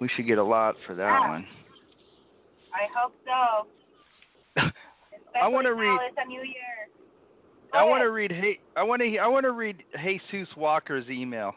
We 0.00 0.08
should 0.14 0.26
get 0.26 0.38
a 0.38 0.44
lot 0.44 0.74
for 0.86 0.94
that 0.94 1.20
Yeah. 1.22 1.28
one. 1.28 1.46
I 2.74 2.86
hope 2.94 3.14
so. 3.24 3.68
I 4.56 5.48
want 5.48 5.66
to 5.66 5.74
read. 5.74 5.98
It's 6.08 6.16
a 6.24 6.28
new 6.28 6.42
year. 6.42 6.88
Go 7.72 7.78
I 7.78 7.84
want 7.84 8.02
to 8.02 8.10
read. 8.10 8.30
Hey, 8.30 8.58
I 8.76 8.82
want 8.82 9.02
to. 9.02 9.18
I 9.18 9.26
want 9.26 9.44
to 9.44 9.52
read 9.52 9.82
Jesus 10.30 10.48
Walker's 10.56 11.08
email. 11.08 11.54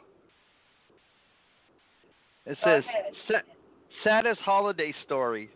It 2.45 2.57
says, 2.63 2.83
"Saddest 4.03 4.39
holiday 4.41 4.93
story." 5.05 5.49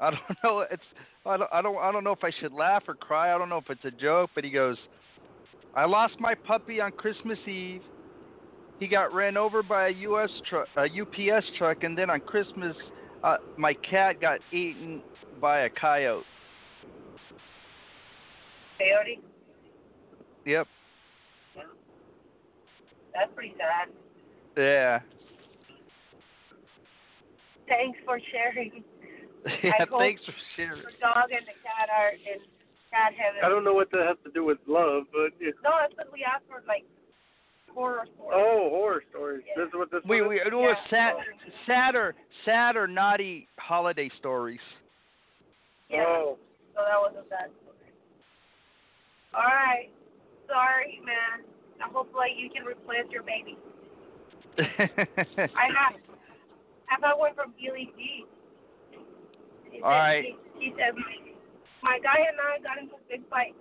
I 0.00 0.10
don't 0.10 0.20
know. 0.44 0.60
It's. 0.70 0.82
I 1.26 1.36
don't. 1.36 1.50
I 1.52 1.62
don't. 1.62 1.78
I 1.78 1.92
don't 1.92 2.04
know 2.04 2.12
if 2.12 2.22
I 2.22 2.30
should 2.40 2.52
laugh 2.52 2.84
or 2.86 2.94
cry. 2.94 3.34
I 3.34 3.38
don't 3.38 3.48
know 3.48 3.58
if 3.58 3.68
it's 3.70 3.84
a 3.84 3.90
joke. 3.90 4.30
But 4.34 4.44
he 4.44 4.50
goes, 4.50 4.76
"I 5.74 5.84
lost 5.84 6.14
my 6.20 6.34
puppy 6.34 6.80
on 6.80 6.92
Christmas 6.92 7.38
Eve. 7.46 7.82
He 8.78 8.86
got 8.86 9.12
ran 9.12 9.36
over 9.36 9.62
by 9.64 9.88
a 9.88 9.90
U.S. 9.90 10.30
truck, 10.48 10.68
a 10.76 10.84
UPS 10.84 11.44
truck, 11.58 11.82
and 11.82 11.98
then 11.98 12.10
on 12.10 12.20
Christmas, 12.20 12.76
uh, 13.24 13.38
my 13.56 13.74
cat 13.74 14.20
got 14.20 14.38
eaten 14.52 15.02
by 15.40 15.60
a 15.60 15.70
coyote." 15.70 16.24
Coyote. 18.78 19.20
Yep. 20.46 20.66
That's 23.14 23.30
pretty 23.34 23.54
sad. 23.58 23.88
Yeah. 24.56 25.00
Thanks 27.68 27.98
for 28.04 28.18
sharing. 28.32 28.82
yeah. 29.62 29.72
hope- 29.90 30.00
Thanks 30.00 30.22
for 30.24 30.32
sharing. 30.56 30.82
The 30.82 30.94
dog 31.00 31.30
and 31.30 31.44
the 31.46 31.56
cat 31.62 31.88
are 31.92 32.12
in 32.12 32.40
cat 32.90 33.12
heaven. 33.18 33.40
I 33.44 33.48
don't 33.48 33.64
know 33.64 33.74
what 33.74 33.90
that 33.90 34.06
has 34.06 34.16
to 34.24 34.30
do 34.32 34.44
with 34.44 34.58
love, 34.66 35.04
but 35.12 35.32
it, 35.40 35.54
No, 35.62 35.70
that's 35.80 35.94
what 35.96 36.12
we 36.12 36.24
asked 36.24 36.44
for, 36.48 36.62
like 36.66 36.84
horror 37.74 38.06
stories. 38.14 38.32
oh, 38.34 38.68
horror 38.70 39.02
stories. 39.10 39.42
Yeah. 39.46 39.64
This 39.64 39.68
is 39.68 39.74
what 39.74 39.90
this 39.90 40.00
We 40.08 40.22
we 40.22 40.36
is? 40.36 40.42
it 40.46 40.54
was 40.54 40.76
Yeah. 40.90 40.90
sad, 40.90 41.14
sad 41.66 41.94
or 41.94 42.14
sad 42.44 42.76
or 42.76 42.86
naughty 42.86 43.48
holiday 43.58 44.08
stories. 44.18 44.60
Yeah. 45.90 46.04
Oh, 46.06 46.38
So 46.74 46.80
that 46.88 47.00
wasn't 47.00 47.28
bad 47.28 47.50
story. 47.60 47.67
All 49.34 49.44
right. 49.44 49.90
Sorry, 50.48 51.00
man. 51.04 51.44
I 51.82 51.88
hopefully 51.92 52.34
you 52.36 52.50
can 52.50 52.64
replace 52.64 53.06
your 53.10 53.22
baby. 53.22 53.56
I 54.58 55.68
have. 55.70 55.94
I've 56.90 57.02
had 57.04 57.14
one 57.14 57.34
from 57.34 57.52
Billy 57.60 57.92
G. 57.96 58.24
He 59.70 59.80
All 59.82 59.90
said- 59.92 59.98
right. 59.98 60.24
He, 60.58 60.64
he 60.64 60.74
said, 60.74 60.96
my 61.82 62.00
guy 62.02 62.18
and 62.26 62.40
I 62.40 62.58
got 62.64 62.82
into 62.82 62.96
a 62.96 63.04
big 63.08 63.22
fight. 63.30 63.54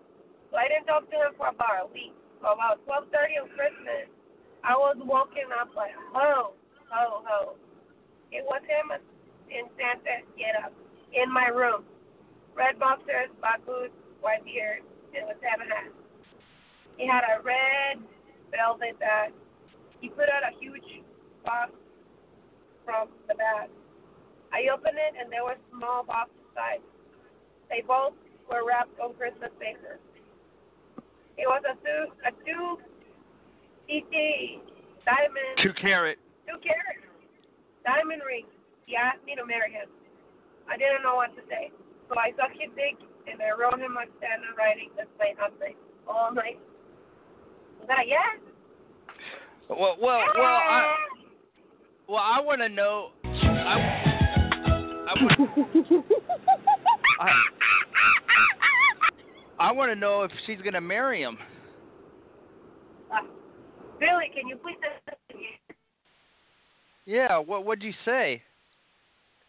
So 0.49 0.57
I 0.57 0.67
didn't 0.71 0.87
talk 0.87 1.05
to 1.11 1.17
him 1.17 1.35
for 1.37 1.49
about 1.51 1.85
a 1.85 1.87
week. 1.93 2.15
So 2.41 2.49
about 2.55 2.81
12.30 2.87 3.43
on 3.43 3.49
Christmas, 3.53 4.07
I 4.63 4.73
was 4.73 4.95
woken 5.03 5.51
up 5.53 5.69
like, 5.75 5.91
ho, 6.15 6.53
ho, 6.89 7.21
ho. 7.27 7.53
It 8.31 8.41
was 8.47 8.61
him 8.65 8.89
in 9.51 9.69
Santa 9.77 10.23
get 10.39 10.55
up 10.63 10.73
in 11.13 11.31
my 11.31 11.47
room. 11.53 11.83
Red 12.55 12.79
boxers, 12.79 13.29
black 13.39 13.61
boots, 13.65 13.93
white 14.21 14.43
beard, 14.45 14.81
and 15.15 15.29
a 15.29 15.35
Santa 15.39 15.65
hat. 15.69 15.91
He 16.97 17.05
had 17.07 17.23
a 17.23 17.41
red 17.43 18.01
velvet 18.51 18.99
bag. 18.99 19.31
He 20.01 20.09
put 20.09 20.29
out 20.29 20.43
a 20.45 20.53
huge 20.59 21.03
box 21.45 21.71
from 22.85 23.09
the 23.27 23.35
bag. 23.35 23.69
I 24.53 24.71
opened 24.73 24.97
it 24.97 25.13
and 25.19 25.31
there 25.31 25.43
were 25.43 25.57
small 25.69 26.03
boxes 26.03 26.37
inside. 26.49 26.81
They 27.69 27.83
both 27.85 28.13
were 28.49 28.63
wrapped 28.65 28.95
on 28.99 29.13
Christmas 29.13 29.51
papers. 29.59 29.99
It 31.37 31.45
was 31.45 31.61
a 31.69 31.75
two 31.83 32.01
a 32.25 32.31
two 32.41 32.79
CT 33.85 34.13
diamond 35.05 35.53
Two 35.61 35.73
carat. 35.77 36.17
two 36.47 36.57
carat 36.63 36.97
diamond 37.85 38.21
ring. 38.25 38.45
He 38.85 38.95
asked 38.95 39.23
me 39.23 39.35
to 39.35 39.45
marry 39.45 39.71
him. 39.71 39.87
I 40.67 40.75
didn't 40.75 41.03
know 41.03 41.15
what 41.15 41.35
to 41.35 41.43
say. 41.47 41.71
So 42.09 42.15
I 42.19 42.31
sucked 42.35 42.55
his 42.59 42.71
dick 42.75 42.99
and 43.31 43.41
I 43.41 43.51
wrote 43.59 43.79
him 43.79 43.97
a 43.97 44.05
standard 44.17 44.55
writing 44.57 44.89
that's 44.95 45.09
my 45.19 45.33
husband 45.37 45.75
all 46.07 46.33
night. 46.33 46.59
Was 47.79 47.87
that 47.87 47.99
a 48.05 48.07
yes? 48.07 48.39
Well, 49.69 49.97
well, 50.01 50.21
well, 50.35 50.45
I, 50.45 50.95
well, 52.07 52.23
I 52.23 52.39
want 52.39 52.61
to 52.61 52.69
know. 52.69 53.09
I, 53.23 54.07
I, 55.07 55.13
would- 55.21 56.03
I, 57.19 57.31
I 59.59 59.71
want 59.71 59.91
to 59.91 59.95
know 59.95 60.23
if 60.23 60.31
she's 60.45 60.61
gonna 60.63 60.81
marry 60.81 61.21
him. 61.21 61.37
Uh, 63.11 63.23
Billy, 63.99 64.31
can 64.33 64.47
you 64.47 64.55
please 64.57 64.77
Yeah. 67.05 67.39
What 67.39 67.65
What'd 67.65 67.83
you 67.83 67.93
say? 68.05 68.41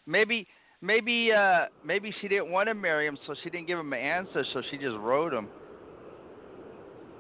Maybe, 0.07 0.47
maybe, 0.81 1.31
uh, 1.33 1.67
maybe 1.85 2.13
she 2.21 2.29
didn't 2.29 2.51
want 2.51 2.69
to 2.69 2.75
marry 2.75 3.07
him, 3.07 3.19
so 3.27 3.35
she 3.43 3.51
didn't 3.51 3.67
give 3.67 3.79
him 3.79 3.93
an 3.93 3.99
answer, 3.99 4.45
so 4.53 4.63
she 4.71 4.77
just 4.77 4.97
wrote 4.99 5.33
him. 5.33 5.49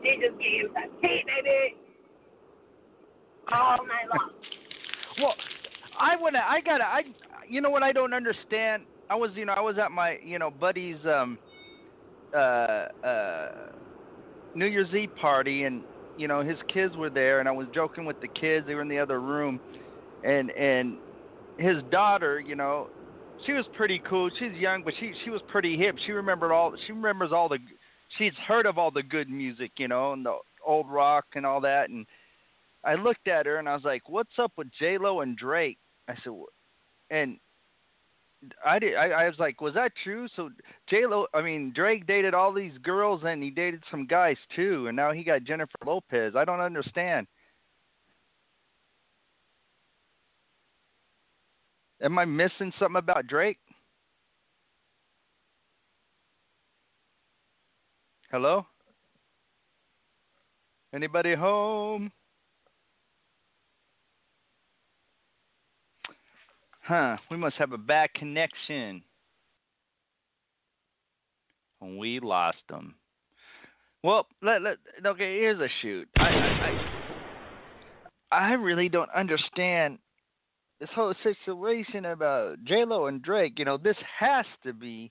He 0.02 0.16
just 0.16 0.38
gave 0.38 0.72
that 0.74 0.88
tea, 1.00 1.22
baby. 1.26 1.76
All 3.52 3.78
night 3.86 4.08
long. 4.10 4.30
Well, 5.20 5.34
I 5.98 6.14
wanna, 6.14 6.38
I 6.38 6.60
gotta, 6.60 6.84
I, 6.84 7.02
you 7.48 7.60
know 7.60 7.70
what? 7.70 7.82
I 7.82 7.90
don't 7.90 8.14
understand. 8.14 8.84
I 9.10 9.16
was, 9.16 9.32
you 9.34 9.46
know, 9.46 9.52
I 9.52 9.60
was 9.60 9.76
at 9.76 9.90
my, 9.90 10.16
you 10.24 10.38
know, 10.38 10.48
buddy's 10.48 11.04
um, 11.04 11.38
uh, 12.32 12.86
uh, 13.04 13.48
New 14.54 14.66
Year's 14.66 14.94
Eve 14.94 15.10
party, 15.20 15.64
and 15.64 15.82
you 16.16 16.28
know, 16.28 16.42
his 16.42 16.58
kids 16.72 16.96
were 16.96 17.10
there, 17.10 17.40
and 17.40 17.48
I 17.48 17.52
was 17.52 17.66
joking 17.74 18.04
with 18.04 18.20
the 18.20 18.28
kids. 18.28 18.66
They 18.66 18.74
were 18.74 18.82
in 18.82 18.88
the 18.88 18.98
other 18.98 19.20
room, 19.20 19.60
and 20.24 20.50
and 20.50 20.98
his 21.58 21.76
daughter, 21.90 22.40
you 22.40 22.54
know, 22.54 22.88
she 23.46 23.52
was 23.52 23.64
pretty 23.76 24.00
cool. 24.08 24.30
She's 24.38 24.52
young, 24.52 24.82
but 24.82 24.94
she 24.98 25.12
she 25.24 25.30
was 25.30 25.40
pretty 25.48 25.76
hip. 25.76 25.96
She 26.06 26.12
remembered 26.12 26.52
all. 26.52 26.74
She 26.86 26.92
remembers 26.92 27.32
all 27.32 27.48
the. 27.48 27.58
She's 28.16 28.32
heard 28.46 28.66
of 28.66 28.78
all 28.78 28.90
the 28.90 29.02
good 29.02 29.28
music, 29.28 29.72
you 29.76 29.88
know, 29.88 30.12
and 30.12 30.24
the 30.24 30.38
old 30.66 30.88
rock 30.90 31.26
and 31.34 31.44
all 31.46 31.60
that, 31.62 31.90
and. 31.90 32.06
I 32.84 32.94
looked 32.94 33.26
at 33.26 33.44
her 33.46 33.56
and 33.56 33.68
I 33.68 33.74
was 33.74 33.84
like, 33.84 34.08
"What's 34.08 34.38
up 34.38 34.52
with 34.56 34.68
J 34.78 34.98
Lo 34.98 35.20
and 35.20 35.36
Drake?" 35.36 35.78
I 36.06 36.14
said, 36.22 36.32
"Wh- 36.32 37.12
and 37.12 37.38
I 38.64 38.78
did. 38.78 38.94
I, 38.94 39.08
I 39.08 39.28
was 39.28 39.38
like, 39.40 39.60
"Was 39.60 39.74
that 39.74 39.92
true?" 40.04 40.28
So 40.36 40.50
J 40.88 41.04
Lo, 41.06 41.26
I 41.34 41.42
mean, 41.42 41.72
Drake 41.74 42.06
dated 42.06 42.34
all 42.34 42.52
these 42.52 42.78
girls 42.82 43.22
and 43.26 43.42
he 43.42 43.50
dated 43.50 43.82
some 43.90 44.06
guys 44.06 44.36
too, 44.54 44.86
and 44.86 44.96
now 44.96 45.10
he 45.10 45.24
got 45.24 45.42
Jennifer 45.42 45.76
Lopez. 45.84 46.34
I 46.36 46.44
don't 46.44 46.60
understand. 46.60 47.26
Am 52.00 52.18
I 52.18 52.24
missing 52.24 52.72
something 52.78 52.96
about 52.96 53.26
Drake? 53.26 53.58
Hello? 58.30 58.66
Anybody 60.94 61.34
home? 61.34 62.12
Huh, 66.82 67.16
we 67.30 67.36
must 67.36 67.56
have 67.56 67.72
a 67.72 67.78
bad 67.78 68.14
connection. 68.14 69.02
We 71.80 72.20
lost 72.20 72.58
them. 72.70 72.94
Well, 74.02 74.26
let, 74.42 74.62
let 74.62 74.76
okay, 75.04 75.38
here's 75.38 75.60
a 75.60 75.68
shoot. 75.82 76.08
I, 76.16 76.22
I 76.22 76.78
I 78.30 78.50
I 78.50 78.52
really 78.52 78.88
don't 78.88 79.10
understand 79.10 79.98
this 80.80 80.88
whole 80.94 81.14
situation 81.24 82.06
about 82.06 82.62
J 82.64 82.84
Lo 82.84 83.06
and 83.06 83.22
Drake. 83.22 83.54
You 83.58 83.64
know, 83.64 83.76
this 83.76 83.96
has 84.18 84.46
to 84.64 84.72
be 84.72 85.10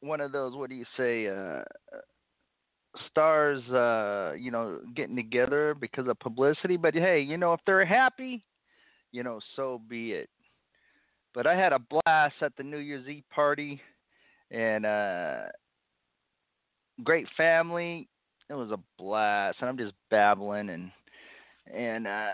one 0.00 0.20
of 0.20 0.32
those 0.32 0.54
what 0.54 0.70
do 0.70 0.76
you 0.76 0.86
say, 0.96 1.26
uh 1.28 1.62
stars 3.10 3.62
uh, 3.70 4.34
you 4.38 4.50
know, 4.50 4.80
getting 4.94 5.16
together 5.16 5.74
because 5.78 6.08
of 6.08 6.18
publicity. 6.18 6.76
But 6.76 6.94
hey, 6.94 7.20
you 7.20 7.36
know, 7.36 7.52
if 7.52 7.60
they're 7.66 7.84
happy, 7.84 8.44
you 9.12 9.22
know, 9.22 9.40
so 9.56 9.80
be 9.88 10.12
it. 10.12 10.28
But 11.34 11.46
I 11.46 11.54
had 11.56 11.72
a 11.72 11.78
blast 11.78 12.34
at 12.42 12.56
the 12.56 12.62
New 12.64 12.78
Year's 12.78 13.06
Eve 13.08 13.22
party 13.30 13.80
and 14.50 14.84
uh 14.84 15.42
great 17.04 17.26
family. 17.36 18.08
It 18.48 18.54
was 18.54 18.72
a 18.72 18.78
blast. 18.98 19.58
And 19.60 19.68
I'm 19.68 19.78
just 19.78 19.94
babbling 20.10 20.70
and 20.70 20.90
and 21.72 22.06
uh 22.06 22.32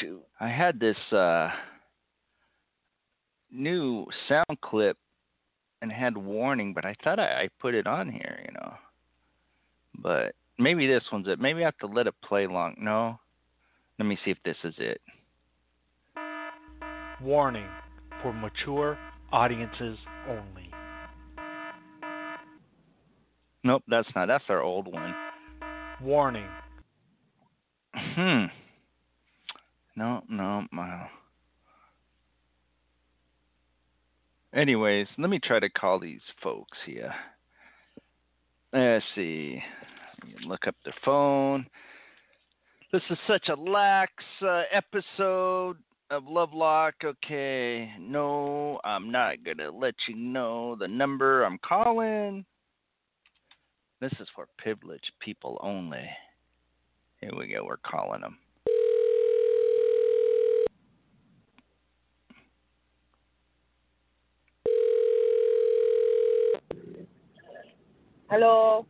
shoot. 0.00 0.22
I 0.40 0.48
had 0.48 0.80
this 0.80 0.96
uh 1.12 1.50
new 3.50 4.06
sound 4.28 4.60
clip 4.62 4.96
and 5.80 5.90
had 5.90 6.16
warning, 6.16 6.72
but 6.72 6.84
I 6.84 6.94
thought 7.02 7.18
I, 7.18 7.42
I 7.42 7.48
put 7.60 7.74
it 7.74 7.86
on 7.86 8.10
here, 8.10 8.40
you 8.46 8.52
know. 8.52 8.74
But 9.98 10.34
maybe 10.58 10.86
this 10.86 11.02
one's 11.12 11.28
it. 11.28 11.38
Maybe 11.38 11.62
I 11.62 11.66
have 11.66 11.78
to 11.78 11.86
let 11.86 12.06
it 12.06 12.14
play 12.24 12.46
long. 12.46 12.76
No. 12.78 13.18
Let 13.98 14.06
me 14.06 14.18
see 14.24 14.30
if 14.30 14.38
this 14.44 14.56
is 14.64 14.74
it. 14.78 15.00
Warning 17.20 17.66
for 18.22 18.32
mature 18.32 18.98
audiences 19.32 19.98
only. 20.28 20.70
Nope, 23.64 23.82
that's 23.86 24.08
not. 24.14 24.26
That's 24.26 24.44
our 24.48 24.60
old 24.60 24.90
one. 24.92 25.14
Warning. 26.00 26.46
Hmm. 27.94 28.46
No, 29.96 30.22
no, 30.28 30.64
no. 30.72 31.06
Anyways, 34.54 35.06
let 35.18 35.30
me 35.30 35.38
try 35.42 35.60
to 35.60 35.70
call 35.70 35.98
these 35.98 36.20
folks 36.42 36.76
here. 36.84 37.12
Let's 38.72 39.04
see. 39.14 39.62
Let 40.24 40.44
Look 40.44 40.66
up 40.66 40.76
their 40.84 40.94
phone. 41.04 41.66
This 42.92 43.02
is 43.10 43.18
such 43.26 43.48
a 43.48 43.54
lax 43.54 44.12
uh, 44.42 44.62
episode 44.70 45.78
of 46.10 46.24
Lovelock. 46.26 46.94
Okay, 47.02 47.90
no, 47.98 48.78
I'm 48.84 49.10
not 49.10 49.42
gonna 49.44 49.70
let 49.70 49.94
you 50.06 50.14
know 50.14 50.76
the 50.78 50.88
number 50.88 51.42
I'm 51.42 51.58
calling. 51.66 52.44
This 54.00 54.12
is 54.20 54.28
for 54.34 54.46
privileged 54.58 55.12
people 55.20 55.58
only. 55.62 56.06
Here 57.20 57.30
we 57.36 57.48
go. 57.48 57.64
We're 57.64 57.76
calling 57.78 58.20
them. 58.20 58.36
Hello. 68.32 68.86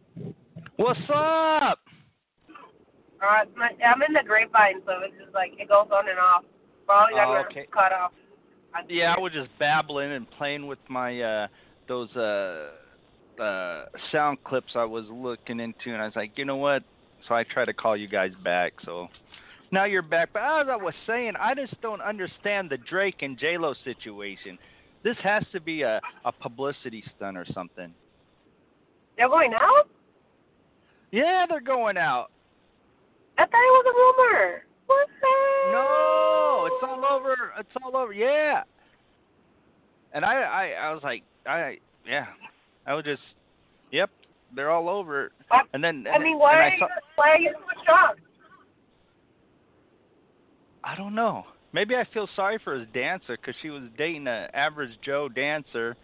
What's 0.77 1.01
up? 1.13 1.81
Uh, 3.21 3.45
my, 3.57 3.71
I'm 3.85 4.01
in 4.03 4.13
the 4.13 4.21
grapevine, 4.25 4.83
so 4.87 4.93
it's 5.03 5.15
just 5.21 5.35
like 5.35 5.51
it 5.59 5.69
goes 5.69 5.89
on 5.93 6.09
and 6.09 6.17
off. 6.17 6.45
Probably 6.87 7.15
Oh, 7.19 7.43
okay. 7.51 7.67
cut 7.73 7.93
off. 7.93 8.13
Yeah, 8.89 9.15
I 9.17 9.19
was 9.19 9.33
just 9.33 9.49
babbling 9.59 10.13
and 10.13 10.31
playing 10.31 10.69
with 10.69 10.79
my 10.89 11.21
uh 11.21 11.49
those 11.89 12.09
uh 12.15 12.69
uh 13.43 13.87
sound 14.13 14.39
clips 14.45 14.77
I 14.77 14.85
was 14.85 15.07
looking 15.11 15.59
into, 15.59 15.87
and 15.93 15.97
I 16.01 16.05
was 16.05 16.15
like, 16.15 16.39
you 16.39 16.45
know 16.45 16.55
what? 16.59 16.85
So 17.27 17.35
I 17.35 17.43
tried 17.43 17.65
to 17.65 17.75
call 17.75 17.97
you 17.97 18.07
guys 18.07 18.31
back. 18.45 18.75
So 18.85 19.09
now 19.73 19.87
you're 19.87 20.03
back. 20.03 20.29
But 20.33 20.43
as 20.43 20.69
I 20.71 20.77
was 20.77 20.95
saying, 21.05 21.33
I 21.41 21.57
just 21.57 21.81
don't 21.81 22.01
understand 22.01 22.71
the 22.71 22.79
Drake 22.79 23.23
and 23.23 23.37
J 23.37 23.59
Lo 23.59 23.75
situation. 23.83 24.57
This 25.03 25.17
has 25.25 25.43
to 25.51 25.61
be 25.61 25.83
a 25.83 26.01
a 26.25 26.31
publicity 26.31 27.03
stunt 27.17 27.37
or 27.37 27.47
something. 27.53 27.93
They're 29.17 29.29
going 29.29 29.53
out? 29.55 29.89
Yeah, 31.11 31.47
they're 31.49 31.61
going 31.61 31.97
out. 31.99 32.31
I 33.39 33.43
thought 33.43 33.53
it 33.53 33.55
was 33.55 33.87
a 33.87 33.95
rumor. 34.23 34.65
What's 34.87 35.11
that? 35.21 35.73
No, 35.73 36.67
it's 36.67 36.85
all 36.87 37.05
over. 37.17 37.35
It's 37.59 37.69
all 37.83 37.97
over. 37.97 38.13
Yeah. 38.13 38.63
And 40.13 40.25
I, 40.25 40.35
I, 40.43 40.69
I 40.89 40.93
was 40.93 41.03
like, 41.03 41.23
I, 41.47 41.79
yeah, 42.07 42.27
I 42.87 42.95
was 42.95 43.05
just, 43.05 43.23
yep, 43.91 44.11
they're 44.55 44.71
all 44.71 44.89
over. 44.89 45.33
I- 45.51 45.63
And 45.73 45.83
then, 45.83 46.07
I 46.13 46.19
mean, 46.19 46.39
why 46.39 46.55
are 46.55 46.63
I 46.63 46.73
you 46.75 46.79
saw, 46.81 46.89
why 47.17 47.31
are 47.31 47.39
you 47.39 47.53
so 47.55 47.83
shocked? 47.87 48.21
I 50.85 50.97
don't 50.97 51.15
know. 51.15 51.45
Maybe 51.73 51.95
I 51.97 52.05
feel 52.13 52.29
sorry 52.37 52.59
for 52.63 52.75
his 52.79 52.87
dancer 52.93 53.37
because 53.41 53.55
she 53.63 53.71
was 53.71 53.83
dating 53.97 54.27
an 54.27 54.49
average 54.53 54.91
Joe 55.05 55.29
dancer. 55.29 55.97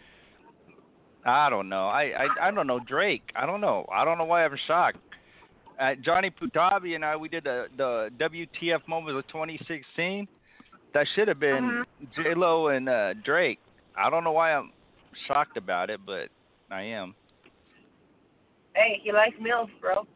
I 1.24 1.50
don't 1.50 1.68
know. 1.68 1.88
I, 1.88 2.12
I 2.40 2.48
I 2.48 2.50
don't 2.50 2.66
know 2.66 2.80
Drake. 2.80 3.30
I 3.34 3.46
don't 3.46 3.60
know. 3.60 3.86
I 3.92 4.04
don't 4.04 4.18
know 4.18 4.24
why 4.24 4.44
I'm 4.44 4.56
shocked. 4.66 4.98
Uh, 5.80 5.94
Johnny 6.04 6.30
Putabi 6.30 6.94
and 6.94 7.04
I 7.04 7.16
we 7.16 7.28
did 7.28 7.44
the 7.44 7.66
the 7.76 8.10
WTF 8.18 8.86
moments 8.88 9.18
of 9.18 9.28
2016. 9.28 10.26
That 10.94 11.06
should 11.14 11.28
have 11.28 11.38
been 11.38 11.84
J 12.16 12.34
Lo 12.34 12.68
and 12.68 12.88
uh, 12.88 13.14
Drake. 13.24 13.60
I 13.96 14.10
don't 14.10 14.24
know 14.24 14.32
why 14.32 14.54
I'm 14.54 14.72
shocked 15.26 15.56
about 15.56 15.90
it, 15.90 16.00
but 16.06 16.28
I 16.70 16.82
am. 16.82 17.14
Hey, 18.74 19.00
he 19.02 19.12
likes 19.12 19.36
milf, 19.40 19.68
bro. 19.80 20.06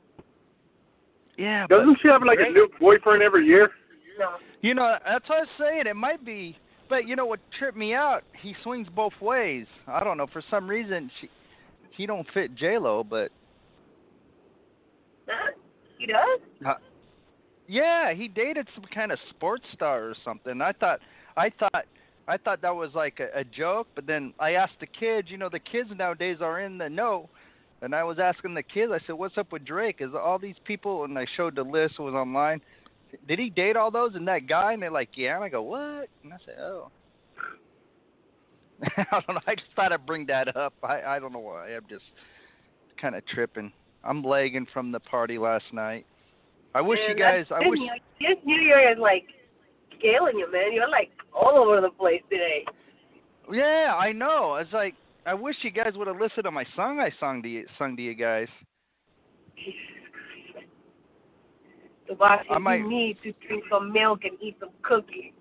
Yeah, 1.37 1.67
Doesn't 1.67 1.99
she 2.03 2.09
have 2.09 2.23
like 2.23 2.39
a 2.41 2.51
new 2.51 2.69
boyfriend 2.79 3.23
every 3.23 3.47
year? 3.47 3.71
No. 4.19 4.37
You 4.61 4.75
know, 4.75 4.97
that's 5.05 5.29
what 5.29 5.39
I 5.39 5.41
was 5.41 5.49
saying. 5.59 5.87
It 5.87 5.97
might 5.97 6.25
be, 6.25 6.57
but 6.93 7.09
you 7.09 7.17
know 7.17 7.25
what 7.25 7.41
tripped 7.59 7.79
me 7.79 7.95
out? 7.95 8.23
He 8.43 8.55
swings 8.63 8.87
both 8.95 9.15
ways. 9.19 9.65
I 9.87 10.05
don't 10.05 10.19
know. 10.19 10.27
For 10.31 10.43
some 10.51 10.69
reason, 10.69 11.11
she, 11.19 11.31
he 11.97 12.05
don't 12.05 12.27
fit 12.35 12.55
J 12.55 12.77
Lo, 12.77 13.03
but 13.03 13.31
Huh? 15.27 15.53
He 15.97 16.05
does? 16.05 16.77
yeah, 17.67 18.13
he 18.13 18.29
dated 18.29 18.69
some 18.75 18.85
kind 18.95 19.11
of 19.11 19.19
sports 19.31 19.65
star 19.73 20.05
or 20.05 20.15
something. 20.23 20.61
I 20.61 20.73
thought, 20.73 21.01
I 21.35 21.51
thought, 21.59 21.87
I 22.29 22.37
thought 22.37 22.61
that 22.61 22.75
was 22.75 22.91
like 22.95 23.21
a, 23.21 23.41
a 23.41 23.45
joke. 23.45 23.87
But 23.95 24.07
then 24.07 24.35
I 24.39 24.53
asked 24.53 24.79
the 24.79 24.87
kids. 24.87 25.29
You 25.31 25.39
know, 25.39 25.49
the 25.49 25.61
kids 25.61 25.89
nowadays 25.97 26.39
are 26.43 26.61
in 26.61 26.77
the 26.77 26.91
know. 26.91 27.31
And 27.81 27.95
I 27.95 28.05
was 28.05 28.19
asking 28.19 28.53
the 28.53 28.63
kids. 28.63 28.93
I 28.93 28.99
said, 29.07 29.15
"What's 29.15 29.39
up 29.39 29.51
with 29.51 29.65
Drake? 29.65 29.97
Is 30.01 30.11
all 30.15 30.39
these 30.39 30.61
people?" 30.67 31.05
And 31.05 31.19
I 31.19 31.25
showed 31.39 31.57
the 31.57 31.63
list. 31.63 31.95
It 31.99 32.03
was 32.03 32.13
online. 32.13 32.61
Did 33.29 33.39
he 33.39 33.51
date 33.51 33.77
all 33.77 33.91
those 33.91 34.15
and 34.15 34.27
that 34.29 34.47
guy? 34.47 34.73
And 34.73 34.83
they're 34.83 34.91
like, 34.91 35.11
"Yeah." 35.17 35.37
And 35.37 35.45
I 35.45 35.49
go, 35.49 35.63
"What?" 35.63 36.09
And 36.23 36.33
I 36.33 36.37
said, 36.45 36.57
"Oh." 36.59 36.91
I 38.97 39.05
don't 39.11 39.35
know. 39.35 39.41
I 39.47 39.55
just 39.55 39.69
thought 39.77 39.93
I'd 39.93 40.07
bring 40.07 40.27
that 40.27 40.57
up. 40.57 40.75
I 40.83 41.03
I 41.03 41.19
don't 41.19 41.33
know 41.33 41.39
why. 41.39 41.69
I'm 41.75 41.87
just 41.89 42.05
kind 43.01 43.15
of 43.15 43.27
tripping. 43.27 43.73
I'm 44.05 44.23
lagging 44.23 44.67
from 44.73 44.93
the 44.93 45.01
party 45.01 45.39
last 45.39 45.65
night. 45.73 46.07
I 46.75 46.81
wish 46.81 46.99
you 47.09 47.15
guys. 47.15 47.47
I 47.51 47.69
wish. 47.69 47.79
This 47.79 48.01
New, 48.21 48.29
this 48.29 48.45
New 48.45 48.61
Year 48.61 48.91
is 48.91 48.99
like 48.99 49.25
scaling 49.99 50.39
you, 50.39 50.51
man. 50.51 50.73
You're 50.73 50.89
like 50.89 51.11
all 51.35 51.59
over 51.59 51.81
the 51.81 51.91
place 51.91 52.23
today. 52.31 52.65
Yeah, 53.51 53.95
I 53.99 54.13
know. 54.13 54.57
It's 54.57 54.73
like 54.73 54.95
I 55.27 55.35
wish 55.35 55.57
you 55.63 55.71
guys 55.71 55.93
would 55.95 56.09
have 56.09 56.21
listened 56.21 56.45
to 56.45 56.51
my 56.51 56.65
song 56.75 56.99
I 56.99 57.11
sung 57.21 57.43
to 57.43 57.49
you, 57.49 57.67
sung 57.79 57.97
to 57.97 58.03
you 58.03 58.15
guys. 58.15 58.49
Sebastian, 62.09 62.55
I 62.55 62.59
might- 62.59 62.77
you 62.81 62.89
need 62.89 63.17
to 63.23 63.33
drink 63.47 63.65
some 63.71 63.93
milk 63.93 64.25
and 64.25 64.37
eat 64.41 64.57
some 64.61 64.71
cookies. 64.83 65.33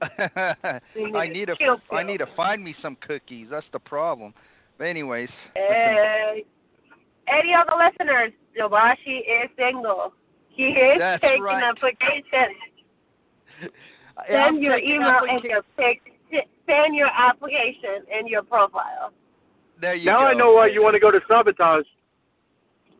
I 0.02 1.28
need 1.28 1.46
to. 1.46 1.56
Chill 1.56 1.76
I 1.92 2.02
need 2.02 2.18
to 2.18 2.26
find 2.34 2.64
me 2.64 2.74
some 2.80 2.96
cookies. 3.06 3.48
That's 3.50 3.66
the 3.72 3.78
problem. 3.78 4.32
But 4.78 4.84
anyways. 4.84 5.28
Hey, 5.54 6.44
any 7.28 7.54
other 7.54 7.76
listeners, 7.76 8.32
Jobashi 8.58 9.18
is 9.18 9.50
single. 9.58 10.14
He 10.48 10.68
is 10.68 10.98
That's 10.98 11.20
taking 11.22 11.42
right. 11.42 11.62
applications. 11.62 12.56
I'm 14.16 14.24
Send 14.54 14.62
your 14.62 14.76
taking 14.76 14.94
email 14.96 15.20
and 15.28 15.44
your 15.44 15.62
pic. 15.76 16.00
Send 16.66 16.94
your 16.94 17.08
application 17.08 18.06
and 18.14 18.28
your 18.28 18.42
profile. 18.42 19.12
There 19.80 19.94
you 19.94 20.06
now 20.06 20.20
go. 20.20 20.26
I 20.26 20.34
know 20.34 20.52
why 20.52 20.68
you 20.68 20.82
want 20.82 20.94
to 20.94 21.00
go 21.00 21.10
to 21.10 21.20
sabotage. 21.28 21.84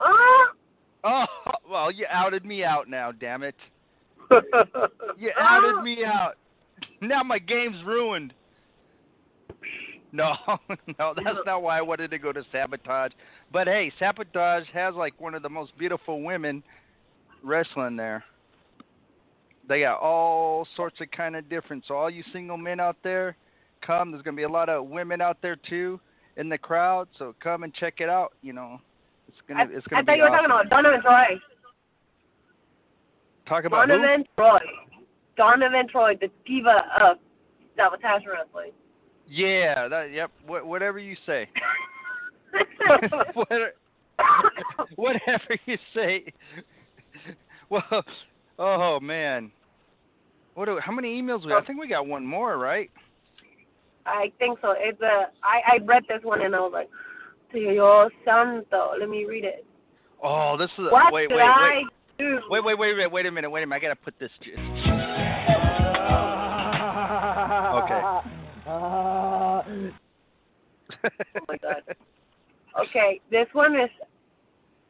Uh, 0.01 0.05
oh, 0.05 0.47
Oh 1.05 1.25
well, 1.71 1.91
you 1.91 2.07
outed 2.11 2.45
me 2.45 2.65
out 2.65 2.89
now. 2.89 3.13
Damn 3.13 3.43
it! 3.43 3.57
You 5.19 5.31
outed 5.39 5.83
me 5.83 6.05
out. 6.05 6.35
Now 7.03 7.23
my 7.23 7.39
game's 7.39 7.77
ruined. 7.85 8.33
No, 10.13 10.35
no, 10.99 11.15
that's 11.15 11.39
not 11.45 11.63
why 11.63 11.79
I 11.79 11.83
wanted 11.83 12.11
to 12.11 12.19
go 12.19 12.33
to 12.33 12.43
Sabotage. 12.51 13.13
But 13.53 13.67
hey, 13.67 13.93
Sabotage 13.99 14.65
has 14.73 14.95
like 14.95 15.19
one 15.21 15.35
of 15.35 15.43
the 15.43 15.51
most 15.51 15.77
beautiful 15.79 16.23
women 16.23 16.63
wrestling 17.45 17.97
there. 17.97 18.25
They 19.69 19.81
got 19.81 20.01
all 20.01 20.67
sorts 20.75 20.97
of 21.03 21.11
kind 21.11 21.37
of 21.37 21.51
different. 21.51 21.85
So 21.87 21.95
all 21.95 22.09
you 22.09 22.25
single 22.33 22.57
men 22.57 22.81
out 22.81 22.97
there, 23.05 23.37
come. 23.87 24.11
There's 24.11 24.23
gonna 24.23 24.37
be 24.37 24.45
a 24.45 24.49
lot 24.49 24.71
of 24.71 24.87
women 24.87 25.21
out 25.21 25.37
there 25.43 25.57
too 25.69 26.01
in 26.37 26.49
the 26.49 26.59
crowd. 26.59 27.09
So 27.19 27.35
come 27.43 27.63
and 27.63 27.75
check 27.75 27.95
it 27.99 28.09
out. 28.09 28.33
You 28.43 28.55
know, 28.55 28.81
it's 29.29 29.37
gonna 29.47 29.61
I, 29.61 29.65
it's 29.65 29.87
I 29.87 29.91
gonna 29.91 30.07
thought 30.07 30.13
be 30.13 30.17
you 30.17 30.23
were 30.23 30.31
awesome. 30.31 30.49
talking 30.49 30.67
about 30.67 30.71
Donovan 30.71 31.03
Troy. 31.03 31.41
Talk 33.51 33.65
about 33.65 33.89
who? 33.89 33.97
Donovan 33.97 34.25
Troy. 34.37 34.59
Donovan 35.37 35.89
Troy, 35.91 36.13
the 36.21 36.29
diva 36.47 36.85
of 37.03 37.17
Sabotage 37.77 38.23
Wrestling. 38.25 38.71
Yeah, 39.29 39.89
that 39.89 40.13
yep. 40.13 40.31
Wh- 40.47 40.65
whatever 40.65 41.01
you 41.01 41.17
say. 41.27 41.49
Whatever- 44.95 45.57
you 45.67 45.77
say. 45.93 46.33
Well, 47.69 48.05
oh 48.61 49.01
man. 49.01 49.51
What? 50.55 50.67
Do, 50.67 50.79
how 50.81 50.93
many 50.93 51.21
emails 51.21 51.45
we? 51.45 51.53
I 51.53 51.61
think 51.65 51.81
we 51.81 51.89
got 51.89 52.07
one 52.07 52.25
more, 52.25 52.57
right? 52.57 52.89
I 54.07 54.31
think 54.39 54.61
so. 54.63 54.75
It's 54.79 55.01
a. 55.01 55.27
I 55.43 55.75
I 55.75 55.79
read 55.85 56.05
this 56.09 56.21
one 56.23 56.43
and 56.43 56.55
I 56.55 56.61
was 56.61 56.73
like, 56.73 56.89
Dios 57.53 58.13
santo. 58.25 58.93
Let 58.99 59.09
me 59.09 59.25
read 59.25 59.45
it. 59.45 59.65
Oh, 60.23 60.57
this 60.57 60.71
is. 60.79 60.87
What 60.91 61.13
wait, 61.13 61.29
did 61.29 61.37
wait, 61.37 61.43
I 61.43 61.69
wait? 61.79 61.87
Wait, 62.51 62.65
wait, 62.65 62.79
wait, 62.79 62.95
wait, 62.97 63.13
wait 63.13 63.27
a 63.27 63.31
minute, 63.31 63.51
wait 63.51 63.63
a 63.63 63.67
minute. 63.67 63.77
I 63.77 63.81
gotta 63.81 63.97
put 63.97 64.19
this. 64.19 64.31
okay. 64.41 64.51
Oh 68.67 69.63
my 71.49 71.57
God. 71.63 71.83
Okay, 72.81 73.21
this 73.31 73.47
one 73.53 73.75
is 73.75 73.91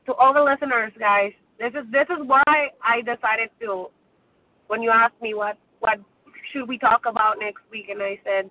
to 0.06 0.14
all 0.14 0.34
the 0.34 0.42
listeners, 0.42 0.92
guys. 0.98 1.32
This 1.58 1.72
is 1.74 1.90
this 1.90 2.06
is 2.10 2.18
why 2.26 2.70
I 2.84 3.00
decided 3.00 3.50
to. 3.60 3.86
When 4.66 4.82
you 4.82 4.90
asked 4.90 5.20
me 5.20 5.34
what 5.34 5.58
what 5.80 5.98
should 6.52 6.68
we 6.68 6.78
talk 6.78 7.02
about 7.06 7.38
next 7.40 7.62
week, 7.70 7.88
and 7.88 8.02
I 8.02 8.18
said, 8.24 8.50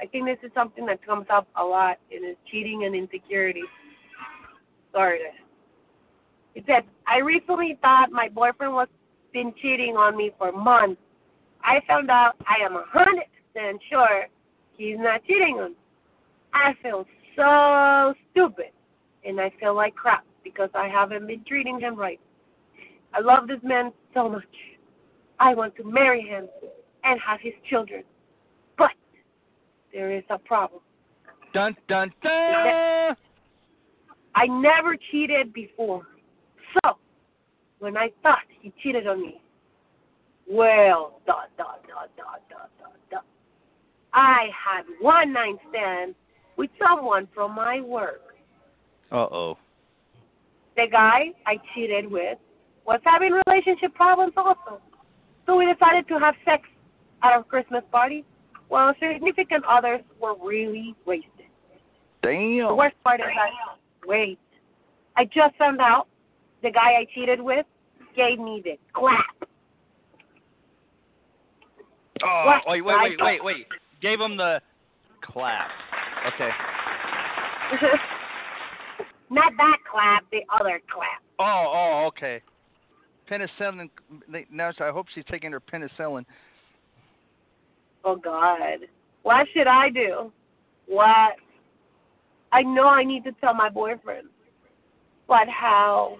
I 0.00 0.06
think 0.06 0.26
this 0.26 0.38
is 0.42 0.50
something 0.54 0.86
that 0.86 1.04
comes 1.04 1.26
up 1.30 1.48
a 1.56 1.64
lot, 1.64 1.98
and 2.12 2.24
it's 2.24 2.38
cheating 2.50 2.84
and 2.84 2.94
insecurity. 2.94 3.62
Sorry, 4.92 5.18
guys. 5.18 5.47
Said, 6.66 6.84
I 7.06 7.18
recently 7.18 7.78
thought 7.82 8.10
my 8.10 8.28
boyfriend 8.28 8.74
was 8.74 8.88
been 9.32 9.52
cheating 9.60 9.96
on 9.96 10.16
me 10.16 10.32
for 10.38 10.52
months. 10.52 11.00
I 11.62 11.80
found 11.86 12.10
out 12.10 12.34
I 12.46 12.64
am 12.64 12.76
a 12.76 12.84
hundred 12.88 13.24
percent 13.54 13.80
sure 13.90 14.26
he's 14.76 14.96
not 14.98 15.24
cheating 15.24 15.58
on 15.60 15.70
me. 15.70 15.76
I 16.54 16.74
feel 16.82 17.04
so 17.36 18.14
stupid 18.30 18.72
and 19.24 19.40
I 19.40 19.52
feel 19.60 19.74
like 19.74 19.94
crap 19.94 20.24
because 20.42 20.70
I 20.74 20.88
haven't 20.88 21.26
been 21.26 21.44
treating 21.46 21.78
him 21.78 21.96
right. 21.96 22.20
I 23.12 23.20
love 23.20 23.48
this 23.48 23.60
man 23.62 23.92
so 24.14 24.28
much. 24.28 24.44
I 25.38 25.54
want 25.54 25.76
to 25.76 25.84
marry 25.84 26.22
him 26.22 26.48
and 27.04 27.20
have 27.20 27.40
his 27.40 27.54
children. 27.68 28.02
But 28.76 28.92
there 29.92 30.16
is 30.16 30.24
a 30.30 30.38
problem. 30.38 30.80
dun 31.52 31.76
dun 31.88 32.12
dun. 32.22 33.16
I 34.34 34.46
never 34.46 34.96
cheated 35.10 35.52
before. 35.52 36.06
So, 36.84 36.96
when 37.78 37.96
I 37.96 38.10
thought 38.22 38.38
he 38.60 38.72
cheated 38.82 39.06
on 39.06 39.22
me, 39.22 39.40
well, 40.50 41.20
dot, 41.26 41.50
dot, 41.56 41.82
dot, 41.86 42.10
dot, 42.16 42.42
dot, 42.48 42.70
dot, 42.78 42.92
dot. 43.10 43.24
I 44.12 44.48
had 44.52 44.84
one 45.00 45.32
night 45.32 45.56
stand 45.70 46.14
with 46.56 46.70
someone 46.78 47.28
from 47.34 47.54
my 47.54 47.80
work. 47.80 48.22
Uh 49.10 49.26
oh. 49.30 49.58
The 50.76 50.86
guy 50.90 51.32
I 51.46 51.56
cheated 51.74 52.10
with 52.10 52.38
was 52.86 53.00
having 53.04 53.38
relationship 53.46 53.94
problems 53.94 54.32
also. 54.36 54.80
So 55.46 55.56
we 55.56 55.70
decided 55.72 56.08
to 56.08 56.18
have 56.18 56.34
sex 56.44 56.62
at 57.22 57.32
our 57.32 57.42
Christmas 57.42 57.82
party 57.90 58.24
while 58.68 58.94
significant 59.00 59.64
others 59.68 60.00
were 60.20 60.34
really 60.42 60.94
wasted. 61.06 61.46
Damn. 62.22 62.68
The 62.68 62.74
worst 62.74 62.96
part 63.02 63.20
is 63.20 63.26
that 63.26 64.06
wait. 64.06 64.38
I 65.16 65.24
just 65.24 65.56
found 65.56 65.80
out 65.80 66.06
the 66.62 66.70
guy 66.70 66.92
I 67.00 67.06
cheated 67.14 67.40
with 67.40 67.66
gave 68.16 68.38
me 68.38 68.60
this 68.64 68.78
clap. 68.92 69.24
Oh, 72.22 72.42
What? 72.46 72.62
wait, 72.66 72.84
wait, 72.84 72.96
wait, 73.00 73.20
wait, 73.20 73.44
wait. 73.44 73.66
Gave 74.02 74.20
him 74.20 74.36
the 74.36 74.60
clap. 75.22 75.70
Okay. 76.26 76.50
Not 79.30 79.52
that 79.56 79.76
clap, 79.90 80.24
the 80.30 80.40
other 80.52 80.80
clap. 80.92 81.22
Oh, 81.38 81.72
oh, 81.74 82.06
okay. 82.08 82.40
Penicillin. 83.30 83.90
Now, 84.50 84.72
I 84.80 84.90
hope 84.90 85.06
she's 85.14 85.24
taking 85.30 85.52
her 85.52 85.60
penicillin. 85.60 86.24
Oh 88.04 88.16
God. 88.16 88.86
What 89.22 89.46
should 89.52 89.66
I 89.66 89.90
do? 89.90 90.32
What? 90.86 91.34
I 92.52 92.62
know 92.62 92.86
I 92.88 93.04
need 93.04 93.24
to 93.24 93.32
tell 93.32 93.52
my 93.52 93.68
boyfriend. 93.68 94.28
But 95.26 95.48
how? 95.48 96.16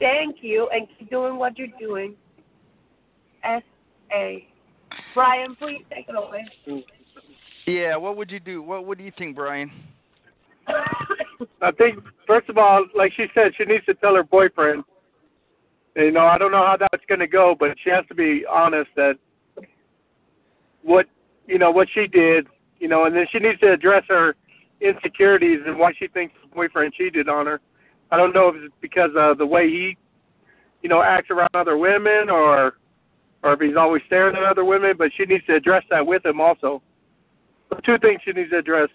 Thank 0.00 0.36
you 0.40 0.68
and 0.72 0.88
keep 0.98 1.10
doing 1.10 1.36
what 1.36 1.56
you're 1.58 1.68
doing. 1.78 2.14
S 3.44 3.62
A. 4.12 4.46
Brian, 5.14 5.54
please 5.56 5.84
take 5.94 6.06
it 6.08 6.14
away. 6.16 6.84
Yeah. 7.66 7.96
What 7.96 8.16
would 8.16 8.30
you 8.30 8.40
do? 8.40 8.62
What 8.62 8.86
What 8.86 8.98
do 8.98 9.04
you 9.04 9.12
think, 9.16 9.36
Brian? 9.36 9.70
I 11.62 11.70
think 11.72 11.98
first 12.26 12.48
of 12.48 12.58
all, 12.58 12.86
like 12.96 13.12
she 13.16 13.26
said, 13.34 13.52
she 13.56 13.64
needs 13.64 13.84
to 13.86 13.94
tell 13.94 14.14
her 14.14 14.22
boyfriend. 14.24 14.84
You 15.96 16.12
know, 16.12 16.26
I 16.26 16.38
don't 16.38 16.52
know 16.52 16.64
how 16.64 16.76
that's 16.78 17.04
going 17.08 17.20
to 17.20 17.26
go, 17.26 17.54
but 17.58 17.76
she 17.82 17.90
has 17.90 18.04
to 18.08 18.14
be 18.14 18.44
honest 18.50 18.90
that 18.96 19.14
what 20.82 21.06
you 21.46 21.58
know 21.58 21.70
what 21.70 21.88
she 21.92 22.06
did. 22.06 22.46
You 22.78 22.88
know, 22.88 23.04
and 23.04 23.14
then 23.14 23.26
she 23.30 23.38
needs 23.38 23.60
to 23.60 23.72
address 23.72 24.04
her 24.08 24.34
insecurities 24.80 25.60
and 25.66 25.78
why 25.78 25.92
she 25.98 26.08
thinks 26.08 26.34
her 26.42 26.48
boyfriend 26.54 26.94
cheated 26.94 27.28
on 27.28 27.46
her. 27.46 27.60
I 28.10 28.16
don't 28.16 28.34
know 28.34 28.48
if 28.48 28.56
it's 28.56 28.74
because 28.80 29.10
of 29.16 29.38
the 29.38 29.46
way 29.46 29.68
he, 29.68 29.96
you 30.82 30.88
know, 30.88 31.02
acts 31.02 31.30
around 31.30 31.50
other 31.54 31.76
women 31.76 32.28
or 32.30 32.74
or 33.42 33.54
if 33.54 33.60
he's 33.60 33.76
always 33.76 34.02
staring 34.06 34.36
at 34.36 34.42
other 34.42 34.64
women, 34.64 34.94
but 34.98 35.10
she 35.16 35.24
needs 35.24 35.44
to 35.46 35.54
address 35.54 35.82
that 35.90 36.06
with 36.06 36.24
him 36.26 36.40
also. 36.40 36.82
Two 37.86 37.98
things 37.98 38.20
she 38.24 38.32
needs 38.32 38.50
to 38.50 38.58
address. 38.58 38.88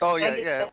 Oh 0.00 0.16
yeah, 0.16 0.36
yeah. 0.36 0.64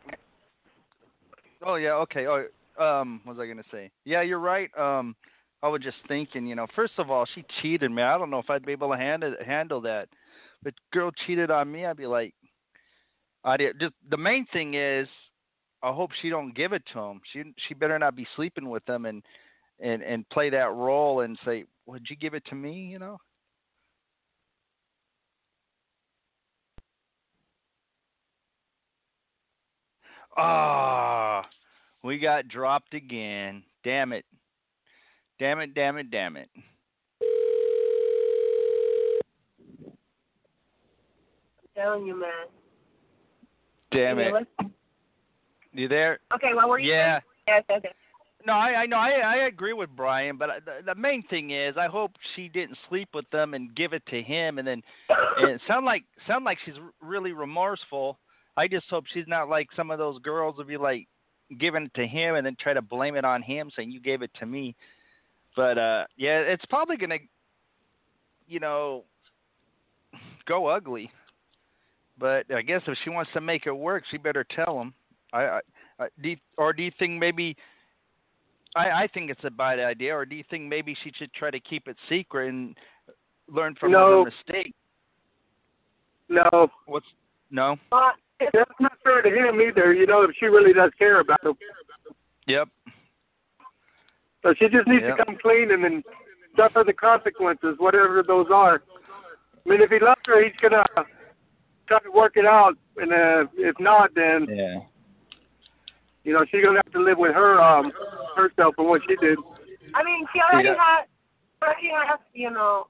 Oh 1.64 1.76
yeah, 1.76 1.92
okay. 1.92 2.26
Oh, 2.28 2.46
um, 2.84 3.22
what 3.24 3.38
was 3.38 3.44
I 3.44 3.48
gonna 3.48 3.64
say? 3.72 3.92
Yeah, 4.06 4.22
you're 4.22 4.40
right. 4.40 4.70
Um, 4.78 5.16
I 5.62 5.68
was 5.68 5.82
just 5.82 5.98
thinking, 6.08 6.48
you 6.48 6.56
know, 6.56 6.66
first 6.76 6.94
of 6.98 7.12
all, 7.12 7.26
she 7.36 7.46
cheated 7.62 7.92
me. 7.92 8.02
I 8.02 8.18
don't 8.18 8.32
know 8.32 8.40
if 8.40 8.50
I'd 8.50 8.66
be 8.66 8.72
able 8.72 8.90
to 8.92 8.98
handle 8.98 9.36
handle 9.46 9.82
that. 9.82 10.08
But 10.64 10.74
girl 10.92 11.12
cheated 11.26 11.52
on 11.52 11.72
me, 11.72 11.86
I'd 11.86 11.98
be 11.98 12.08
like, 12.08 12.34
I 13.44 13.58
did. 13.58 13.80
Just 13.80 13.94
the 14.10 14.18
main 14.18 14.46
thing 14.54 14.76
is, 14.76 15.08
I 15.84 15.92
hope 15.92 16.12
she 16.22 16.30
don't 16.30 16.56
give 16.56 16.74
it 16.74 16.84
to 16.94 17.00
him. 17.00 17.22
She 17.34 17.44
she 17.68 17.74
better 17.74 17.98
not 17.98 18.16
be 18.16 18.28
sleeping 18.36 18.70
with 18.70 18.86
them 18.86 19.06
and 19.06 19.24
and 19.80 20.04
and 20.04 20.30
play 20.30 20.50
that 20.52 20.74
role 20.74 21.22
and 21.22 21.38
say, 21.44 21.66
would 21.86 22.06
you 22.10 22.16
give 22.16 22.34
it 22.34 22.46
to 22.46 22.56
me? 22.56 22.74
You 22.74 23.00
know. 23.00 23.18
Ah, 30.38 31.46
we 32.04 32.18
got 32.18 32.48
dropped 32.48 32.94
again. 32.94 33.64
Damn 33.84 34.14
it. 34.14 34.26
Damn 35.40 35.60
it, 35.60 35.74
damn 35.74 35.98
it, 35.98 36.10
damn 36.12 36.38
it. 36.38 36.50
I'm 36.56 36.62
telling 41.76 42.06
you, 42.06 42.20
man. 42.20 42.61
Damn 43.92 44.20
it. 44.20 44.48
You 45.74 45.88
there? 45.88 46.20
Okay, 46.34 46.54
what 46.54 46.70
were 46.70 46.80
you 46.80 46.92
Yeah. 46.92 47.20
Yes, 47.48 47.64
okay. 47.70 47.90
No, 48.46 48.54
I, 48.54 48.82
I 48.82 48.86
know. 48.86 48.98
I, 48.98 49.10
I 49.24 49.36
agree 49.48 49.74
with 49.74 49.90
Brian, 49.96 50.38
but 50.38 50.50
the, 50.66 50.94
the 50.94 50.96
main 50.96 51.22
thing 51.24 51.52
is, 51.52 51.76
I 51.78 51.88
hope 51.88 52.12
she 52.36 52.48
didn't 52.48 52.78
sleep 52.90 53.10
with 53.14 53.30
them 53.30 53.54
and 53.54 53.76
give 53.76 53.94
it 53.94 54.04
to 54.08 54.22
him, 54.22 54.58
and 54.58 54.68
then 54.68 54.82
and 55.38 55.52
it 55.52 55.62
sound 55.68 55.86
like 55.86 56.04
sound 56.28 56.44
like 56.44 56.58
she's 56.66 56.76
really 57.02 57.34
remorseful. 57.34 58.18
I 58.58 58.68
just 58.68 58.88
hope 58.90 59.06
she's 59.14 59.28
not 59.28 59.48
like 59.48 59.68
some 59.76 59.92
of 59.92 60.00
those 60.00 60.20
girls 60.20 60.58
would 60.58 60.68
be 60.68 60.78
like 60.78 61.08
giving 61.60 61.84
it 61.84 61.94
to 61.96 62.08
him 62.08 62.36
and 62.36 62.46
then 62.46 62.56
try 62.60 62.74
to 62.74 62.82
blame 62.82 63.16
it 63.16 63.26
on 63.26 63.42
him, 63.42 63.70
saying 63.76 63.92
you 63.92 64.00
gave 64.00 64.22
it 64.22 64.32
to 64.40 64.46
me. 64.46 64.76
But 65.56 65.78
uh 65.78 66.06
yeah, 66.18 66.40
it's 66.40 66.66
probably 66.66 66.98
gonna, 66.98 67.20
you 68.48 68.60
know, 68.60 69.04
go 70.46 70.68
ugly. 70.68 71.12
But 72.22 72.46
I 72.54 72.62
guess 72.62 72.82
if 72.88 72.96
she 73.04 73.10
wants 73.10 73.32
to 73.34 73.42
make 73.42 73.66
it 73.66 73.72
work, 73.72 74.04
she 74.12 74.18
better 74.18 74.46
tell 74.56 74.80
him. 74.80 74.94
I, 75.34 75.60
I, 76.00 76.08
do 76.22 76.30
you, 76.30 76.38
or 76.56 76.72
do 76.72 76.84
you 76.84 76.92
think 77.00 77.20
maybe 77.20 77.58
I, 78.76 79.04
I 79.04 79.08
think 79.12 79.32
it's 79.32 79.44
a 79.44 79.50
bad 79.50 79.80
idea, 79.80 80.16
or 80.16 80.24
do 80.26 80.36
you 80.36 80.44
think 80.50 80.70
maybe 80.70 80.96
she 81.04 81.12
should 81.18 81.34
try 81.34 81.50
to 81.50 81.60
keep 81.60 81.88
it 81.88 81.98
secret 82.08 82.50
and 82.50 82.78
learn 83.50 83.76
from 83.80 83.94
No. 83.94 84.24
her 84.24 84.26
mistake? 84.26 84.76
No, 86.30 86.70
What's 86.86 87.08
no? 87.50 87.76
But 87.90 88.14
that's 88.54 88.72
not 88.80 88.94
fair 89.04 89.24
to 89.24 89.30
him 89.30 89.60
either. 89.60 89.92
You 89.92 90.06
know, 90.06 90.22
if 90.22 90.32
she 90.40 90.46
really 90.46 90.74
does 90.74 90.92
care 91.00 91.22
about 91.22 91.44
him, 91.44 91.56
Yep. 92.46 92.70
so 94.44 94.54
she 94.60 94.70
just 94.70 94.88
needs 94.88 95.04
Yep. 95.04 95.18
to 95.18 95.26
come 95.26 95.38
clean 95.42 95.72
and 95.72 95.84
then 95.84 96.04
suffer 96.56 96.84
the 96.86 96.94
consequences, 96.94 97.76
whatever 97.80 98.22
those 98.22 98.48
are. 98.52 98.84
I 99.66 99.70
mean, 99.70 99.82
if 99.82 99.90
he 99.90 100.00
loves 100.00 100.22
her, 100.28 100.44
he's 100.44 100.56
gonna 100.62 100.86
try 101.92 102.00
to 102.00 102.12
work 102.12 102.38
it 102.38 102.46
out, 102.46 102.78
and 102.98 103.12
uh, 103.12 103.46
if 103.58 103.76
not, 103.80 104.16
then 104.16 104.48
Yeah. 104.48 104.80
you 106.24 106.34
know 106.34 106.46
she's 106.50 106.64
gonna 106.64 106.82
have 106.84 106.94
to 106.94 107.00
live 107.00 107.18
with 107.18 107.34
her 107.34 107.62
um 107.62 107.92
herself 108.36 108.76
and 108.78 108.88
what 108.88 109.02
she 109.08 109.16
did. 109.18 109.38
I 109.94 110.04
mean, 110.04 110.26
she 110.34 110.40
already 110.40 110.70
Yeah. 110.70 110.76
had, 110.76 111.04
already 111.62 111.90
has, 111.90 112.20
you 112.34 112.50
know, 112.50 112.88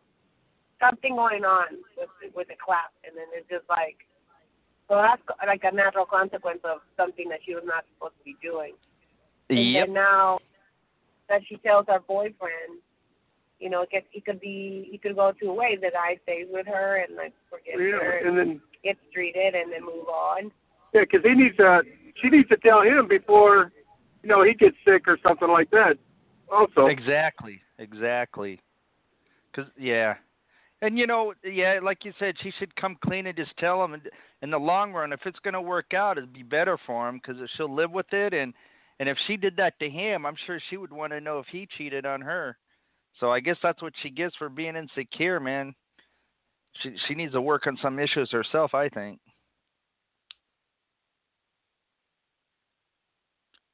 something 0.80 1.16
going 1.16 1.44
on 1.44 1.78
with 1.98 2.10
with 2.36 2.48
the 2.48 2.56
clap, 2.64 2.92
and 3.04 3.18
then 3.18 3.26
it's 3.34 3.50
just 3.50 3.68
like, 3.70 3.98
well, 4.88 5.02
that's 5.02 5.22
like 5.48 5.64
a 5.64 5.74
natural 5.74 6.06
consequence 6.06 6.62
of 6.64 6.82
something 6.96 7.28
that 7.30 7.40
she 7.44 7.56
was 7.56 7.64
not 7.66 7.86
supposed 7.94 8.18
to 8.20 8.24
be 8.24 8.36
doing. 8.42 8.74
And 9.50 9.74
Yep. 9.74 9.88
then 9.88 9.94
now 9.96 10.40
that 11.28 11.42
she 11.48 11.58
tells 11.58 11.88
her 11.88 12.00
boyfriend, 12.00 12.82
you 13.62 13.70
know, 13.70 13.84
it, 13.84 13.92
gets, 13.92 14.08
it 14.12 14.26
could 14.26 14.42
be, 14.42 14.90
it 14.92 15.02
could 15.02 15.16
go 15.16 15.32
two 15.40 15.54
ways. 15.54 15.78
The 15.82 15.92
guy 15.92 16.18
stays 16.24 16.48
with 16.52 16.66
her 16.68 17.06
and 17.08 17.16
like 17.16 17.34
forgets 17.50 17.78
Yeah, 17.78 18.00
her 18.04 18.18
and 18.18 18.28
and 18.30 18.38
then 18.38 18.62
gets 18.84 19.00
treated, 19.14 19.54
and 19.56 19.72
then 19.72 19.82
move 19.84 20.08
on. 20.08 20.52
yeah, 20.94 21.02
because 21.02 21.22
he 21.24 21.34
needs 21.36 21.56
to, 21.58 21.82
she 22.22 22.30
needs 22.30 22.50
to 22.50 22.58
tell 22.58 22.82
him 22.82 23.08
before, 23.08 23.72
you 24.24 24.30
know, 24.30 24.44
he 24.44 24.54
gets 24.54 24.76
sick 24.86 25.08
or 25.08 25.18
something 25.26 25.48
like 25.50 25.70
that. 25.72 25.98
Also, 26.52 26.88
Exactly. 26.88 27.62
Exactly. 27.80 28.60
Cause 29.56 29.66
yeah, 29.78 30.16
and 30.82 30.98
you 30.98 31.06
know, 31.08 31.34
yeah, 31.44 31.80
like 31.82 32.06
you 32.06 32.14
said, 32.20 32.36
she 32.42 32.52
should 32.58 32.76
come 32.76 32.98
clean 33.04 33.28
and 33.28 33.36
just 33.38 33.56
tell 33.58 33.84
him. 33.84 33.94
And 33.94 34.04
in 34.42 34.50
the 34.50 34.58
long 34.58 34.94
run, 34.94 35.14
if 35.14 35.20
it's 35.26 35.40
gonna 35.40 35.62
work 35.62 35.94
out, 35.94 36.18
it'd 36.18 36.34
be 36.34 36.44
better 36.44 36.78
for 36.88 37.08
him 37.10 37.20
because 37.22 37.42
she'll 37.58 37.74
live 37.74 37.92
with 37.92 38.12
it. 38.14 38.34
And 38.34 38.54
and 39.00 39.10
if 39.10 39.18
she 39.28 39.36
did 39.36 39.56
that 39.58 39.78
to 39.80 39.90
him, 39.90 40.26
I'm 40.26 40.36
sure 40.46 40.60
she 40.70 40.78
would 40.78 40.92
want 40.92 41.12
to 41.12 41.20
know 41.22 41.40
if 41.40 41.48
he 41.52 41.68
cheated 41.78 42.06
on 42.06 42.22
her. 42.22 42.58
So 43.20 43.32
I 43.32 43.40
guess 43.40 43.58
that's 43.62 43.82
what 43.82 43.94
she 44.02 44.10
gets 44.10 44.36
for 44.36 44.50
being 44.50 44.76
insecure, 44.76 45.40
man. 45.40 45.74
She 46.82 46.96
she 47.08 47.16
needs 47.16 47.34
to 47.34 47.42
work 47.42 47.68
on 47.68 47.78
some 47.82 48.00
issues 48.00 48.32
herself, 48.32 48.74
I 48.74 48.90
think. 48.90 49.20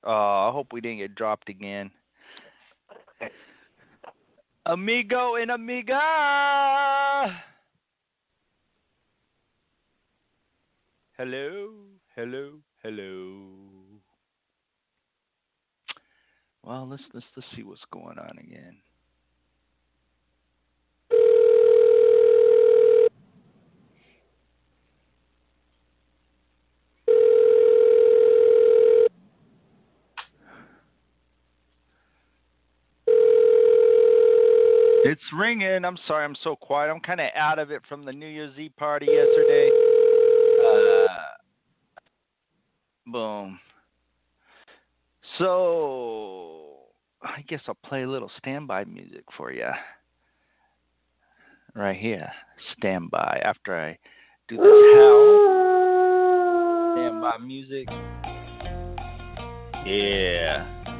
Oh, 0.03 0.47
I 0.49 0.51
hope 0.51 0.67
we 0.71 0.81
didn't 0.81 0.99
get 0.99 1.15
dropped 1.15 1.49
again. 1.49 1.91
Amigo 4.65 5.35
and 5.35 5.51
amiga. 5.51 5.99
Hello, 11.17 11.69
hello, 12.15 12.51
hello. 12.83 13.47
Well, 16.63 16.87
let's 16.89 17.03
let's 17.13 17.25
let's 17.35 17.47
see 17.55 17.63
what's 17.63 17.81
going 17.91 18.19
on 18.19 18.37
again. 18.39 18.77
It's 35.17 35.33
ringing. 35.33 35.83
I'm 35.83 35.97
sorry, 36.07 36.23
I'm 36.23 36.35
so 36.43 36.55
quiet. 36.55 36.91
I'm 36.91 36.99
kind 36.99 37.19
of 37.19 37.29
out 37.35 37.57
of 37.57 37.71
it 37.71 37.81
from 37.89 38.05
the 38.05 38.13
New 38.13 38.27
Year's 38.27 38.55
Eve 38.55 38.77
party 38.77 39.07
yesterday. 39.07 39.71
Uh, 40.63 41.07
boom. 43.07 43.59
So, 45.39 46.75
I 47.23 47.41
guess 47.47 47.61
I'll 47.67 47.73
play 47.83 48.03
a 48.03 48.07
little 48.07 48.29
standby 48.37 48.83
music 48.83 49.23
for 49.35 49.51
you. 49.51 49.71
Right 51.73 51.97
here. 51.97 52.31
Standby 52.77 53.41
after 53.43 53.75
I 53.75 53.97
do 54.47 54.57
this 54.57 54.67
howl. 54.67 55.55
my 57.21 57.39
music. 57.43 57.87
Yeah. 59.83 60.96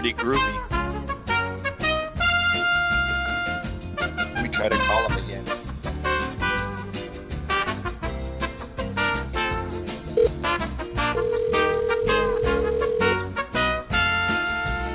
Pretty 0.00 0.14
groovy. 0.14 0.38
Me 4.40 4.48
try 4.56 4.68
to 4.68 4.76
call 4.86 5.08
him 5.08 5.24
again. 5.24 5.44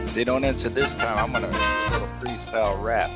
If 0.07 0.15
they 0.15 0.23
don't 0.23 0.45
answer 0.45 0.69
this 0.69 0.85
time, 0.85 1.17
I'm 1.17 1.33
gonna 1.33 1.51
do 1.51 1.57
a 1.57 1.91
little 1.91 2.07
freestyle 2.21 2.81
rap. 2.81 3.09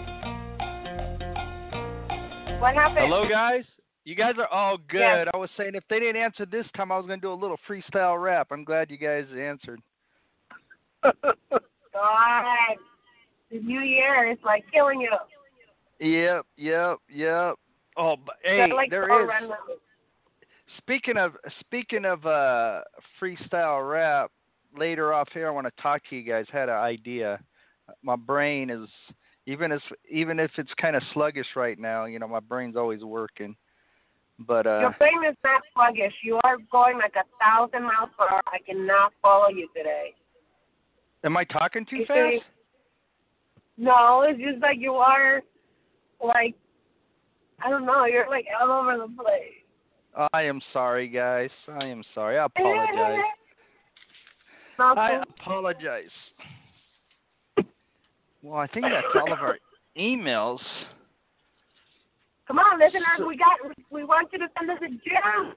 What 2.59 2.73
happened? 2.73 2.97
Hello, 2.99 3.29
guys. 3.29 3.63
You 4.03 4.15
guys 4.15 4.33
are 4.37 4.47
all 4.47 4.77
good. 4.89 4.99
Yes. 4.99 5.27
I 5.33 5.37
was 5.37 5.49
saying 5.55 5.71
if 5.75 5.85
they 5.89 6.01
didn't 6.01 6.21
answer 6.21 6.45
this 6.45 6.65
time, 6.75 6.91
I 6.91 6.97
was 6.97 7.07
gonna 7.07 7.21
do 7.21 7.31
a 7.31 7.33
little 7.33 7.57
freestyle 7.65 8.21
rap. 8.21 8.47
I'm 8.51 8.65
glad 8.65 8.91
you 8.91 8.97
guys 8.97 9.23
answered. 9.33 9.79
God, 11.97 12.77
the 13.51 13.59
new 13.59 13.81
year 13.81 14.31
is 14.31 14.37
like 14.45 14.63
killing 14.71 15.01
you. 15.01 15.11
Yep, 15.99 16.45
yep, 16.57 16.97
yep. 17.09 17.55
Oh, 17.97 18.15
but, 18.23 18.35
hey, 18.43 18.71
like, 18.71 18.91
there 18.91 19.07
so 19.09 19.23
is. 19.23 19.29
random. 19.29 19.57
Speaking 20.77 21.17
of 21.17 21.33
speaking 21.61 22.05
of 22.05 22.25
uh 22.25 22.81
freestyle 23.19 23.89
rap, 23.89 24.31
later 24.77 25.13
off 25.13 25.29
here 25.33 25.47
I 25.47 25.51
want 25.51 25.65
to 25.65 25.81
talk 25.81 26.01
to 26.09 26.15
you 26.15 26.23
guys. 26.23 26.45
Had 26.51 26.69
an 26.69 26.75
idea. 26.75 27.39
My 28.03 28.15
brain 28.15 28.69
is 28.69 28.87
even 29.45 29.71
if 29.71 29.81
even 30.11 30.39
if 30.39 30.51
it's 30.57 30.71
kind 30.79 30.95
of 30.95 31.01
sluggish 31.13 31.47
right 31.55 31.79
now, 31.79 32.05
you 32.05 32.19
know, 32.19 32.27
my 32.27 32.41
brain's 32.41 32.75
always 32.75 33.03
working. 33.03 33.55
But 34.39 34.67
uh 34.67 34.79
Your 34.81 34.95
brain 34.99 35.23
is 35.27 35.37
not 35.43 35.61
sluggish. 35.73 36.13
You 36.23 36.39
are 36.43 36.57
going 36.71 36.97
like 36.97 37.15
a 37.15 37.23
thousand 37.43 37.83
miles 37.83 38.09
per 38.17 38.25
hour. 38.29 38.41
I 38.47 38.59
cannot 38.59 39.13
follow 39.21 39.49
you 39.49 39.67
today. 39.75 40.13
Am 41.27 41.37
I 41.37 41.43
talking 41.43 41.85
too 41.87 42.05
fast? 42.07 42.43
No, 43.77 44.25
it's 44.27 44.39
just 44.39 44.59
like 44.61 44.77
you 44.79 44.93
are, 44.93 45.43
like, 46.23 46.55
I 47.63 47.69
don't 47.69 47.85
know. 47.85 48.05
You're 48.05 48.29
like 48.29 48.45
all 48.59 48.71
over 48.71 48.97
the 48.97 49.13
place. 49.21 50.27
I 50.33 50.43
am 50.43 50.59
sorry, 50.73 51.07
guys. 51.07 51.51
I 51.67 51.85
am 51.85 52.03
sorry. 52.15 52.39
I 52.39 52.45
apologize. 52.57 53.19
I 54.79 55.21
apologize. 55.39 56.03
Well, 58.41 58.59
I 58.59 58.67
think 58.67 58.85
that's 58.85 59.05
all 59.15 59.33
of 59.33 59.39
our 59.39 59.57
emails. 59.97 60.59
Come 62.47 62.59
on, 62.59 62.79
listeners. 62.79 63.27
We 63.27 63.37
got. 63.37 63.75
We 63.91 64.03
want 64.05 64.29
you 64.31 64.39
to 64.39 64.47
send 64.57 64.71
us 64.71 64.77
a 64.81 64.87
gem. 64.87 65.53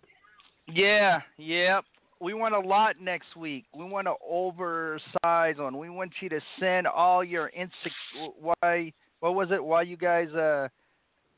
Yeah, 0.73 1.21
yep. 1.39 1.85
We 2.21 2.35
want 2.35 2.55
a 2.55 2.61
lot 2.61 3.01
next 3.01 3.35
week. 3.35 3.65
We 3.75 3.85
want 3.85 4.07
to 4.07 4.15
oversize 4.29 5.57
on. 5.59 5.79
We 5.79 5.89
want 5.89 6.13
you 6.21 6.29
to 6.29 6.41
send 6.59 6.87
all 6.87 7.25
your 7.25 7.51
insec. 7.59 8.31
Why? 8.39 8.93
What 9.21 9.35
was 9.35 9.49
it? 9.51 9.65
Why 9.65 9.83
you 9.83 9.97
guys? 9.97 10.29
Uh, 10.29 10.69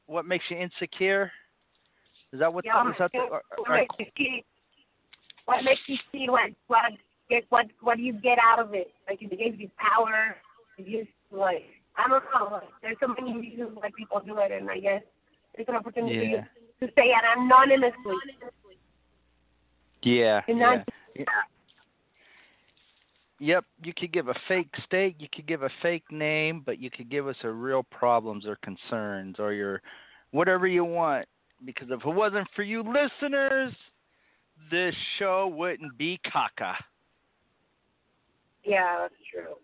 what 0.07 0.27
makes 0.27 0.45
you 0.51 0.57
insecure? 0.57 1.31
Is 2.33 2.41
that 2.41 2.53
what? 2.53 2.65
Yeah, 2.65 2.89
is 2.89 2.97
that 2.99 3.13
the, 3.13 3.19
what 3.59 3.71
makes 3.71 3.95
you 3.99 4.07
see? 4.17 4.45
What 5.45 5.63
makes 5.65 5.81
you 5.87 5.97
see 6.11 6.27
what 6.29 6.51
what 6.67 6.93
get 7.31 7.45
what 7.51 7.67
what 7.81 7.97
do 7.97 8.03
you 8.03 8.15
get 8.15 8.39
out 8.43 8.59
of 8.59 8.75
it? 8.75 8.91
Like 9.09 9.23
it 9.23 9.31
gives 9.31 9.61
you 9.61 9.71
power. 9.77 10.37
It 10.79 10.91
gives 10.91 11.09
like 11.31 11.63
I 11.97 12.09
don't 12.09 12.25
know. 12.35 12.55
Like, 12.55 12.69
there's 12.81 12.97
so 13.01 13.09
many 13.09 13.39
reasons 13.39 13.71
why 13.75 13.91
people 13.97 14.21
do 14.25 14.39
it, 14.39 14.51
and 14.51 14.69
I 14.69 14.81
guess 14.81 15.03
it's 15.55 15.69
an 15.69 15.77
opportunity 15.77 16.35
Yeah. 16.35 16.45
to 16.81 16.93
say 16.95 17.13
it 17.13 17.25
anonymously 17.37 18.17
yeah. 20.03 20.41
and 20.49 20.59
yeah. 20.59 20.75
not 20.77 20.89
Yep, 23.43 23.65
you 23.83 23.93
could 23.93 24.13
give 24.13 24.29
a 24.29 24.35
fake 24.47 24.71
state, 24.85 25.17
you 25.19 25.27
could 25.35 25.49
give 25.49 25.65
a 25.65 25.71
fake 25.83 26.05
name, 26.13 26.63
but 26.65 26.79
you 26.79 26.93
could 26.93 27.11
give 27.11 27.27
us 27.27 27.35
a 27.43 27.51
real 27.51 27.83
problems 27.83 28.47
or 28.47 28.57
concerns 28.63 29.41
or 29.41 29.53
your 29.53 29.83
whatever 30.31 30.69
you 30.69 30.85
want. 30.85 31.27
Because 31.65 31.89
if 31.91 32.07
it 32.07 32.15
wasn't 32.15 32.47
for 32.55 32.63
you 32.63 32.85
listeners, 32.85 33.73
this 34.71 34.95
show 35.19 35.53
wouldn't 35.53 35.99
be 35.99 36.21
caca. 36.25 36.75
Yeah, 38.65 38.99
that's 39.01 39.15
true. 39.29 39.57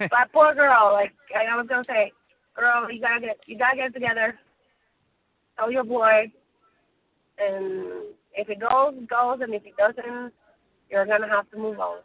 But 0.08 0.32
poor 0.32 0.54
girl, 0.54 0.92
like 0.94 1.12
I 1.36 1.54
was 1.54 1.66
gonna 1.68 1.84
say, 1.86 2.12
girl, 2.56 2.90
you 2.90 2.98
gotta 2.98 3.20
get 3.20 3.36
you 3.44 3.58
gotta 3.58 3.76
get 3.76 3.92
together. 3.92 4.38
Tell 5.58 5.70
your 5.70 5.84
boy, 5.84 6.32
and 7.38 8.14
if 8.34 8.48
it 8.48 8.60
goes, 8.60 8.94
it 8.96 9.08
goes, 9.08 9.38
and 9.40 9.54
if 9.54 9.62
it 9.64 9.76
doesn't, 9.76 10.32
you're 10.90 11.06
gonna 11.06 11.28
have 11.28 11.50
to 11.50 11.56
move 11.58 11.80
on. 11.80 11.98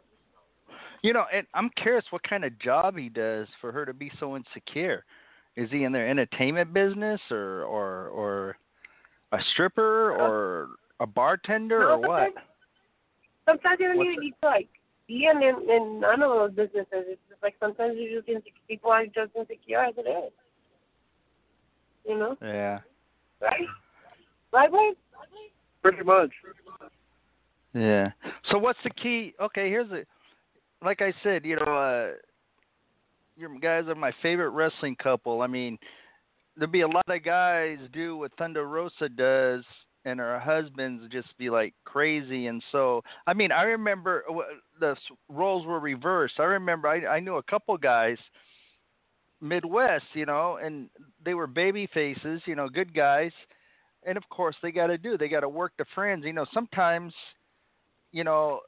you 1.02 1.12
know, 1.12 1.24
and 1.32 1.46
I'm 1.54 1.70
curious 1.76 2.04
what 2.10 2.22
kind 2.22 2.44
of 2.44 2.58
job 2.58 2.96
he 2.96 3.08
does 3.08 3.46
for 3.60 3.70
her 3.72 3.84
to 3.86 3.92
be 3.94 4.10
so 4.18 4.36
insecure. 4.36 5.04
Is 5.56 5.70
he 5.70 5.84
in 5.84 5.92
their 5.92 6.08
entertainment 6.08 6.72
business 6.72 7.20
or 7.30 7.62
or 7.64 8.08
or 8.08 8.56
a 9.32 9.38
stripper 9.52 10.12
uh, 10.12 10.24
or 10.28 10.68
a 11.00 11.06
bartender 11.06 11.80
No, 11.80 11.90
or 11.90 11.98
what? 11.98 12.32
sometimes- 13.46 13.78
you 13.80 13.88
don't 13.88 13.96
What's 13.98 14.08
even 14.10 14.20
need 14.20 14.34
to 14.42 14.46
like 14.46 14.68
be 15.06 15.26
in, 15.26 15.42
in 15.42 15.70
in 15.70 16.00
none 16.00 16.22
of 16.22 16.30
those 16.30 16.50
businesses. 16.52 17.04
It's 17.08 17.20
just 17.28 17.42
like 17.42 17.54
sometimes 17.60 17.96
you 17.96 18.16
just 18.16 18.28
insecure. 18.28 18.52
People 18.68 18.90
are 18.90 19.06
just 19.06 19.34
insecure 19.36 19.80
as 19.84 19.94
it 19.96 20.08
is. 20.08 20.32
You 22.06 22.18
know, 22.18 22.36
Yeah. 22.40 22.80
right? 23.40 23.66
Right, 24.52 24.70
Wade? 24.72 24.96
Pretty 25.82 26.02
much. 26.02 26.30
Yeah. 27.74 28.10
So 28.50 28.58
what's 28.58 28.78
the 28.84 28.90
key? 28.90 29.34
Okay, 29.40 29.68
here's 29.68 29.90
a 29.90 30.04
like 30.84 31.02
I 31.02 31.12
said, 31.22 31.44
you 31.44 31.56
know, 31.56 31.72
uh 31.74 32.08
you 33.36 33.58
guys 33.60 33.84
are 33.86 33.94
my 33.94 34.12
favorite 34.20 34.50
wrestling 34.50 34.96
couple. 34.96 35.42
I 35.42 35.46
mean, 35.46 35.78
there'd 36.56 36.72
be 36.72 36.80
a 36.80 36.88
lot 36.88 37.04
of 37.08 37.22
guys 37.22 37.78
do 37.92 38.16
what 38.16 38.32
Thunder 38.36 38.66
Rosa 38.66 39.08
does 39.08 39.64
and 40.04 40.18
her 40.18 40.40
husbands 40.40 41.04
just 41.12 41.28
be 41.38 41.50
like 41.50 41.74
crazy 41.84 42.46
and 42.46 42.62
so 42.72 43.02
I 43.26 43.34
mean, 43.34 43.52
I 43.52 43.62
remember 43.62 44.24
w- 44.28 44.46
the 44.80 44.96
roles 45.28 45.66
were 45.66 45.80
reversed. 45.80 46.34
I 46.38 46.44
remember 46.44 46.88
I 46.88 47.06
I 47.06 47.20
knew 47.20 47.36
a 47.36 47.42
couple 47.42 47.76
guys 47.76 48.18
Midwest, 49.40 50.04
you 50.14 50.26
know, 50.26 50.58
and 50.62 50.88
they 51.24 51.34
were 51.34 51.46
baby 51.46 51.88
faces, 51.92 52.40
you 52.44 52.56
know, 52.56 52.68
good 52.68 52.92
guys. 52.94 53.32
And 54.06 54.16
of 54.16 54.28
course, 54.30 54.56
they 54.62 54.70
got 54.70 54.86
to 54.88 54.98
do. 54.98 55.18
They 55.18 55.28
got 55.28 55.40
to 55.40 55.48
work 55.48 55.72
the 55.78 55.84
friends. 55.94 56.24
You 56.24 56.32
know, 56.32 56.46
sometimes, 56.54 57.12
you 58.12 58.24
know, 58.24 58.60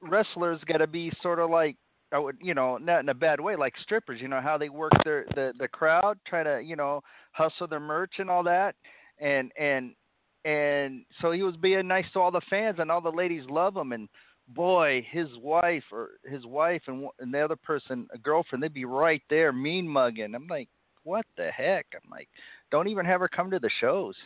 wrestlers 0.00 0.60
got 0.66 0.78
to 0.78 0.86
be 0.86 1.12
sort 1.22 1.38
of 1.38 1.50
like 1.50 1.76
I 2.12 2.18
would, 2.18 2.36
you 2.40 2.54
know, 2.54 2.76
not 2.76 3.00
in 3.00 3.08
a 3.08 3.14
bad 3.14 3.40
way, 3.40 3.56
like 3.56 3.74
strippers. 3.82 4.20
You 4.20 4.28
know 4.28 4.40
how 4.40 4.56
they 4.56 4.68
work 4.68 4.92
their 5.04 5.24
the 5.34 5.52
the 5.58 5.68
crowd, 5.68 6.18
try 6.26 6.42
to 6.42 6.60
you 6.62 6.76
know 6.76 7.00
hustle 7.32 7.66
their 7.66 7.80
merch 7.80 8.14
and 8.18 8.30
all 8.30 8.44
that, 8.44 8.76
and 9.18 9.50
and 9.58 9.94
and 10.44 11.04
so 11.20 11.32
he 11.32 11.42
was 11.42 11.56
being 11.56 11.88
nice 11.88 12.04
to 12.12 12.20
all 12.20 12.30
the 12.30 12.40
fans, 12.48 12.76
and 12.78 12.90
all 12.90 13.00
the 13.00 13.10
ladies 13.10 13.44
love 13.48 13.76
him. 13.76 13.92
And 13.92 14.08
boy, 14.48 15.04
his 15.10 15.28
wife 15.42 15.84
or 15.90 16.10
his 16.24 16.46
wife 16.46 16.82
and 16.86 17.08
and 17.18 17.34
the 17.34 17.40
other 17.40 17.56
person, 17.56 18.06
a 18.14 18.18
girlfriend, 18.18 18.62
they'd 18.62 18.72
be 18.72 18.84
right 18.84 19.22
there, 19.28 19.52
mean 19.52 19.88
mugging. 19.88 20.34
I'm 20.36 20.46
like, 20.46 20.68
what 21.02 21.26
the 21.36 21.50
heck? 21.50 21.86
I'm 21.94 22.10
like, 22.10 22.28
don't 22.74 22.88
even 22.88 23.06
have 23.06 23.20
her 23.20 23.28
come 23.28 23.52
to 23.52 23.60
the 23.60 23.70
shows. 23.80 24.16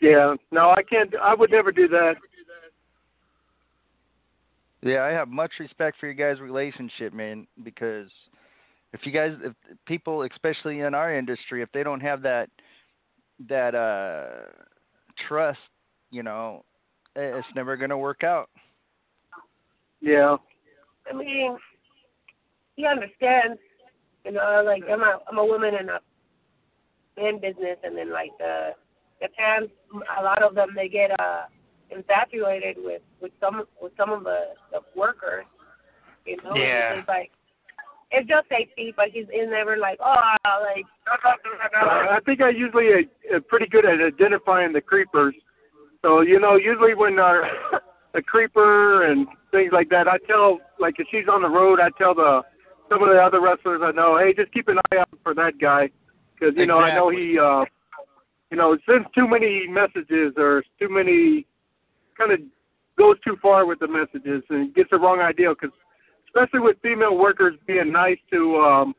Yeah. 0.00 0.34
No, 0.50 0.70
I 0.70 0.82
can't. 0.82 1.14
I 1.22 1.32
would 1.32 1.52
never 1.52 1.70
do 1.70 1.86
that. 1.86 2.14
Yeah, 4.82 5.04
I 5.04 5.10
have 5.10 5.28
much 5.28 5.52
respect 5.60 5.98
for 6.00 6.06
your 6.10 6.14
guys' 6.14 6.40
relationship, 6.40 7.12
man, 7.12 7.46
because 7.62 8.08
if 8.92 9.06
you 9.06 9.12
guys 9.12 9.30
if 9.44 9.52
people 9.86 10.22
especially 10.22 10.80
in 10.80 10.92
our 10.92 11.16
industry, 11.16 11.62
if 11.62 11.70
they 11.72 11.84
don't 11.84 12.00
have 12.00 12.20
that 12.22 12.50
that 13.48 13.76
uh 13.76 14.50
trust, 15.28 15.60
you 16.10 16.24
know, 16.24 16.64
it's 17.14 17.46
never 17.54 17.76
going 17.76 17.90
to 17.90 17.98
work 17.98 18.24
out. 18.24 18.50
Yeah. 20.00 20.36
I 21.08 21.14
mean, 21.14 21.56
he 22.74 22.86
understands. 22.86 23.60
You 24.24 24.32
know, 24.32 24.62
like 24.64 24.82
I'm 24.90 25.02
a 25.02 25.18
I'm 25.30 25.38
a 25.38 25.44
woman 25.44 25.74
in 25.74 25.88
a 25.88 25.98
in 27.16 27.40
business, 27.40 27.78
and 27.82 27.96
then 27.96 28.12
like 28.12 28.30
the 28.38 28.70
the 29.20 29.28
fans, 29.36 29.70
a 30.18 30.22
lot 30.22 30.42
of 30.42 30.54
them 30.54 30.70
they 30.74 30.88
get 30.88 31.10
uh 31.20 31.42
infatuated 31.90 32.76
with 32.78 33.02
with 33.20 33.32
some 33.40 33.64
with 33.80 33.92
some 33.96 34.10
of 34.10 34.24
the 34.24 34.54
the 34.70 34.80
workers. 34.96 35.44
You 36.24 36.36
know, 36.44 36.54
Yeah. 36.54 36.98
it's 36.98 37.08
like 37.08 37.30
it's 38.12 38.28
just 38.28 38.48
safety, 38.48 38.92
but 38.96 39.06
he's, 39.08 39.26
he's 39.32 39.48
never 39.48 39.76
like 39.76 39.98
oh 40.00 40.36
like. 40.44 40.84
I 41.06 42.20
think 42.24 42.40
I 42.40 42.50
usually 42.50 42.88
uh, 42.92 43.36
uh, 43.36 43.40
pretty 43.48 43.66
good 43.66 43.84
at 43.84 44.00
identifying 44.00 44.72
the 44.72 44.80
creepers. 44.80 45.34
So 46.02 46.20
you 46.20 46.38
know, 46.38 46.56
usually 46.56 46.94
when 46.94 47.18
our 47.18 47.44
a 48.14 48.22
creeper 48.22 49.10
and 49.10 49.26
things 49.50 49.70
like 49.72 49.88
that, 49.90 50.06
I 50.08 50.18
tell 50.26 50.60
like 50.78 50.94
if 50.98 51.06
she's 51.10 51.28
on 51.30 51.42
the 51.42 51.48
road, 51.48 51.80
I 51.80 51.88
tell 51.98 52.14
the 52.14 52.42
some 52.92 53.02
of 53.02 53.08
the 53.08 53.20
other 53.20 53.40
wrestlers 53.40 53.80
I 53.82 53.92
know, 53.92 54.18
hey, 54.18 54.34
just 54.34 54.52
keep 54.52 54.68
an 54.68 54.78
eye 54.90 54.98
out 54.98 55.08
for 55.22 55.34
that 55.34 55.58
guy, 55.58 55.88
because 56.34 56.54
you 56.56 56.66
know 56.66 56.78
I 56.78 56.94
know 56.94 57.08
he, 57.08 57.38
uh, 57.38 57.64
you 58.50 58.58
know, 58.58 58.76
sends 58.88 59.06
too 59.14 59.26
many 59.26 59.66
messages 59.66 60.34
or 60.36 60.62
too 60.78 60.88
many, 60.90 61.46
kind 62.18 62.32
of 62.32 62.40
goes 62.98 63.16
too 63.24 63.36
far 63.40 63.64
with 63.64 63.78
the 63.78 63.88
messages 63.88 64.42
and 64.50 64.74
gets 64.74 64.90
the 64.90 64.98
wrong 64.98 65.20
idea. 65.20 65.50
Because 65.50 65.74
especially 66.26 66.60
with 66.60 66.76
female 66.82 67.16
workers 67.16 67.54
being 67.66 67.90
nice 67.90 68.18
to 68.30 68.56
um, 68.56 68.94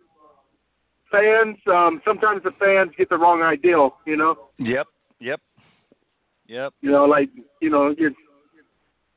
fans, 1.12 1.58
um, 1.72 2.02
sometimes 2.06 2.42
the 2.44 2.52
fans 2.60 2.92
get 2.98 3.10
the 3.10 3.18
wrong 3.18 3.44
ideal. 3.44 3.98
You 4.08 4.18
know. 4.18 4.50
Yep. 4.58 4.88
Yep. 5.20 5.42
Yep. 6.48 6.74
You 6.82 6.92
know, 6.92 7.06
like 7.06 7.30
you 7.62 7.70
know, 7.70 7.94
you're 7.98 8.12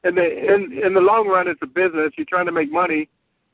in 0.04 0.14
the 0.14 0.24
in 0.24 0.84
in 0.84 0.94
the 0.94 1.00
long 1.00 1.26
run, 1.28 1.48
it's 1.48 1.60
a 1.62 1.66
business. 1.66 2.12
You're 2.18 2.26
trying 2.28 2.46
to 2.46 2.52
make 2.52 2.70
money, 2.70 3.08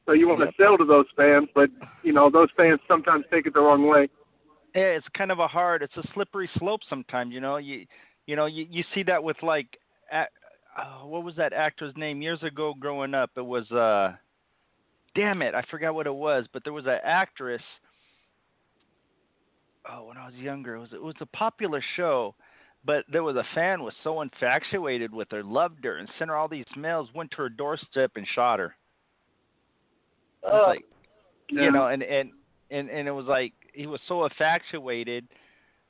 so 0.06 0.12
you 0.12 0.28
want 0.28 0.40
to 0.40 0.52
sell 0.60 0.76
to 0.76 0.84
those 0.84 1.06
fans, 1.16 1.48
but 1.54 1.70
you 2.02 2.12
know 2.12 2.30
those 2.30 2.48
fans 2.56 2.80
sometimes 2.88 3.24
take 3.30 3.46
it 3.46 3.54
the 3.54 3.60
wrong 3.60 3.86
way. 3.86 4.08
Yeah, 4.74 4.82
it's 4.82 5.06
kind 5.16 5.30
of 5.30 5.38
a 5.38 5.46
hard. 5.48 5.82
It's 5.82 5.96
a 5.96 6.02
slippery 6.14 6.48
slope 6.58 6.80
sometimes. 6.88 7.32
You 7.32 7.40
know, 7.40 7.58
you 7.58 7.86
you 8.26 8.36
know 8.36 8.46
you 8.46 8.66
you 8.68 8.84
see 8.94 9.02
that 9.04 9.22
with 9.22 9.36
like, 9.42 9.78
a- 10.12 10.26
uh, 10.80 11.04
what 11.06 11.22
was 11.22 11.36
that 11.36 11.52
actor's 11.52 11.94
name 11.96 12.22
years 12.22 12.42
ago 12.42 12.74
growing 12.78 13.14
up? 13.14 13.30
It 13.36 13.44
was 13.44 13.70
uh, 13.70 14.16
damn 15.14 15.42
it, 15.42 15.54
I 15.54 15.62
forgot 15.70 15.94
what 15.94 16.06
it 16.06 16.14
was, 16.14 16.46
but 16.52 16.64
there 16.64 16.72
was 16.72 16.86
an 16.86 16.98
actress. 17.04 17.62
Oh, 19.90 20.04
when 20.04 20.16
I 20.16 20.26
was 20.26 20.34
younger, 20.34 20.76
it 20.76 20.80
was 20.80 20.92
it 20.92 21.02
was 21.02 21.14
a 21.20 21.26
popular 21.26 21.82
show, 21.96 22.34
but 22.84 23.04
there 23.10 23.22
was 23.22 23.36
a 23.36 23.44
fan 23.54 23.82
was 23.82 23.94
so 24.02 24.20
infatuated 24.22 25.12
with 25.12 25.28
her, 25.30 25.42
loved 25.42 25.84
her, 25.84 25.98
and 25.98 26.08
sent 26.18 26.30
her 26.30 26.36
all 26.36 26.48
these 26.48 26.64
mails. 26.76 27.08
Went 27.14 27.30
to 27.32 27.38
her 27.38 27.48
doorstep 27.48 28.12
and 28.16 28.26
shot 28.34 28.58
her. 28.58 28.74
Was 30.42 30.74
like 30.76 30.84
you 31.48 31.70
know, 31.70 31.88
and 31.88 32.02
and 32.02 32.30
and 32.70 32.88
and 32.90 33.06
it 33.08 33.12
was 33.12 33.26
like 33.26 33.52
he 33.72 33.86
was 33.86 34.00
so 34.08 34.24
infatuated. 34.24 35.26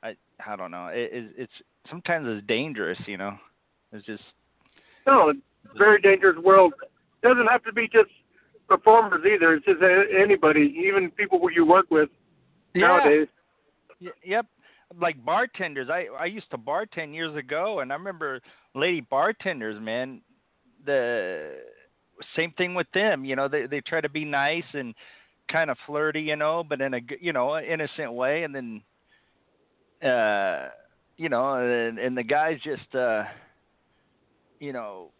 I 0.03 0.15
I 0.45 0.55
don't 0.55 0.71
know. 0.71 0.87
It, 0.87 1.09
it, 1.13 1.31
it's 1.37 1.51
sometimes 1.89 2.27
it's 2.29 2.45
dangerous, 2.47 2.99
you 3.07 3.17
know. 3.17 3.37
It's 3.91 4.05
just 4.05 4.23
No, 5.07 5.29
it's 5.29 5.39
a 5.73 5.77
very 5.77 6.01
dangerous 6.01 6.37
world. 6.43 6.73
It 7.21 7.27
doesn't 7.27 7.47
have 7.47 7.63
to 7.63 7.73
be 7.73 7.87
just 7.87 8.09
performers 8.67 9.21
either. 9.25 9.53
It's 9.53 9.65
just 9.65 9.81
a- 9.81 10.05
anybody, 10.19 10.75
even 10.85 11.11
people 11.11 11.39
who 11.39 11.51
you 11.51 11.65
work 11.65 11.85
with 11.89 12.09
nowadays. 12.75 13.27
Y- 14.01 14.09
Yep. 14.23 14.45
Like 14.99 15.23
bartenders, 15.25 15.89
I 15.89 16.07
I 16.19 16.25
used 16.25 16.51
to 16.51 16.57
bartend 16.57 17.15
years 17.15 17.35
ago, 17.35 17.79
and 17.79 17.91
I 17.91 17.95
remember 17.95 18.41
lady 18.75 19.01
bartenders, 19.01 19.81
man. 19.81 20.21
The 20.85 21.55
same 22.35 22.51
thing 22.53 22.75
with 22.75 22.87
them, 22.93 23.25
you 23.25 23.35
know. 23.35 23.47
They 23.47 23.67
they 23.67 23.81
try 23.81 24.01
to 24.01 24.09
be 24.09 24.25
nice 24.25 24.63
and 24.73 24.93
kind 25.51 25.69
of 25.69 25.77
flirty, 25.85 26.21
you 26.21 26.35
know, 26.35 26.63
but 26.67 26.81
in 26.81 26.93
a 26.93 26.99
you 27.19 27.33
know 27.33 27.57
innocent 27.59 28.13
way, 28.13 28.43
and 28.43 28.53
then 28.53 28.81
uh 30.09 30.69
you 31.17 31.29
know, 31.29 31.55
and, 31.55 31.99
and 31.99 32.17
the 32.17 32.23
guys 32.23 32.59
just 32.63 32.93
uh 32.95 33.23
you 34.59 34.73
know 34.73 35.11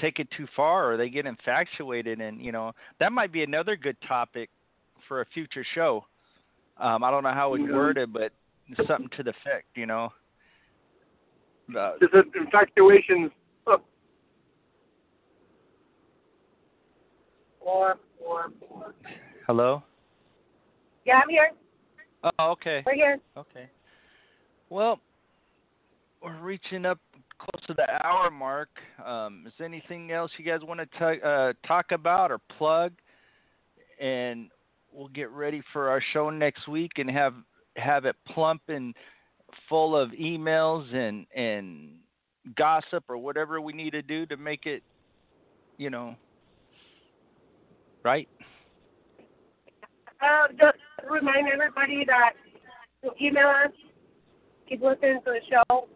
take 0.00 0.20
it 0.20 0.28
too 0.36 0.46
far 0.54 0.92
or 0.92 0.96
they 0.96 1.08
get 1.08 1.26
infatuated 1.26 2.20
and 2.20 2.40
you 2.40 2.52
know 2.52 2.72
that 3.00 3.10
might 3.10 3.32
be 3.32 3.42
another 3.42 3.76
good 3.76 3.96
topic 4.06 4.48
for 5.08 5.22
a 5.22 5.26
future 5.34 5.64
show 5.74 6.04
um 6.78 7.02
i 7.02 7.10
don't 7.10 7.24
know 7.24 7.32
how 7.32 7.52
it 7.52 7.60
would 7.60 7.68
Yeah. 7.68 7.76
word 7.76 7.98
it 7.98 8.12
but 8.12 8.32
something 8.86 9.08
to 9.16 9.24
the 9.24 9.30
effect 9.30 9.66
you 9.74 9.86
know 9.86 10.12
uh, 11.76 11.92
infatuations. 12.34 13.30
Four, 17.68 17.96
four, 18.18 18.46
four. 18.66 18.94
hello 19.46 19.82
Yeah, 21.04 21.20
I'm 21.22 21.28
here. 21.28 21.50
oh 22.24 22.52
okay 22.52 22.82
We're 22.86 22.94
here. 22.94 23.18
okay 23.36 23.68
well 24.70 25.00
we're 26.22 26.40
reaching 26.40 26.86
up 26.86 26.98
close 27.38 27.62
to 27.66 27.74
the 27.74 27.84
hour 28.06 28.30
mark 28.30 28.70
um 29.04 29.44
is 29.46 29.52
there 29.58 29.66
anything 29.66 30.12
else 30.12 30.30
you 30.38 30.46
guys 30.46 30.60
want 30.62 30.80
to 30.80 30.86
t- 30.98 31.20
uh 31.22 31.52
talk 31.66 31.92
about 31.92 32.30
or 32.32 32.38
plug 32.56 32.92
and 34.00 34.48
we'll 34.90 35.08
get 35.08 35.28
ready 35.30 35.60
for 35.70 35.90
our 35.90 36.00
show 36.14 36.30
next 36.30 36.68
week 36.68 36.92
and 36.96 37.10
have 37.10 37.34
have 37.76 38.06
it 38.06 38.16
plump 38.30 38.62
and 38.68 38.94
full 39.68 39.94
of 39.94 40.08
emails 40.12 40.90
and 40.94 41.26
and 41.36 41.90
gossip 42.56 43.04
or 43.10 43.18
whatever 43.18 43.60
we 43.60 43.74
need 43.74 43.90
to 43.90 44.00
do 44.00 44.24
to 44.24 44.38
make 44.38 44.64
it 44.64 44.82
you 45.76 45.90
know 45.90 46.14
right 48.08 48.28
Uh, 50.20 50.48
just 50.58 50.78
remind 51.08 51.46
everybody 51.52 52.04
that 52.06 52.32
to 53.02 53.10
email 53.24 53.48
us. 53.48 53.72
Keep 54.68 54.82
listening 54.82 55.20
to 55.24 55.30
the 55.36 55.40
show. 55.48 55.88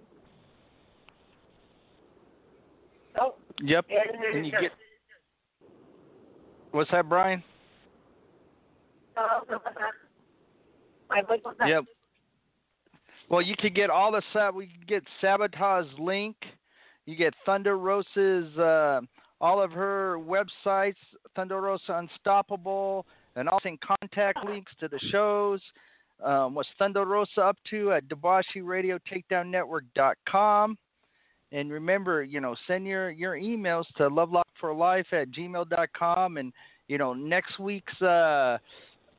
Oh, 3.20 3.34
yep 3.60 3.84
and, 3.90 4.36
and 4.36 4.46
you 4.46 4.52
get 4.52 4.72
what's 6.70 6.90
that 6.90 7.08
brian 7.08 7.42
Oh, 9.16 9.40
my 11.10 11.20
voice 11.22 11.40
was 11.44 11.54
not- 11.58 11.68
Yep. 11.68 11.84
Well, 13.28 13.42
you 13.42 13.54
could 13.58 13.74
get 13.74 13.90
all 13.90 14.10
the 14.12 14.22
sab. 14.32 14.54
We 14.54 14.66
could 14.66 14.86
get 14.86 15.02
Sabotage 15.20 15.86
link. 15.98 16.36
You 17.06 17.14
get 17.16 17.34
Thunder 17.44 17.76
Rosa's 17.76 18.56
uh, 18.58 19.00
all 19.42 19.60
of 19.60 19.72
her 19.72 20.18
websites, 20.18 20.94
Thunder 21.36 21.60
Rosa 21.60 21.94
Unstoppable, 21.94 23.04
and 23.36 23.48
also 23.48 23.68
in 23.68 23.78
contact 23.78 24.38
links 24.46 24.72
to 24.80 24.88
the 24.88 25.00
shows. 25.10 25.60
Um, 26.24 26.54
what's 26.54 26.68
Thunder 26.78 27.04
Rosa 27.04 27.42
up 27.42 27.56
to 27.70 27.92
at 27.92 28.08
Debashi 28.08 28.62
Radio 28.64 28.98
Takedown 29.10 29.48
Network.com. 29.48 30.78
And 31.50 31.70
remember, 31.70 32.22
you 32.22 32.40
know, 32.40 32.54
send 32.66 32.86
your, 32.86 33.10
your 33.10 33.34
emails 33.34 33.84
to 33.96 34.08
lovelockforlife 34.08 35.12
at 35.12 35.30
gmail.com. 35.32 36.36
And, 36.36 36.52
you 36.86 36.96
know, 36.96 37.12
next 37.12 37.58
week's 37.58 38.00
uh, 38.00 38.58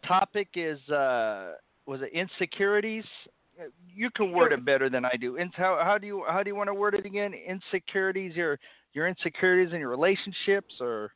topic 0.08 0.48
is 0.56 0.80
uh, 0.90 1.54
was 1.86 2.02
it 2.02 2.12
insecurities? 2.14 3.04
You 3.94 4.10
can 4.12 4.32
word 4.32 4.54
it 4.54 4.66
better 4.66 4.90
than 4.90 5.06
I 5.06 5.16
do. 5.20 5.38
And 5.38 5.52
how 5.56 5.82
how 5.84 5.98
do 5.98 6.08
you 6.08 6.24
how 6.28 6.44
do 6.44 6.50
you 6.50 6.56
want 6.56 6.68
to 6.68 6.74
word 6.74 6.96
it 6.96 7.06
again? 7.06 7.34
Insecurities, 7.34 8.36
your 8.36 8.60
your 8.94 9.08
insecurities 9.08 9.74
in 9.74 9.80
your 9.80 9.90
relationships, 9.90 10.76
or 10.80 11.12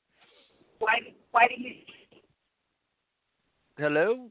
Why, 0.80 1.00
why 1.32 1.48
do 1.48 1.62
you? 1.62 1.76
hello. 3.78 4.30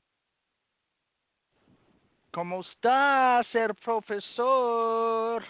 ¿Cómo 2.34 2.62
está, 2.62 3.42
ser 3.50 3.72
profesor? 3.82 5.42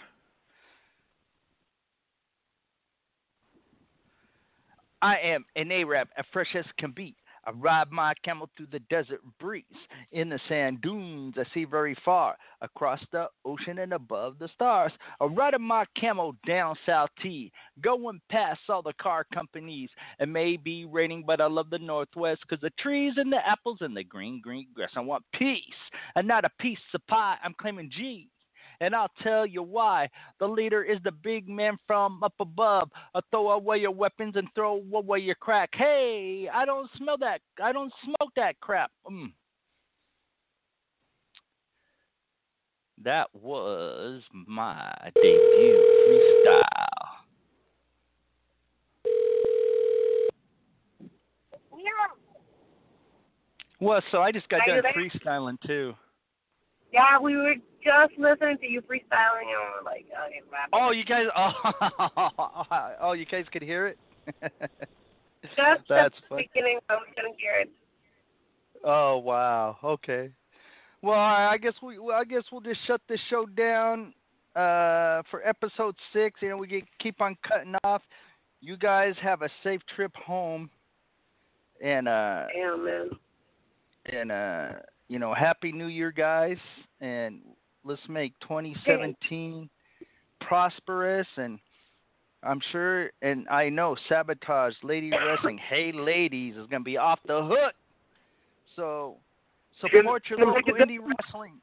I 5.01 5.17
am 5.17 5.45
an 5.55 5.71
Arab, 5.71 6.07
as 6.17 6.25
fresh 6.31 6.55
as 6.55 6.65
can 6.79 6.91
be. 6.91 7.15
I 7.47 7.51
ride 7.51 7.91
my 7.91 8.13
camel 8.25 8.49
through 8.57 8.67
the 8.73 8.81
desert 8.81 9.21
breeze. 9.39 9.63
In 10.11 10.27
the 10.27 10.39
sand 10.49 10.81
dunes, 10.81 11.35
I 11.37 11.45
see 11.53 11.63
very 11.63 11.95
far 12.03 12.35
across 12.61 12.99
the 13.13 13.29
ocean 13.45 13.79
and 13.79 13.93
above 13.93 14.37
the 14.37 14.49
stars. 14.53 14.91
I 15.21 15.25
ride 15.25 15.55
my 15.61 15.85
camel 15.95 16.35
down 16.45 16.75
South 16.85 17.09
T, 17.23 17.51
going 17.81 18.19
past 18.29 18.59
all 18.67 18.81
the 18.81 18.91
car 19.01 19.25
companies. 19.33 19.89
It 20.19 20.27
may 20.27 20.57
be 20.57 20.83
raining, 20.85 21.23
but 21.25 21.39
I 21.39 21.47
love 21.47 21.69
the 21.69 21.79
Northwest 21.79 22.41
because 22.41 22.61
the 22.61 22.71
trees 22.81 23.13
and 23.15 23.31
the 23.31 23.47
apples 23.47 23.77
and 23.79 23.95
the 23.95 24.03
green, 24.03 24.41
green 24.43 24.67
grass. 24.75 24.89
I 24.97 24.99
want 24.99 25.23
peace 25.33 25.63
and 26.15 26.27
not 26.27 26.43
a 26.43 26.51
piece 26.59 26.77
of 26.93 27.07
pie. 27.07 27.37
I'm 27.41 27.55
claiming 27.57 27.89
G. 27.95 28.29
And 28.79 28.95
I'll 28.95 29.11
tell 29.23 29.45
you 29.45 29.63
why. 29.63 30.07
The 30.39 30.47
leader 30.47 30.83
is 30.83 30.99
the 31.03 31.11
big 31.11 31.49
man 31.49 31.77
from 31.87 32.21
up 32.23 32.33
above. 32.39 32.89
Uh, 33.15 33.21
throw 33.31 33.51
away 33.51 33.77
your 33.79 33.91
weapons 33.91 34.35
and 34.35 34.47
throw 34.53 34.83
away 34.93 35.19
your 35.19 35.35
crack. 35.35 35.69
Hey, 35.73 36.47
I 36.53 36.65
don't 36.65 36.89
smell 36.97 37.17
that. 37.19 37.41
I 37.61 37.71
don't 37.71 37.91
smoke 38.03 38.31
that 38.35 38.59
crap. 38.59 38.91
Mm. 39.09 39.31
That 43.03 43.27
was 43.33 44.21
my 44.47 44.91
debut 45.15 46.31
freestyle. 46.45 46.97
Well, 53.79 54.01
so 54.11 54.21
I 54.21 54.31
just 54.31 54.49
got 54.49 54.61
done 54.65 54.81
freestyling 54.95 55.57
too. 55.65 55.93
Yeah, 56.91 57.19
we 57.19 57.35
were 57.35 57.55
just 57.87 58.19
listening 58.19 58.57
to 58.59 58.67
you 58.67 58.81
freestyling, 58.81 59.47
and 59.47 59.63
we're 59.73 59.85
like, 59.85 60.05
okay, 60.27 60.41
rap. 60.51 60.69
Oh, 60.73 60.91
you 60.91 61.05
guys! 61.05 61.25
Oh, 62.69 62.91
oh, 63.01 63.11
you 63.13 63.25
guys 63.25 63.45
could 63.51 63.61
hear 63.61 63.87
it. 63.87 63.97
just 64.41 65.87
that's 65.87 66.15
the 66.29 66.35
beginning, 66.35 66.79
so 66.89 66.97
we 67.05 67.13
couldn't 67.15 67.35
hear 67.39 67.61
it. 67.61 67.69
Oh 68.83 69.17
wow. 69.17 69.77
Okay. 69.83 70.29
Well, 71.01 71.17
I 71.19 71.51
I 71.53 71.57
guess 71.57 71.73
we 71.81 71.99
well, 71.99 72.17
I 72.19 72.23
guess 72.23 72.43
we'll 72.51 72.61
just 72.61 72.79
shut 72.87 73.01
this 73.07 73.19
show 73.29 73.45
down 73.45 74.13
uh, 74.55 75.21
for 75.29 75.41
episode 75.45 75.95
six. 76.13 76.41
You 76.41 76.49
know, 76.49 76.57
we 76.57 76.67
get, 76.67 76.83
keep 76.99 77.21
on 77.21 77.37
cutting 77.47 77.75
off. 77.83 78.01
You 78.59 78.75
guys 78.75 79.13
have 79.21 79.43
a 79.43 79.49
safe 79.63 79.81
trip 79.95 80.15
home, 80.15 80.69
and 81.81 82.07
uh, 82.07 82.45
Damn, 82.53 82.85
man. 82.85 83.09
and 84.05 84.31
uh, 84.31 84.69
you 85.07 85.19
know, 85.19 85.33
happy 85.33 85.71
New 85.71 85.87
Year, 85.87 86.11
guys, 86.11 86.57
and 86.99 87.41
let's 87.87 88.01
make 88.09 88.33
2017 88.41 89.69
prosperous 90.41 91.27
and. 91.37 91.59
I'm 92.43 92.61
sure, 92.71 93.09
and 93.23 93.49
I 93.49 93.67
know 93.67 93.97
Sabotage 94.07 94.75
Lady 94.83 95.09
Wrestling, 95.27 95.57
Hey 95.57 95.91
Ladies, 95.91 96.53
is 96.53 96.67
going 96.67 96.83
to 96.83 96.85
be 96.85 96.95
off 96.95 97.19
the 97.25 97.43
hook. 97.43 97.73
So 98.75 99.17
support 99.81 100.23
your 100.29 100.39
local 100.39 100.73
indie 100.73 100.99
wrestling 100.99 101.53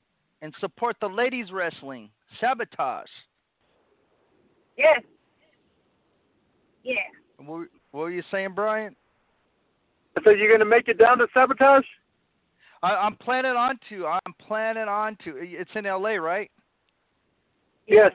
and 0.42 0.52
support 0.60 0.96
the 1.00 1.06
ladies 1.06 1.52
wrestling. 1.52 2.10
Sabotage. 2.40 3.06
Yes. 4.76 5.00
Yeah. 6.82 6.94
What, 7.38 7.68
what 7.92 8.00
were 8.00 8.10
you 8.10 8.22
saying, 8.30 8.50
Brian? 8.54 8.94
So 10.22 10.30
you're 10.30 10.52
gonna 10.52 10.68
make 10.68 10.88
it 10.88 10.98
down 10.98 11.18
to 11.18 11.26
sabotage? 11.34 11.84
I, 12.84 12.96
I'm 12.96 13.16
planning 13.16 13.52
on 13.52 13.78
to. 13.88 14.06
I'm 14.06 14.34
planning 14.46 14.88
on 14.88 15.16
to. 15.24 15.36
It's 15.38 15.70
in 15.74 15.86
L.A., 15.86 16.20
right? 16.20 16.50
Yes. 17.86 18.12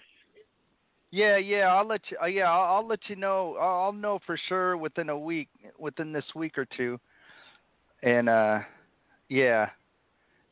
Yeah, 1.10 1.38
yeah. 1.38 1.74
I'll 1.74 1.88
let 1.88 2.02
you. 2.12 2.18
Uh, 2.22 2.28
yeah, 2.28 2.52
I'll, 2.52 2.76
I'll 2.76 2.88
let 2.88 3.00
you 3.08 3.16
know. 3.16 3.58
I'll, 3.60 3.92
know 3.92 4.20
for 4.28 4.40
sure 4.48 4.78
within 4.78 5.10
a 5.10 5.18
week, 5.18 5.50
within 5.80 6.14
this 6.14 6.26
week 6.36 6.56
or 6.56 6.68
two. 6.78 7.00
And 8.04 8.30
uh, 8.30 8.60
yeah, 9.28 9.70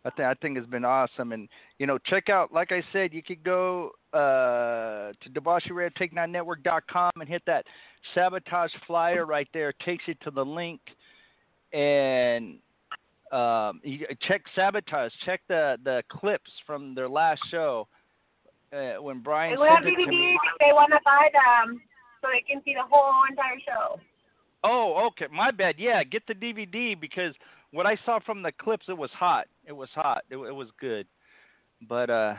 I 0.04 0.10
think 0.10 0.28
I 0.28 0.34
think 0.34 0.58
it's 0.58 0.68
been 0.68 0.84
awesome. 0.84 1.32
And 1.32 1.48
you 1.78 1.86
know, 1.86 2.00
check 2.00 2.28
out. 2.30 2.52
Like 2.52 2.72
I 2.72 2.84
said, 2.92 3.14
you 3.14 3.22
could 3.22 3.44
go 3.44 3.92
uh, 4.14 5.14
to 5.22 5.30
debaucherytakenetwork.com 5.32 7.12
and 7.18 7.30
hit 7.30 7.44
that 7.46 7.66
sabotage 8.16 8.72
flyer 8.88 9.28
right 9.28 9.48
there. 9.54 9.70
It 9.70 9.76
takes 9.86 10.06
you 10.08 10.16
to 10.24 10.32
the 10.32 10.44
link, 10.44 10.82
and 11.72 12.58
um, 13.32 13.82
you 13.84 14.06
check 14.28 14.42
sabotage. 14.56 15.12
Check 15.26 15.42
the 15.48 15.78
the 15.84 16.04
clips 16.10 16.52
from 16.66 16.96
their 16.96 17.10
last 17.10 17.42
show. 17.52 17.88
Uh, 18.74 19.02
when 19.02 19.22
Brian 19.22 19.54
And 19.54 19.62
we 19.62 19.68
have 19.68 19.78
sent 19.84 19.98
it 19.98 20.04
to 20.04 20.12
me. 20.12 20.18
DVDs 20.18 20.34
if 20.34 20.60
they 20.60 20.74
want 20.74 20.92
to 20.92 21.00
buy 21.06 21.30
them 21.32 21.80
so 22.22 22.28
they 22.34 22.42
can 22.42 22.62
see 22.66 22.74
the 22.74 22.84
whole 22.84 23.24
entire 23.30 23.58
show. 23.66 23.98
Oh, 24.64 25.08
okay. 25.08 25.28
My 25.34 25.52
bad. 25.52 25.76
Yeah, 25.78 26.04
get 26.04 26.24
the 26.28 26.34
DVD 26.34 27.00
because 27.00 27.34
what 27.72 27.86
I 27.86 27.98
saw 28.06 28.20
from 28.20 28.42
the 28.44 28.52
clips, 28.52 28.88
it 28.90 28.98
was 28.98 29.10
hot. 29.12 29.48
It 29.66 29.72
was 29.72 29.88
hot. 29.96 30.24
It, 30.30 30.36
it 30.36 30.52
was 30.52 30.68
good. 30.82 31.08
But 31.88 32.10
uh, 32.10 32.34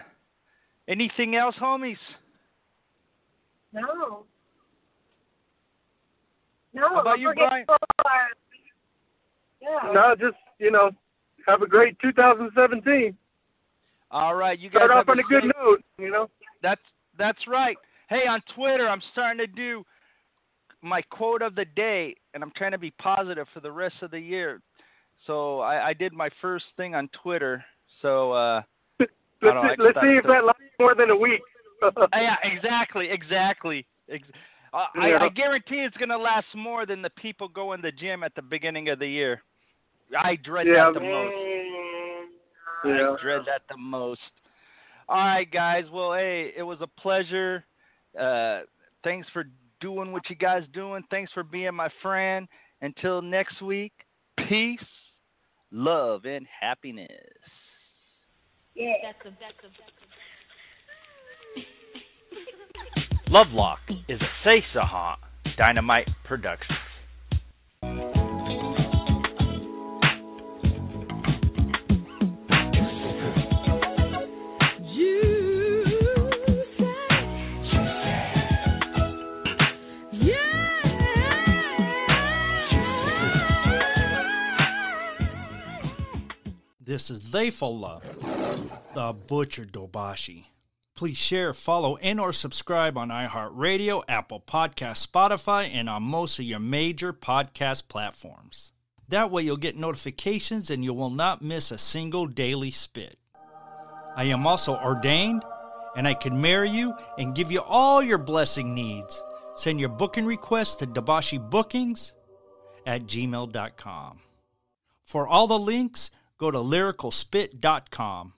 anything 0.87 1.35
else, 1.37 1.55
homies? 1.59 1.97
No. 3.73 4.25
No. 6.75 6.89
How 6.91 7.01
about 7.01 7.21
you, 7.21 7.33
Brian? 7.35 7.67
to 7.67 7.67
follow 7.67 7.79
our- 8.05 8.29
Yeah. 9.63 9.93
No, 9.93 10.15
just 10.15 10.37
you 10.59 10.71
know, 10.71 10.91
have 11.47 11.63
a 11.63 11.67
great 11.67 11.99
2017. 12.01 13.17
All 14.11 14.35
right, 14.35 14.59
you 14.59 14.71
guys 14.71 14.81
Start 14.85 14.91
off 14.91 15.09
on 15.09 15.19
a 15.19 15.23
good 15.23 15.43
safe- 15.43 15.53
note. 15.61 15.83
You 15.99 16.11
know. 16.11 16.31
That's 16.63 16.81
that's 17.19 17.39
right. 17.47 17.77
Hey, 18.09 18.27
on 18.29 18.41
Twitter, 18.55 18.89
I'm 18.89 19.03
starting 19.13 19.39
to 19.39 19.47
do 19.47 19.85
my 20.83 21.03
quote 21.03 21.43
of 21.43 21.55
the 21.55 21.65
day, 21.77 22.15
and 22.35 22.43
I'm 22.43 22.53
trying 22.57 22.73
to 22.73 22.79
be 22.79 22.91
positive 22.93 23.47
for 23.53 23.61
the 23.61 23.71
rest 23.71 23.97
of 24.03 24.11
the 24.11 24.21
year. 24.21 24.61
So 25.27 25.61
I, 25.61 25.89
I 25.89 25.93
did 25.93 26.13
my 26.13 26.31
first 26.41 26.65
thing 26.77 26.95
on 26.95 27.09
Twitter. 27.23 27.63
So 28.01 28.33
uh, 28.33 28.63
Let's, 28.99 29.11
know, 29.43 29.51
I 29.61 29.75
see, 29.77 29.83
let's 29.83 29.99
see 30.01 30.17
if 30.17 30.25
that 30.25 30.45
lasts 30.45 30.63
more 30.81 30.95
than 30.95 31.11
a 31.11 31.17
week. 31.17 31.41
yeah, 32.15 32.37
exactly, 32.45 33.09
exactly. 33.11 33.85
Ex- 34.11 34.25
uh, 34.73 34.87
I, 34.97 35.09
Yeah. 35.11 35.19
I 35.23 35.29
guarantee 35.29 35.77
it's 35.81 35.97
going 35.97 36.09
to 36.09 36.17
last 36.19 36.47
more 36.55 36.87
than 36.87 37.03
the 37.03 37.11
people 37.11 37.49
go 37.49 37.73
in 37.73 37.81
the 37.81 37.93
gym 37.93 38.23
at 38.23 38.35
the 38.35 38.43
beginning 38.43 38.89
of 38.89 38.99
the 38.99 39.07
year. 39.07 39.43
I 40.17 40.37
dread 40.37 40.67
Yeah, 40.67 40.91
that 40.93 40.95
the 40.95 41.01
most. 41.01 41.35
Yeah. 42.85 43.11
I 43.11 43.23
dread 43.23 43.41
that 43.47 43.63
the 43.69 43.77
most. 43.77 44.21
All 45.09 45.17
right, 45.17 45.51
guys. 45.51 45.85
Well, 45.93 46.15
hey, 46.15 46.53
it 46.57 46.63
was 46.63 46.79
a 46.81 46.87
pleasure. 46.87 47.65
Uh, 48.19 48.61
thanks 49.05 49.27
for 49.33 49.45
doing 49.81 50.13
what 50.13 50.29
you 50.29 50.37
guys 50.37 50.63
doing. 50.73 51.03
Thanks 51.11 51.33
for 51.33 51.43
being 51.43 51.75
my 51.75 51.89
friend. 52.03 52.47
Until 52.81 53.23
next 53.23 53.61
week, 53.61 53.93
peace, 54.49 54.79
love, 55.73 56.25
and 56.25 56.47
happiness. 56.61 57.11
Yeah. 58.75 58.93
Lovelock 63.29 63.81
is 64.09 64.21
a 64.21 64.29
Say 64.45 64.65
Saha 64.75 65.17
Dynamite 65.57 66.09
production. 66.25 66.77
This 86.99 87.13
is 87.13 87.31
They 87.31 87.51
For 87.51 87.73
Love, 87.73 88.03
the 88.93 89.13
Butcher 89.13 89.65
Dobashi. 89.65 90.47
Please 90.97 91.17
share, 91.17 91.53
follow, 91.53 91.97
and 91.99 92.19
or 92.19 92.33
subscribe 92.33 92.99
on 92.99 93.11
iHeartRadio, 93.11 94.03
Apple 94.09 94.43
Podcast, 94.45 95.07
Spotify, 95.07 95.71
and 95.73 95.89
on 95.89 96.03
most 96.03 96.41
of 96.41 96.45
your 96.45 96.59
major 96.59 97.13
podcast 97.13 97.87
platforms. 97.87 98.73
That 99.07 99.31
way 99.31 99.45
you'll 99.45 99.59
get 99.59 99.77
notifications 99.79 100.73
and 100.73 100.83
you 100.83 100.93
will 100.93 101.11
not 101.11 101.41
miss 101.41 101.71
a 101.71 101.79
single 101.79 102.27
daily 102.27 102.73
spit. 102.73 103.17
I 104.17 104.25
am 104.25 104.45
also 104.45 104.75
ordained 104.75 105.45
and 105.95 106.09
I 106.09 106.15
can 106.15 106.41
marry 106.41 106.71
you 106.71 106.97
and 107.17 107.33
give 107.33 107.53
you 107.53 107.61
all 107.61 108.03
your 108.03 108.19
blessing 108.19 108.75
needs. 108.75 109.23
Send 109.55 109.79
your 109.79 109.91
booking 109.91 110.27
requests 110.27 110.75
to 110.77 110.87
Dabashi 110.89 111.39
Bookings 111.49 112.17
at 112.85 113.03
gmail.com. 113.03 114.19
For 115.05 115.29
all 115.29 115.47
the 115.47 115.59
links, 115.59 116.11
go 116.39 116.51
to 116.51 116.59
lyricalspit.com. 116.59 118.33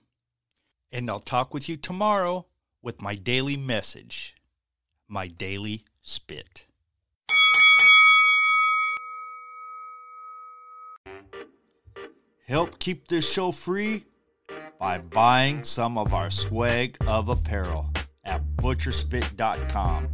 And 0.91 1.09
I'll 1.09 1.19
talk 1.19 1.53
with 1.53 1.69
you 1.69 1.77
tomorrow 1.77 2.47
with 2.81 3.01
my 3.01 3.15
daily 3.15 3.55
message, 3.55 4.35
my 5.07 5.27
daily 5.27 5.85
spit. 6.03 6.65
Help 12.47 12.79
keep 12.79 13.07
this 13.07 13.31
show 13.31 13.53
free 13.53 14.03
by 14.77 14.97
buying 14.97 15.63
some 15.63 15.97
of 15.97 16.13
our 16.13 16.29
swag 16.29 16.97
of 17.07 17.29
apparel 17.29 17.89
at 18.25 18.41
butcherspit.com. 18.57 20.09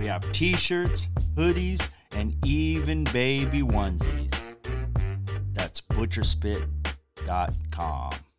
We 0.00 0.06
have 0.06 0.32
t 0.32 0.56
shirts, 0.56 1.08
hoodies, 1.36 1.86
and 2.16 2.34
even 2.44 3.04
baby 3.04 3.60
onesies. 3.60 4.56
That's 5.52 5.80
butcherspit.com. 6.00 8.29